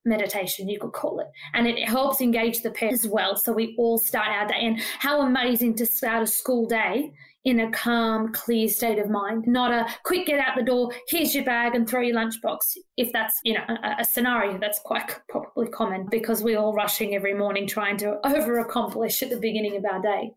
meditation, 0.08 0.67
you 0.67 0.80
could 0.80 0.93
call 0.93 1.20
it. 1.20 1.28
And 1.54 1.67
it 1.67 1.88
helps 1.88 2.22
engage 2.22 2.62
the 2.62 2.72
parents 2.72 3.06
as 3.06 3.12
well. 3.12 3.36
So 3.36 3.54
we 3.54 3.76
all 3.78 3.98
start 3.98 4.30
our 4.30 4.48
day. 4.48 4.60
And 4.62 4.80
how 5.00 5.22
amazing 5.22 5.76
to 5.76 5.86
start 5.86 6.24
a 6.24 6.28
school 6.28 6.65
day 6.67 7.12
in 7.48 7.62
a 7.62 7.72
calm, 7.72 8.34
clear 8.34 8.67
state 8.67 9.00
of 9.00 9.10
mind, 9.10 9.48
not 9.48 9.72
a 9.72 9.88
quick 10.04 10.28
get 10.28 10.38
out 10.38 10.58
the 10.58 10.63
door, 10.63 10.91
here's 11.08 11.34
your 11.34 11.46
bag 11.46 11.76
and 11.76 11.88
throw 11.88 12.02
your 12.02 12.15
lunchbox. 12.15 12.78
If 12.98 13.13
that's, 13.13 13.39
you 13.46 13.54
know, 13.54 13.63
a, 13.70 14.02
a 14.02 14.04
scenario 14.04 14.58
that's 14.58 14.80
quite 14.80 15.10
probably 15.30 15.70
common 15.70 16.08
because 16.12 16.43
we're 16.43 16.60
all 16.60 16.74
rushing 16.74 17.15
every 17.15 17.34
morning 17.34 17.65
trying 17.65 17.96
to 17.98 18.20
over 18.28 18.60
accomplish 18.60 19.24
at 19.24 19.30
the 19.30 19.38
beginning 19.38 19.78
of 19.78 19.86
our 19.86 20.02
day. 20.02 20.32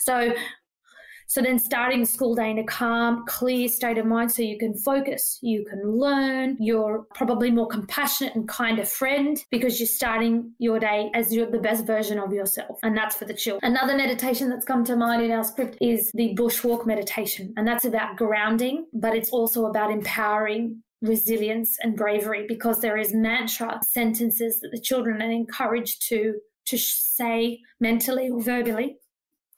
So 0.00 0.34
so 1.30 1.40
then 1.40 1.60
starting 1.60 2.04
school 2.04 2.34
day 2.34 2.50
in 2.50 2.58
a 2.58 2.64
calm, 2.64 3.24
clear 3.24 3.68
state 3.68 3.98
of 3.98 4.04
mind 4.04 4.32
so 4.32 4.42
you 4.42 4.58
can 4.58 4.74
focus, 4.74 5.38
you 5.42 5.64
can 5.64 5.80
learn, 5.88 6.56
you're 6.58 7.06
probably 7.14 7.52
more 7.52 7.68
compassionate 7.68 8.34
and 8.34 8.48
kinder 8.48 8.84
friend 8.84 9.36
because 9.48 9.78
you're 9.78 9.86
starting 9.86 10.52
your 10.58 10.80
day 10.80 11.08
as 11.14 11.32
you're 11.32 11.48
the 11.48 11.60
best 11.60 11.86
version 11.86 12.18
of 12.18 12.32
yourself. 12.32 12.80
And 12.82 12.96
that's 12.96 13.14
for 13.14 13.26
the 13.26 13.34
children. 13.34 13.72
Another 13.72 13.96
meditation 13.96 14.48
that's 14.50 14.64
come 14.64 14.84
to 14.86 14.96
mind 14.96 15.22
in 15.22 15.30
our 15.30 15.44
script 15.44 15.78
is 15.80 16.10
the 16.14 16.34
bushwalk 16.36 16.84
meditation. 16.84 17.54
And 17.56 17.64
that's 17.64 17.84
about 17.84 18.16
grounding, 18.16 18.86
but 18.92 19.14
it's 19.14 19.30
also 19.30 19.66
about 19.66 19.92
empowering 19.92 20.82
resilience 21.00 21.78
and 21.80 21.96
bravery 21.96 22.44
because 22.48 22.80
there 22.80 22.98
is 22.98 23.14
mantra 23.14 23.78
sentences 23.84 24.58
that 24.62 24.72
the 24.72 24.80
children 24.80 25.22
are 25.22 25.30
encouraged 25.30 26.02
to 26.08 26.40
to 26.66 26.76
say 26.76 27.60
mentally 27.80 28.28
or 28.28 28.42
verbally 28.42 28.96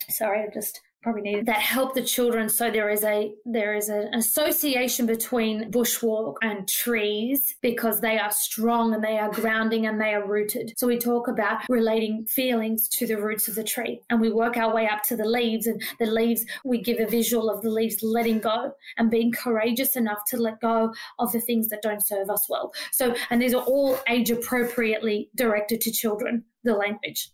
sorry 0.09 0.41
i 0.41 0.47
just 0.55 0.81
probably 1.03 1.23
needed 1.23 1.47
that 1.47 1.61
help 1.61 1.95
the 1.95 2.03
children. 2.03 2.49
So 2.49 2.71
there 2.71 2.91
is 2.91 3.05
a 3.05 3.33
there 3.45 3.75
is 3.75 3.89
an 3.89 4.15
association 4.15 5.07
between 5.07 5.71
bushwalk 5.71 6.35
and 6.43 6.69
trees 6.69 7.57
because 7.61 8.01
they 8.01 8.19
are 8.19 8.31
strong 8.31 8.95
and 8.95 9.03
they 9.03 9.19
are 9.19 9.31
grounding 9.31 9.87
and 9.87 10.01
they 10.01 10.15
are 10.15 10.27
rooted. 10.27 10.75
So 10.77 10.87
we 10.87 10.99
talk 10.99 11.29
about 11.29 11.63
relating 11.69 12.27
feelings 12.27 12.89
to 12.89 13.07
the 13.07 13.21
roots 13.21 13.49
of 13.49 13.55
the 13.55 13.65
tree 13.65 14.01
and 14.11 14.21
we 14.21 14.31
work 14.31 14.57
our 14.57 14.75
way 14.75 14.87
up 14.87 15.03
to 15.05 15.17
the 15.17 15.25
leaves 15.25 15.67
and 15.67 15.83
the 15.99 16.07
leaves 16.07 16.45
we 16.65 16.81
give 16.81 17.01
a 17.01 17.11
visual 17.11 17.51
of 17.51 17.63
the 17.63 17.71
leaves 17.71 18.03
letting 18.03 18.39
go 18.39 18.73
and 18.97 19.11
being 19.11 19.33
courageous 19.33 19.97
enough 19.97 20.21
to 20.29 20.37
let 20.37 20.61
go 20.61 20.93
of 21.19 21.33
the 21.33 21.41
things 21.41 21.69
that 21.69 21.83
don't 21.83 22.07
serve 22.07 22.31
us 22.31 22.47
well. 22.49 22.73
So 22.93 23.15
and 23.31 23.43
these 23.43 23.55
are 23.55 23.63
all 23.63 23.99
age 24.09 24.31
appropriately 24.31 25.31
directed 25.35 25.81
to 25.83 25.91
children 25.91 26.45
the 26.65 26.75
language 26.75 27.31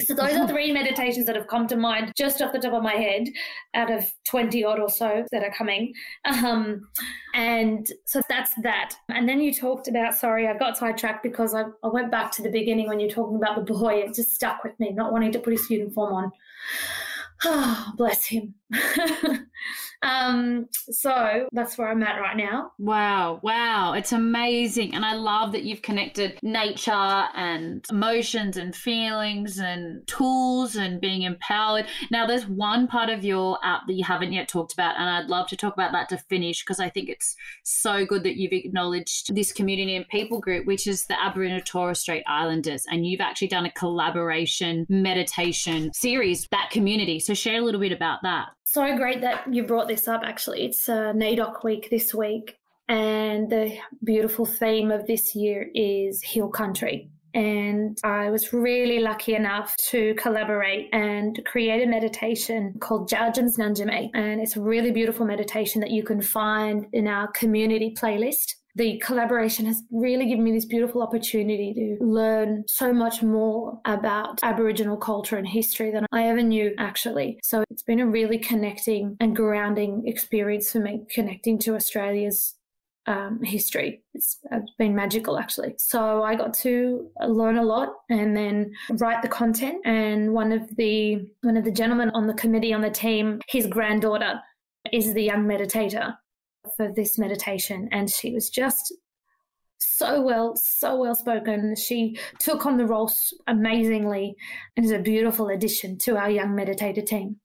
so 0.00 0.14
those 0.14 0.34
are 0.34 0.48
three 0.48 0.72
meditations 0.72 1.26
that 1.26 1.36
have 1.36 1.46
come 1.46 1.66
to 1.68 1.76
mind 1.76 2.12
just 2.16 2.40
off 2.42 2.52
the 2.52 2.58
top 2.58 2.72
of 2.72 2.82
my 2.82 2.94
head 2.94 3.28
out 3.74 3.90
of 3.90 4.04
20 4.26 4.64
odd 4.64 4.80
or 4.80 4.88
so 4.88 5.24
that 5.32 5.42
are 5.42 5.52
coming. 5.52 5.92
Um, 6.24 6.88
and 7.34 7.86
so 8.06 8.20
that's 8.28 8.52
that. 8.62 8.94
And 9.08 9.28
then 9.28 9.40
you 9.40 9.52
talked 9.52 9.88
about, 9.88 10.14
sorry, 10.14 10.48
I 10.48 10.56
got 10.56 10.76
sidetracked 10.76 11.22
because 11.22 11.54
I, 11.54 11.64
I 11.82 11.88
went 11.88 12.10
back 12.10 12.32
to 12.32 12.42
the 12.42 12.50
beginning 12.50 12.88
when 12.88 13.00
you're 13.00 13.10
talking 13.10 13.36
about 13.36 13.56
the 13.56 13.72
boy. 13.72 13.94
It 13.94 14.14
just 14.14 14.34
stuck 14.34 14.64
with 14.64 14.78
me, 14.80 14.90
not 14.92 15.12
wanting 15.12 15.32
to 15.32 15.38
put 15.38 15.52
his 15.52 15.68
uniform 15.70 16.14
on. 16.14 16.32
Oh, 17.44 17.92
bless 17.96 18.26
him. 18.26 18.54
um, 20.02 20.68
so 20.72 21.48
that's 21.52 21.76
where 21.76 21.90
I'm 21.90 22.02
at 22.02 22.20
right 22.20 22.36
now. 22.36 22.72
Wow, 22.78 23.40
wow. 23.42 23.92
It's 23.92 24.12
amazing. 24.12 24.94
And 24.94 25.04
I 25.04 25.14
love 25.14 25.52
that 25.52 25.64
you've 25.64 25.82
connected 25.82 26.38
nature 26.42 26.90
and 26.90 27.84
emotions 27.90 28.56
and 28.56 28.74
feelings 28.74 29.58
and 29.58 30.06
tools 30.06 30.76
and 30.76 31.00
being 31.00 31.22
empowered. 31.22 31.86
Now, 32.10 32.26
there's 32.26 32.46
one 32.46 32.86
part 32.86 33.10
of 33.10 33.24
your 33.24 33.58
app 33.62 33.82
that 33.86 33.94
you 33.94 34.04
haven't 34.04 34.32
yet 34.32 34.48
talked 34.48 34.72
about, 34.72 34.96
and 34.98 35.08
I'd 35.08 35.28
love 35.28 35.48
to 35.48 35.56
talk 35.56 35.74
about 35.74 35.92
that 35.92 36.08
to 36.10 36.16
finish 36.16 36.64
because 36.64 36.80
I 36.80 36.88
think 36.88 37.08
it's 37.08 37.36
so 37.62 38.06
good 38.06 38.22
that 38.24 38.36
you've 38.36 38.52
acknowledged 38.52 39.34
this 39.34 39.52
community 39.52 39.96
and 39.96 40.08
people 40.08 40.40
group, 40.40 40.66
which 40.66 40.86
is 40.86 41.04
the 41.06 41.22
Aboriginal 41.22 41.60
Torres 41.64 42.00
Strait 42.00 42.24
Islanders. 42.26 42.84
And 42.90 43.06
you've 43.06 43.20
actually 43.20 43.48
done 43.48 43.66
a 43.66 43.72
collaboration 43.72 44.86
meditation 44.88 45.92
series, 45.92 46.48
that 46.50 46.70
community. 46.70 47.20
So 47.20 47.34
share 47.34 47.60
a 47.60 47.64
little 47.64 47.80
bit 47.80 47.92
about 47.92 48.20
that. 48.22 48.46
So 48.72 48.96
great 48.96 49.20
that 49.22 49.52
you 49.52 49.64
brought 49.64 49.88
this 49.88 50.06
up, 50.06 50.20
actually. 50.24 50.62
It's 50.64 50.88
uh, 50.88 51.12
NAIDOC 51.12 51.64
week 51.64 51.88
this 51.90 52.14
week. 52.14 52.56
And 52.88 53.50
the 53.50 53.76
beautiful 54.04 54.46
theme 54.46 54.92
of 54.92 55.08
this 55.08 55.34
year 55.34 55.68
is 55.74 56.22
Heal 56.22 56.46
Country. 56.46 57.10
And 57.34 57.98
I 58.04 58.30
was 58.30 58.52
really 58.52 59.00
lucky 59.00 59.34
enough 59.34 59.76
to 59.88 60.14
collaborate 60.14 60.88
and 60.92 61.40
create 61.46 61.82
a 61.82 61.90
meditation 61.90 62.74
called 62.78 63.10
Jarjams 63.10 63.58
Nanjame. 63.58 64.08
And 64.14 64.40
it's 64.40 64.56
a 64.56 64.60
really 64.60 64.92
beautiful 64.92 65.26
meditation 65.26 65.80
that 65.80 65.90
you 65.90 66.04
can 66.04 66.22
find 66.22 66.86
in 66.92 67.08
our 67.08 67.26
community 67.32 67.92
playlist 68.00 68.54
the 68.76 68.98
collaboration 69.04 69.66
has 69.66 69.82
really 69.90 70.26
given 70.26 70.44
me 70.44 70.52
this 70.52 70.64
beautiful 70.64 71.02
opportunity 71.02 71.74
to 71.74 72.04
learn 72.04 72.64
so 72.66 72.92
much 72.92 73.22
more 73.22 73.80
about 73.84 74.40
Aboriginal 74.42 74.96
culture 74.96 75.36
and 75.36 75.48
history 75.48 75.90
than 75.90 76.06
I 76.12 76.28
ever 76.28 76.42
knew, 76.42 76.74
actually. 76.78 77.38
So 77.42 77.64
it's 77.70 77.82
been 77.82 78.00
a 78.00 78.06
really 78.06 78.38
connecting 78.38 79.16
and 79.20 79.34
grounding 79.34 80.04
experience 80.06 80.70
for 80.70 80.80
me, 80.80 81.02
connecting 81.12 81.58
to 81.60 81.74
Australia's 81.74 82.56
um, 83.06 83.40
history. 83.42 84.02
It's, 84.14 84.38
it's 84.52 84.72
been 84.78 84.94
magical, 84.94 85.38
actually. 85.38 85.74
So 85.78 86.22
I 86.22 86.34
got 86.36 86.54
to 86.54 87.10
learn 87.26 87.56
a 87.56 87.64
lot 87.64 87.88
and 88.08 88.36
then 88.36 88.72
write 88.92 89.22
the 89.22 89.28
content. 89.28 89.78
And 89.84 90.32
one 90.32 90.52
of 90.52 90.76
the 90.76 91.26
one 91.42 91.56
of 91.56 91.64
the 91.64 91.72
gentlemen 91.72 92.10
on 92.10 92.26
the 92.26 92.34
committee 92.34 92.72
on 92.72 92.82
the 92.82 92.90
team, 92.90 93.40
his 93.48 93.66
granddaughter 93.66 94.40
is 94.92 95.12
the 95.14 95.22
young 95.22 95.44
meditator 95.44 96.14
for 96.76 96.92
this 96.94 97.18
meditation, 97.18 97.88
and 97.90 98.10
she 98.10 98.32
was 98.32 98.50
just 98.50 98.94
so 99.78 100.20
well, 100.20 100.54
so 100.56 100.96
well 100.96 101.14
spoken. 101.14 101.74
She 101.74 102.18
took 102.38 102.66
on 102.66 102.76
the 102.76 102.86
role 102.86 103.10
amazingly 103.46 104.34
and 104.76 104.84
is 104.84 104.92
a 104.92 104.98
beautiful 104.98 105.48
addition 105.48 105.98
to 105.98 106.16
our 106.16 106.30
young 106.30 106.50
meditator 106.50 107.04
team. 107.04 107.36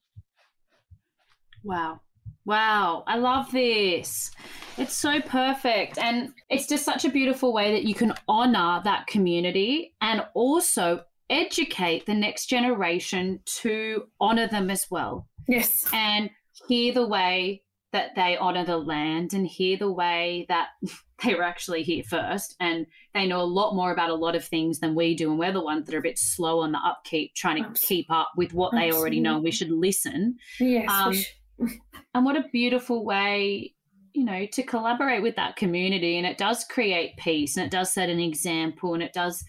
Wow. 1.63 2.01
Wow, 2.45 3.03
I 3.07 3.17
love 3.17 3.51
this. 3.51 4.29
It's 4.77 4.93
so 4.93 5.19
perfect. 5.19 5.97
And 5.97 6.29
it's 6.49 6.67
just 6.67 6.85
such 6.85 7.03
a 7.03 7.09
beautiful 7.09 7.53
way 7.53 7.71
that 7.71 7.85
you 7.85 7.95
can 7.95 8.13
honor 8.27 8.81
that 8.83 9.07
community 9.07 9.95
and 10.01 10.23
also 10.35 11.03
educate 11.29 12.05
the 12.05 12.13
next 12.13 12.45
generation 12.45 13.39
to 13.45 14.03
honor 14.19 14.47
them 14.47 14.69
as 14.69 14.85
well. 14.91 15.27
Yes. 15.47 15.87
And 15.91 16.29
hear 16.67 16.93
the 16.93 17.07
way 17.07 17.63
that 17.95 18.13
they 18.13 18.35
honor 18.35 18.65
the 18.65 18.77
land 18.77 19.33
and 19.33 19.47
hear 19.47 19.77
the 19.77 19.89
way 19.89 20.45
that 20.49 20.67
they 21.23 21.33
were 21.33 21.43
actually 21.43 21.81
here 21.81 22.03
first. 22.03 22.53
And 22.59 22.85
they 23.13 23.25
know 23.25 23.39
a 23.39 23.43
lot 23.43 23.73
more 23.73 23.93
about 23.93 24.09
a 24.09 24.15
lot 24.15 24.35
of 24.35 24.43
things 24.43 24.79
than 24.79 24.95
we 24.95 25.15
do. 25.15 25.29
And 25.29 25.39
we're 25.39 25.53
the 25.53 25.63
ones 25.63 25.85
that 25.85 25.95
are 25.95 25.99
a 25.99 26.03
bit 26.03 26.19
slow 26.19 26.59
on 26.59 26.73
the 26.73 26.79
upkeep 26.85 27.33
trying 27.35 27.63
to 27.63 27.69
Absolutely. 27.69 27.95
keep 27.95 28.11
up 28.11 28.31
with 28.35 28.53
what 28.53 28.73
they 28.73 28.91
already 28.91 29.21
know. 29.21 29.35
And 29.35 29.45
we 29.45 29.51
should 29.51 29.71
listen. 29.71 30.35
Yes 30.59 30.89
um, 30.91 31.15
and 32.13 32.25
what 32.25 32.35
a 32.35 32.43
beautiful 32.51 33.05
way 33.05 33.73
you 34.13 34.25
know 34.25 34.45
to 34.51 34.63
collaborate 34.63 35.23
with 35.23 35.37
that 35.37 35.55
community. 35.55 36.17
And 36.17 36.27
it 36.27 36.37
does 36.37 36.65
create 36.65 37.15
peace 37.15 37.55
and 37.55 37.65
it 37.65 37.71
does 37.71 37.93
set 37.93 38.09
an 38.09 38.19
example 38.19 38.93
and 38.93 39.01
it 39.01 39.13
does 39.13 39.41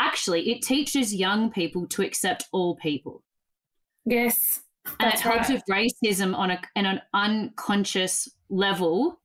actually 0.00 0.50
it 0.50 0.62
teaches 0.62 1.14
young 1.14 1.52
people 1.52 1.86
to 1.90 2.02
accept 2.02 2.46
all 2.50 2.74
people. 2.74 3.22
Yes 4.04 4.61
and 5.00 5.12
it 5.12 5.20
helps 5.20 5.48
with 5.48 5.62
racism 5.70 6.36
on 6.36 6.50
a 6.50 6.60
in 6.76 6.86
an 6.86 7.00
unconscious 7.14 8.28
level 8.50 9.20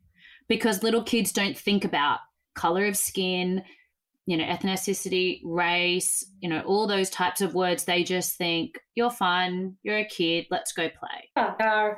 because 0.47 0.83
little 0.83 1.03
kids 1.03 1.31
don't 1.31 1.57
think 1.57 1.83
about 1.83 2.19
color 2.55 2.85
of 2.85 2.97
skin, 2.97 3.63
you 4.25 4.37
know, 4.37 4.43
ethnicity, 4.43 5.41
race, 5.43 6.25
you 6.41 6.49
know, 6.49 6.61
all 6.61 6.87
those 6.87 7.09
types 7.09 7.41
of 7.41 7.53
words. 7.53 7.85
They 7.85 8.03
just 8.03 8.37
think 8.37 8.79
you're 8.95 9.09
fun, 9.09 9.77
you're 9.83 9.99
a 9.99 10.05
kid, 10.05 10.47
let's 10.49 10.73
go 10.73 10.89
play. 10.89 11.29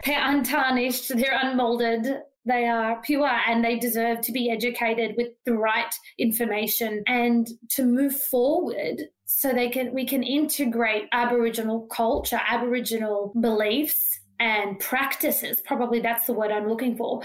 They're 0.06 0.24
untarnished, 0.24 1.10
they're 1.16 1.40
unmolded, 1.42 2.22
they 2.46 2.68
are 2.68 3.02
pure, 3.02 3.30
and 3.48 3.64
they 3.64 3.78
deserve 3.78 4.22
to 4.22 4.32
be 4.32 4.50
educated 4.50 5.16
with 5.18 5.30
the 5.46 5.54
right 5.54 5.94
information. 6.18 7.04
And 7.08 7.48
to 7.72 7.84
move 7.84 8.16
forward 8.16 9.02
so 9.32 9.54
they 9.54 9.70
can 9.70 9.94
we 9.94 10.06
can 10.06 10.24
integrate 10.24 11.04
aboriginal 11.12 11.82
culture 11.88 12.42
aboriginal 12.48 13.32
beliefs 13.40 14.20
and 14.40 14.80
practices 14.80 15.62
probably 15.66 16.00
that's 16.00 16.26
the 16.26 16.34
word 16.34 16.50
i'm 16.52 16.68
looking 16.68 16.96
for 16.96 17.22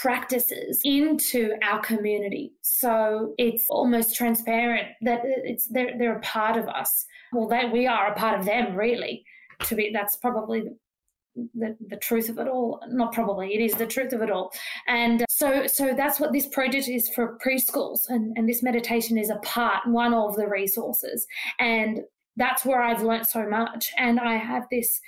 practices 0.00 0.80
into 0.84 1.52
our 1.62 1.80
community. 1.80 2.52
So 2.62 3.34
it's 3.38 3.66
almost 3.68 4.16
transparent 4.16 4.88
that 5.02 5.20
it's 5.24 5.66
they're, 5.68 5.96
they're 5.98 6.18
a 6.18 6.20
part 6.20 6.56
of 6.56 6.68
us. 6.68 7.06
Well 7.32 7.48
that 7.48 7.72
we 7.72 7.86
are 7.86 8.08
a 8.08 8.14
part 8.14 8.38
of 8.38 8.46
them 8.46 8.74
really 8.74 9.24
to 9.64 9.74
be 9.74 9.90
that's 9.92 10.16
probably 10.16 10.64
the, 11.54 11.76
the 11.88 11.96
truth 11.96 12.28
of 12.28 12.38
it 12.38 12.48
all. 12.48 12.80
Not 12.88 13.12
probably 13.12 13.54
it 13.54 13.60
is 13.60 13.74
the 13.74 13.86
truth 13.86 14.12
of 14.12 14.22
it 14.22 14.30
all. 14.30 14.52
And 14.86 15.24
so 15.42 15.66
so 15.66 15.92
that's 15.96 16.20
what 16.20 16.32
this 16.32 16.46
project 16.46 16.88
is 16.88 17.08
for 17.08 17.36
preschools 17.44 18.02
and, 18.08 18.36
and 18.36 18.48
this 18.48 18.62
meditation 18.62 19.18
is 19.18 19.28
a 19.28 19.38
part 19.38 19.84
one 19.86 20.14
of 20.14 20.36
the 20.36 20.46
resources. 20.46 21.26
And 21.58 22.02
that's 22.36 22.64
where 22.64 22.80
i've 22.80 23.02
learnt 23.02 23.26
so 23.26 23.48
much. 23.48 23.90
And 23.98 24.20
i 24.20 24.36
have 24.36 24.64
this 24.70 25.00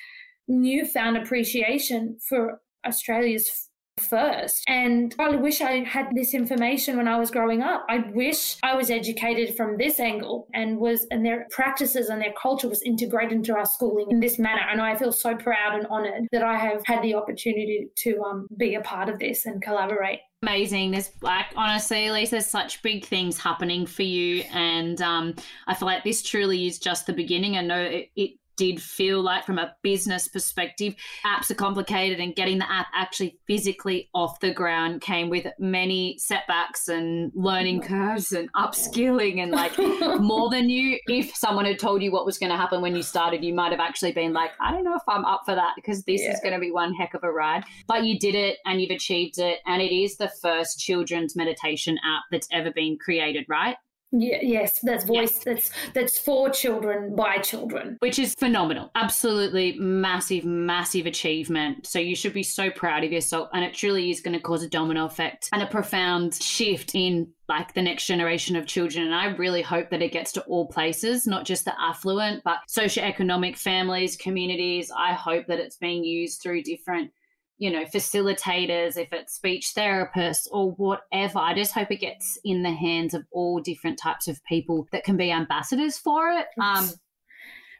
newfound 0.49 1.16
appreciation 1.16 2.18
for 2.28 2.61
australia's 2.85 3.70
first. 3.99 4.64
And 4.66 5.14
I 5.18 5.36
wish 5.36 5.61
I 5.61 5.84
had 5.84 6.09
this 6.14 6.34
information 6.34 6.97
when 6.97 7.09
I 7.09 7.18
was 7.18 7.30
growing 7.30 7.62
up. 7.62 7.84
I 7.88 7.99
wish 8.12 8.57
I 8.62 8.74
was 8.74 8.90
educated 8.90 9.57
from 9.57 9.76
this 9.76 10.01
angle 10.01 10.49
and 10.55 10.78
was 10.78 11.07
and 11.11 11.24
their 11.24 11.47
practices 11.51 12.09
and 12.09 12.20
their 12.20 12.34
culture 12.40 12.68
was 12.68 12.82
integrated 12.82 13.32
into 13.32 13.55
our 13.55 13.66
schooling 13.66 14.11
in 14.11 14.20
this 14.20 14.38
manner. 14.38 14.62
And 14.70 14.80
I 14.80 14.97
feel 14.97 15.12
so 15.12 15.36
proud 15.36 15.74
and 15.74 15.86
honored 15.88 16.26
that 16.32 16.42
I 16.42 16.57
have 16.57 16.82
had 16.86 17.03
the 17.03 17.14
opportunity 17.14 17.88
to 17.97 18.22
um, 18.22 18.47
be 18.57 18.74
a 18.74 18.80
part 18.80 19.09
of 19.09 19.18
this 19.18 19.47
and 19.47 19.62
collaborate 19.62 20.20
amazing. 20.42 20.90
There's 20.90 21.11
like 21.22 21.47
honestly, 21.57 22.09
Elise, 22.09 22.28
there's 22.28 22.47
such 22.47 22.82
big 22.82 23.07
things 23.07 23.38
happening 23.38 23.86
for 23.86 24.03
you, 24.03 24.45
and 24.53 25.01
um, 25.01 25.34
I 25.66 25.72
feel 25.72 25.86
like 25.86 26.05
this 26.05 26.22
truly 26.22 26.66
is 26.66 26.78
just 26.78 27.07
the 27.07 27.14
beginning. 27.14 27.57
I 27.57 27.62
know 27.62 27.80
it, 27.80 28.11
it 28.14 28.32
did 28.57 28.81
feel 28.81 29.23
like 29.23 29.45
from 29.45 29.59
a 29.59 29.75
business 29.83 30.29
perspective. 30.29 30.95
Apps 31.25 31.51
are 31.51 31.55
complicated, 31.55 32.21
and 32.21 32.35
getting 32.35 32.59
the 32.59 32.71
app 32.71 32.87
actually 32.95 33.39
physically 33.47 34.09
off 34.15 34.41
the 34.41 34.53
ground 34.53 35.01
came 35.01 35.29
with 35.31 35.47
many 35.59 36.17
setbacks 36.19 36.89
and 36.89 37.33
learning 37.35 37.83
curves 37.83 38.33
and 38.33 38.53
upskilling. 38.55 39.43
And 39.43 39.53
like 39.53 39.77
more 40.21 40.51
than 40.51 40.71
you, 40.71 40.99
if 41.07 41.35
someone 41.35 41.65
had 41.65 41.79
told 41.79 42.03
you 42.03 42.13
what 42.13 42.27
was 42.27 42.39
going 42.39 42.51
to 42.51 42.57
happen 42.57 42.81
when 42.81 42.97
you 42.97 43.03
started, 43.03 43.45
you 43.45 43.55
might 43.55 43.73
have 43.73 43.81
actually 43.81 44.13
been 44.13 44.33
like, 44.33 44.51
I 44.61 44.71
don't 44.71 44.85
know 44.85 44.97
if 44.97 45.03
I'm 45.09 45.25
up 45.25 45.43
for 45.45 45.55
that 45.55 45.73
because 45.77 46.05
this 46.05 46.23
yeah. 46.23 46.33
is 46.33 46.41
going 46.41 46.55
to 46.55 46.61
be 46.61 46.71
one 46.71 46.95
heck 46.95 47.15
of 47.15 47.25
a 47.25 47.31
ride. 47.31 47.65
But 47.87 48.05
you 48.05 48.19
did 48.19 48.35
it 48.35 48.59
and 48.65 48.81
you've 48.81 48.91
achieved 48.91 49.39
it. 49.39 49.61
And 49.67 49.83
it 49.83 49.95
is 49.95 50.17
the 50.17 50.31
first 50.43 50.79
children's 50.79 51.37
meditation 51.37 51.99
app 52.05 52.25
that's 52.31 52.49
ever 52.53 52.71
been 52.71 52.99
created, 52.99 53.47
right? 53.49 53.77
Yeah, 54.17 54.39
yes, 54.43 54.79
that's 54.81 55.05
voice. 55.05 55.35
Yes. 55.35 55.45
That's 55.45 55.71
that's 55.93 56.19
for 56.19 56.49
children 56.49 57.17
by 57.17 57.39
children, 57.39 57.97
which 57.99 58.21
is 58.21 58.33
phenomenal. 58.35 58.93
Absolutely 58.95 59.77
massive, 59.79 60.45
massive 60.45 61.07
achievement. 61.07 61.85
So 61.87 61.99
you 61.99 62.15
should 62.15 62.33
be 62.33 62.45
so 62.45 62.71
proud 62.71 63.03
of 63.03 63.11
yourself, 63.11 63.49
and 63.53 63.65
it 63.65 63.75
truly 63.75 64.11
is 64.11 64.21
going 64.21 64.35
to 64.35 64.41
cause 64.41 64.62
a 64.62 64.69
domino 64.69 65.05
effect 65.05 65.49
and 65.53 65.62
a 65.62 65.67
profound 65.67 66.35
shift 66.35 66.95
in 66.95 67.27
like 67.49 67.75
the 67.75 67.83
next 67.83 68.07
generation 68.07 68.55
of 68.55 68.67
children. 68.67 69.05
And 69.05 69.15
I 69.15 69.27
really 69.37 69.62
hope 69.62 69.91
that 69.91 70.01
it 70.01 70.12
gets 70.12 70.31
to 70.33 70.43
all 70.43 70.69
places, 70.69 71.27
not 71.27 71.45
just 71.45 71.65
the 71.65 71.75
affluent, 71.81 72.43
but 72.45 72.59
socioeconomic 72.71 73.59
families, 73.59 74.17
communities. 74.17 74.93
I 74.97 75.12
hope 75.12 75.49
that 75.49 75.59
it's 75.59 75.77
being 75.77 76.05
used 76.05 76.41
through 76.41 76.62
different 76.62 77.11
you 77.59 77.71
know, 77.71 77.85
facilitators, 77.85 78.97
if 78.97 79.13
it's 79.13 79.35
speech 79.35 79.73
therapists 79.77 80.47
or 80.51 80.73
whatever. 80.73 81.39
I 81.39 81.55
just 81.55 81.73
hope 81.73 81.91
it 81.91 82.01
gets 82.01 82.39
in 82.45 82.63
the 82.63 82.73
hands 82.73 83.15
of 83.15 83.25
all 83.31 83.61
different 83.61 83.99
types 83.99 84.27
of 84.29 84.43
people 84.45 84.89
that 84.93 85.05
can 85.05 85.17
be 85.17 85.31
ambassadors 85.31 85.97
for 85.97 86.31
it. 86.31 86.47
Um, 86.61 86.91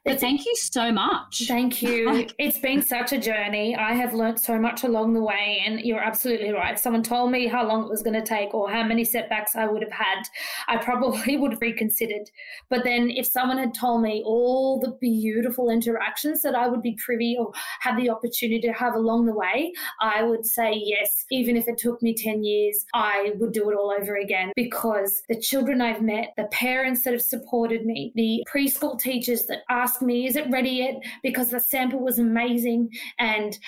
but 0.05 0.21
thank 0.21 0.45
you 0.45 0.55
so 0.57 0.93
much. 0.93 1.45
Thank 1.49 1.83
you. 1.83 2.27
it's 2.39 2.59
been 2.59 2.83
such 2.83 3.13
a 3.13 3.19
journey. 3.19 3.75
I 3.75 3.95
have 3.95 4.13
learned 4.13 4.39
so 4.39 4.59
much 4.59 4.85
along 4.85 5.15
the 5.15 5.23
way, 5.23 5.63
and 5.65 5.81
you're 5.81 6.03
absolutely 6.03 6.51
right. 6.51 6.75
If 6.75 6.81
someone 6.81 7.03
told 7.03 7.31
me 7.31 7.47
how 7.47 7.67
long 7.67 7.85
it 7.85 7.89
was 7.89 8.03
going 8.03 8.21
to 8.21 8.27
take 8.27 8.53
or 8.53 8.71
how 8.71 8.85
many 8.85 9.05
setbacks 9.05 9.57
I 9.57 9.67
would 9.67 9.83
have 9.83 9.93
had, 9.93 10.25
I 10.69 10.77
probably 10.77 11.37
would 11.39 11.53
have 11.53 11.61
reconsidered. 11.63 12.31
But 12.69 12.85
then, 12.85 13.09
if 13.09 13.27
someone 13.27 13.57
had 13.57 13.73
told 13.73 14.03
me 14.03 14.23
all 14.27 14.79
the 14.79 14.93
beautiful 15.01 15.71
interactions 15.71 16.43
that 16.43 16.55
I 16.55 16.69
would 16.69 16.83
be 16.83 16.99
privy 17.03 17.37
or 17.39 17.53
have 17.81 17.97
the 17.97 18.11
opportunity 18.11 18.61
to 18.69 18.73
have 18.75 18.95
along 18.95 19.25
the 19.25 19.35
way, 19.35 19.73
I 20.03 20.23
would 20.23 20.45
say 20.45 20.75
yes. 20.75 21.25
Even 21.31 21.57
if 21.57 21.67
it 21.67 21.79
took 21.79 22.03
me 22.03 22.15
10 22.15 22.45
years, 22.45 22.85
I 22.93 23.33
would 23.37 23.53
do 23.53 23.71
it 23.71 23.75
all 23.75 23.95
over 23.99 24.17
again 24.17 24.53
because 24.55 25.23
the 25.31 25.41
children 25.41 25.81
I've 25.81 26.03
met, 26.03 26.35
the 26.37 26.45
parents 26.45 27.05
that 27.05 27.15
have 27.15 27.23
supported 27.23 27.87
me, 27.87 28.13
the 28.15 28.45
preschool 28.53 29.01
teachers 29.01 29.45
that 29.47 29.63
asked 29.71 29.94
ask 29.95 30.03
me, 30.03 30.27
is 30.27 30.37
it 30.37 30.51
ready 30.51 30.71
yet? 30.71 31.03
Because 31.23 31.51
the 31.51 31.61
sample 31.61 32.01
was 32.01 32.19
amazing. 32.19 32.91
And 33.19 33.59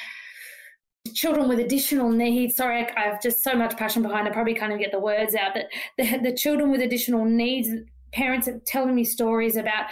children 1.15 1.49
with 1.49 1.59
additional 1.59 2.11
needs, 2.11 2.57
sorry, 2.57 2.87
I 2.97 3.01
have 3.01 3.23
just 3.23 3.43
so 3.43 3.55
much 3.55 3.77
passion 3.77 4.03
behind 4.03 4.27
I 4.27 4.33
probably 4.33 4.55
can't 4.55 4.73
even 4.73 4.83
get 4.83 4.93
the 4.93 4.99
words 4.99 5.35
out, 5.35 5.55
but 5.55 5.67
the, 5.99 6.19
the 6.19 6.37
children 6.37 6.71
with 6.71 6.81
additional 6.81 7.25
needs, 7.25 7.69
parents 8.13 8.49
are 8.49 8.61
telling 8.67 8.95
me 8.95 9.05
stories 9.05 9.57
about 9.57 9.87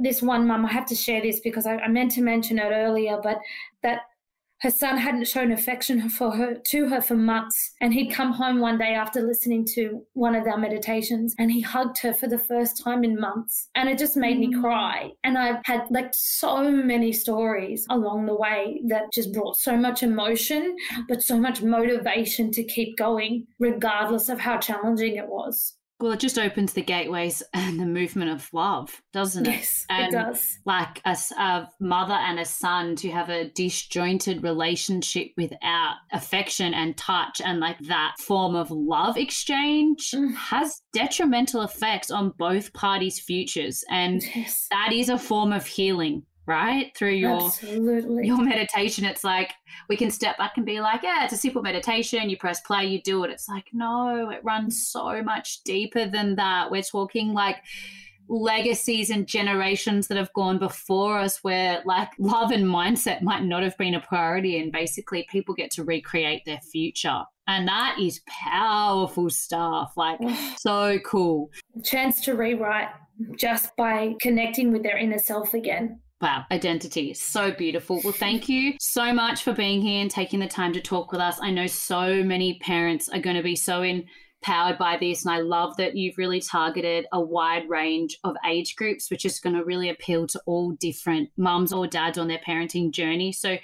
this 0.00 0.22
one 0.22 0.46
mum. 0.46 0.66
I 0.66 0.72
have 0.72 0.86
to 0.86 0.94
share 0.94 1.22
this 1.22 1.40
because 1.40 1.66
I, 1.66 1.76
I 1.76 1.88
meant 1.88 2.12
to 2.12 2.22
mention 2.22 2.58
it 2.58 2.70
earlier, 2.72 3.18
but 3.22 3.38
that 3.82 4.00
her 4.60 4.70
son 4.70 4.98
hadn't 4.98 5.26
shown 5.26 5.52
affection 5.52 6.08
for 6.10 6.30
her 6.32 6.54
to 6.54 6.88
her 6.88 7.00
for 7.00 7.16
months, 7.16 7.72
and 7.80 7.94
he'd 7.94 8.12
come 8.12 8.32
home 8.32 8.60
one 8.60 8.78
day 8.78 8.94
after 8.94 9.22
listening 9.22 9.64
to 9.74 10.04
one 10.12 10.34
of 10.34 10.46
our 10.46 10.58
meditations, 10.58 11.34
and 11.38 11.50
he 11.50 11.60
hugged 11.60 11.98
her 11.98 12.12
for 12.12 12.28
the 12.28 12.38
first 12.38 12.82
time 12.82 13.02
in 13.02 13.18
months, 13.18 13.68
and 13.74 13.88
it 13.88 13.98
just 13.98 14.16
made 14.16 14.36
mm. 14.36 14.50
me 14.50 14.60
cry. 14.60 15.10
And 15.24 15.38
I've 15.38 15.64
had 15.64 15.82
like 15.90 16.10
so 16.12 16.70
many 16.70 17.12
stories 17.12 17.86
along 17.88 18.26
the 18.26 18.36
way 18.36 18.80
that 18.88 19.12
just 19.12 19.32
brought 19.32 19.56
so 19.56 19.76
much 19.76 20.02
emotion, 20.02 20.76
but 21.08 21.22
so 21.22 21.38
much 21.38 21.62
motivation 21.62 22.50
to 22.52 22.62
keep 22.64 22.98
going, 22.98 23.46
regardless 23.58 24.28
of 24.28 24.38
how 24.38 24.58
challenging 24.58 25.16
it 25.16 25.26
was. 25.26 25.76
Well, 26.00 26.12
it 26.12 26.20
just 26.20 26.38
opens 26.38 26.72
the 26.72 26.82
gateways 26.82 27.42
and 27.54 27.78
the 27.78 27.86
movement 27.86 28.30
of 28.30 28.48
love, 28.52 29.02
doesn't 29.12 29.46
it? 29.46 29.50
Yes, 29.50 29.86
and 29.90 30.14
it 30.14 30.16
does. 30.16 30.58
Like 30.64 31.00
a, 31.04 31.16
a, 31.38 31.68
mother 31.78 32.14
and 32.14 32.40
a 32.40 32.44
son 32.44 32.96
to 32.96 33.10
have 33.10 33.28
a 33.28 33.50
disjointed 33.50 34.42
relationship 34.42 35.28
without 35.36 35.96
affection 36.12 36.72
and 36.74 36.96
touch 36.96 37.40
and 37.44 37.60
like 37.60 37.78
that 37.80 38.14
form 38.18 38.54
of 38.54 38.70
love 38.70 39.16
exchange 39.16 40.12
mm. 40.12 40.34
has 40.34 40.80
detrimental 40.92 41.62
effects 41.62 42.10
on 42.10 42.32
both 42.38 42.72
parties' 42.72 43.20
futures. 43.20 43.84
And 43.90 44.22
yes. 44.34 44.66
that 44.70 44.92
is 44.92 45.08
a 45.08 45.18
form 45.18 45.52
of 45.52 45.66
healing 45.66 46.24
right? 46.50 46.92
Through 46.96 47.14
your 47.14 47.46
Absolutely. 47.46 48.26
your 48.26 48.42
meditation 48.42 49.04
it's 49.04 49.22
like 49.22 49.52
we 49.88 49.96
can 49.96 50.10
step 50.10 50.36
back 50.36 50.52
and 50.56 50.66
be 50.66 50.80
like 50.80 51.02
yeah 51.02 51.24
it's 51.24 51.32
a 51.32 51.36
simple 51.36 51.62
meditation. 51.62 52.28
You 52.28 52.36
press 52.36 52.60
play 52.60 52.86
you 52.86 53.00
do 53.00 53.24
it. 53.24 53.30
It's 53.30 53.48
like 53.48 53.66
no 53.72 54.30
it 54.30 54.40
runs 54.42 54.86
so 54.86 55.22
much 55.22 55.62
deeper 55.62 56.06
than 56.06 56.34
that. 56.36 56.70
We're 56.70 56.82
talking 56.82 57.32
like 57.32 57.58
legacies 58.28 59.10
and 59.10 59.26
generations 59.26 60.06
that 60.06 60.16
have 60.16 60.32
gone 60.34 60.58
before 60.58 61.18
us 61.18 61.38
where 61.42 61.82
like 61.84 62.10
love 62.18 62.52
and 62.52 62.64
mindset 62.64 63.22
might 63.22 63.42
not 63.42 63.62
have 63.62 63.76
been 63.76 63.94
a 63.94 64.00
priority 64.00 64.58
and 64.58 64.70
basically 64.70 65.26
people 65.30 65.54
get 65.54 65.70
to 65.72 65.82
recreate 65.82 66.42
their 66.46 66.60
future. 66.60 67.22
And 67.48 67.66
that 67.66 67.96
is 68.00 68.20
powerful 68.28 69.30
stuff 69.30 69.94
like 69.96 70.20
so 70.56 71.00
cool. 71.04 71.50
Chance 71.82 72.20
to 72.22 72.34
rewrite 72.34 72.88
just 73.36 73.74
by 73.76 74.14
connecting 74.20 74.72
with 74.72 74.84
their 74.84 74.96
inner 74.96 75.18
self 75.18 75.52
again 75.52 76.00
Wow, 76.20 76.44
identity. 76.50 77.14
So 77.14 77.50
beautiful. 77.50 78.00
Well, 78.04 78.12
thank 78.12 78.46
you 78.46 78.74
so 78.78 79.10
much 79.12 79.42
for 79.42 79.54
being 79.54 79.80
here 79.80 80.02
and 80.02 80.10
taking 80.10 80.40
the 80.40 80.46
time 80.46 80.74
to 80.74 80.80
talk 80.80 81.12
with 81.12 81.20
us. 81.20 81.38
I 81.40 81.50
know 81.50 81.66
so 81.66 82.22
many 82.22 82.58
parents 82.58 83.08
are 83.08 83.20
going 83.20 83.36
to 83.36 83.42
be 83.42 83.56
so 83.56 83.80
empowered 83.80 84.76
by 84.76 84.98
this, 84.98 85.24
and 85.24 85.34
I 85.34 85.40
love 85.40 85.78
that 85.78 85.96
you've 85.96 86.18
really 86.18 86.42
targeted 86.42 87.06
a 87.10 87.20
wide 87.20 87.70
range 87.70 88.18
of 88.22 88.36
age 88.46 88.76
groups, 88.76 89.10
which 89.10 89.24
is 89.24 89.40
going 89.40 89.56
to 89.56 89.64
really 89.64 89.88
appeal 89.88 90.26
to 90.26 90.42
all 90.44 90.72
different 90.72 91.30
mums 91.38 91.72
or 91.72 91.86
dads 91.86 92.18
on 92.18 92.28
their 92.28 92.40
parenting 92.46 92.90
journey. 92.90 93.32
So, 93.32 93.56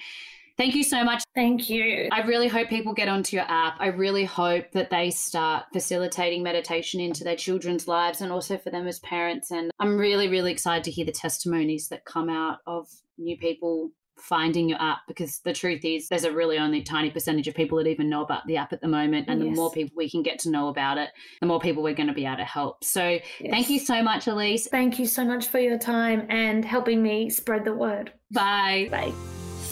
Thank 0.57 0.75
you 0.75 0.85
so 0.85 1.05
much. 1.05 1.23
Thank 1.35 1.69
you. 1.69 2.09
I 2.11 2.23
really 2.23 2.49
hope 2.49 2.69
people 2.69 2.95
get 2.95 3.09
onto 3.09 3.37
your 3.37 3.45
app. 3.47 3.77
I 3.79 3.89
really 3.89 4.25
hope 4.25 4.73
that 4.73 4.91
they 4.91 5.11
start 5.11 5.67
facilitating 5.73 6.43
meditation 6.43 6.99
into 6.99 7.25
their 7.25 7.37
children's 7.37 7.87
lives 7.87 8.23
and 8.23 8.33
also 8.33 8.57
for 8.57 8.71
them 8.71 8.87
as 8.87 8.99
parents. 9.01 9.51
And 9.51 9.71
I'm 9.79 9.99
really, 9.99 10.29
really 10.29 10.53
excited 10.53 10.85
to 10.85 10.91
hear 10.91 11.05
the 11.05 11.13
testimonies 11.13 11.89
that 11.89 12.07
come 12.07 12.31
out 12.31 12.59
of 12.67 12.89
new 13.19 13.37
people 13.37 13.91
finding 14.19 14.69
your 14.69 14.81
app 14.81 15.01
because 15.07 15.41
the 15.41 15.53
truth 15.53 15.85
is 15.85 16.09
there's 16.09 16.25
a 16.25 16.33
really 16.33 16.59
only 16.59 16.83
tiny 16.83 17.11
percentage 17.11 17.47
of 17.49 17.55
people 17.55 17.77
that 17.77 17.87
even 17.87 18.09
know 18.09 18.23
about 18.23 18.47
the 18.47 18.57
app 18.57 18.73
at 18.73 18.81
the 18.81 18.89
moment 18.89 19.29
and 19.29 19.45
yes. 19.45 19.51
the 19.51 19.55
more 19.55 19.71
people 19.71 19.93
we 19.95 20.09
can 20.09 20.23
get 20.23 20.39
to 20.39 20.51
know 20.51 20.69
about 20.69 20.97
it 20.97 21.11
the 21.41 21.47
more 21.47 21.61
people 21.61 21.83
we're 21.83 21.95
going 21.95 22.07
to 22.07 22.15
be 22.15 22.25
able 22.25 22.39
to 22.39 22.45
help 22.45 22.83
so 22.83 23.09
yes. 23.09 23.51
thank 23.51 23.69
you 23.69 23.79
so 23.79 24.03
much 24.03 24.27
elise 24.27 24.69
thank 24.69 24.99
you 24.99 25.07
so 25.07 25.23
much 25.23 25.49
for 25.49 25.59
your 25.59 25.79
time 25.79 26.27
and 26.31 26.65
helping 26.65 27.03
me 27.03 27.29
spread 27.29 27.63
the 27.65 27.75
word 27.75 28.11
bye 28.31 28.89
bye 28.91 29.13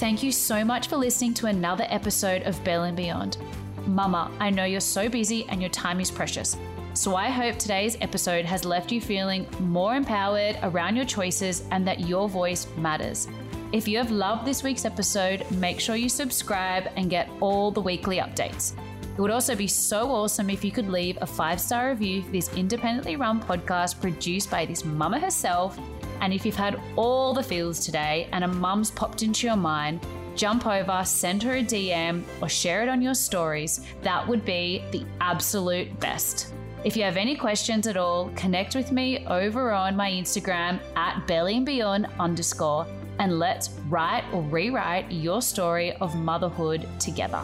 Thank 0.04 0.22
you 0.22 0.32
so 0.32 0.66
much 0.66 0.88
for 0.88 0.98
listening 0.98 1.32
to 1.32 1.46
another 1.46 1.86
episode 1.88 2.42
of 2.42 2.62
Belly 2.62 2.88
and 2.88 2.96
Beyond. 2.96 3.38
Mama, 3.86 4.30
I 4.38 4.50
know 4.50 4.64
you're 4.66 4.78
so 4.78 5.08
busy 5.08 5.46
and 5.48 5.62
your 5.62 5.70
time 5.70 5.98
is 5.98 6.10
precious. 6.10 6.58
So 6.92 7.16
I 7.16 7.30
hope 7.30 7.56
today's 7.56 7.96
episode 8.02 8.44
has 8.44 8.66
left 8.66 8.92
you 8.92 9.00
feeling 9.00 9.46
more 9.60 9.94
empowered 9.96 10.58
around 10.62 10.96
your 10.96 11.06
choices 11.06 11.62
and 11.70 11.88
that 11.88 12.00
your 12.00 12.28
voice 12.28 12.66
matters. 12.76 13.28
If 13.72 13.88
you 13.88 13.96
have 13.96 14.10
loved 14.10 14.44
this 14.44 14.62
week's 14.62 14.84
episode, 14.84 15.50
make 15.52 15.80
sure 15.80 15.96
you 15.96 16.10
subscribe 16.10 16.90
and 16.96 17.08
get 17.08 17.30
all 17.40 17.70
the 17.70 17.80
weekly 17.80 18.18
updates. 18.18 18.74
It 19.16 19.20
would 19.22 19.30
also 19.30 19.56
be 19.56 19.68
so 19.68 20.10
awesome 20.10 20.50
if 20.50 20.62
you 20.62 20.70
could 20.70 20.90
leave 20.90 21.16
a 21.22 21.26
five 21.26 21.58
star 21.58 21.88
review 21.88 22.20
for 22.20 22.30
this 22.30 22.52
independently 22.52 23.16
run 23.16 23.40
podcast 23.40 24.02
produced 24.02 24.50
by 24.50 24.66
this 24.66 24.84
mama 24.84 25.18
herself 25.18 25.78
and 26.20 26.32
if 26.32 26.44
you've 26.44 26.56
had 26.56 26.80
all 26.96 27.32
the 27.34 27.42
feels 27.42 27.80
today 27.80 28.28
and 28.32 28.44
a 28.44 28.48
mum's 28.48 28.90
popped 28.90 29.22
into 29.22 29.46
your 29.46 29.56
mind, 29.56 30.00
jump 30.34 30.66
over, 30.66 31.02
send 31.04 31.42
her 31.42 31.56
a 31.56 31.62
DM, 31.62 32.22
or 32.40 32.48
share 32.48 32.82
it 32.82 32.88
on 32.88 33.02
your 33.02 33.14
stories. 33.14 33.80
That 34.02 34.26
would 34.26 34.44
be 34.44 34.82
the 34.90 35.04
absolute 35.20 35.98
best. 36.00 36.52
If 36.84 36.96
you 36.96 37.02
have 37.04 37.16
any 37.16 37.34
questions 37.34 37.86
at 37.86 37.96
all, 37.96 38.30
connect 38.36 38.74
with 38.74 38.92
me 38.92 39.26
over 39.26 39.72
on 39.72 39.96
my 39.96 40.10
Instagram 40.10 40.80
at 40.96 41.26
belly 41.26 41.56
and 41.56 41.64
beyond 41.64 42.08
underscore, 42.20 42.86
and 43.18 43.38
let's 43.38 43.70
write 43.88 44.24
or 44.32 44.42
rewrite 44.42 45.10
your 45.10 45.40
story 45.40 45.92
of 45.92 46.14
motherhood 46.14 46.86
together. 46.98 47.42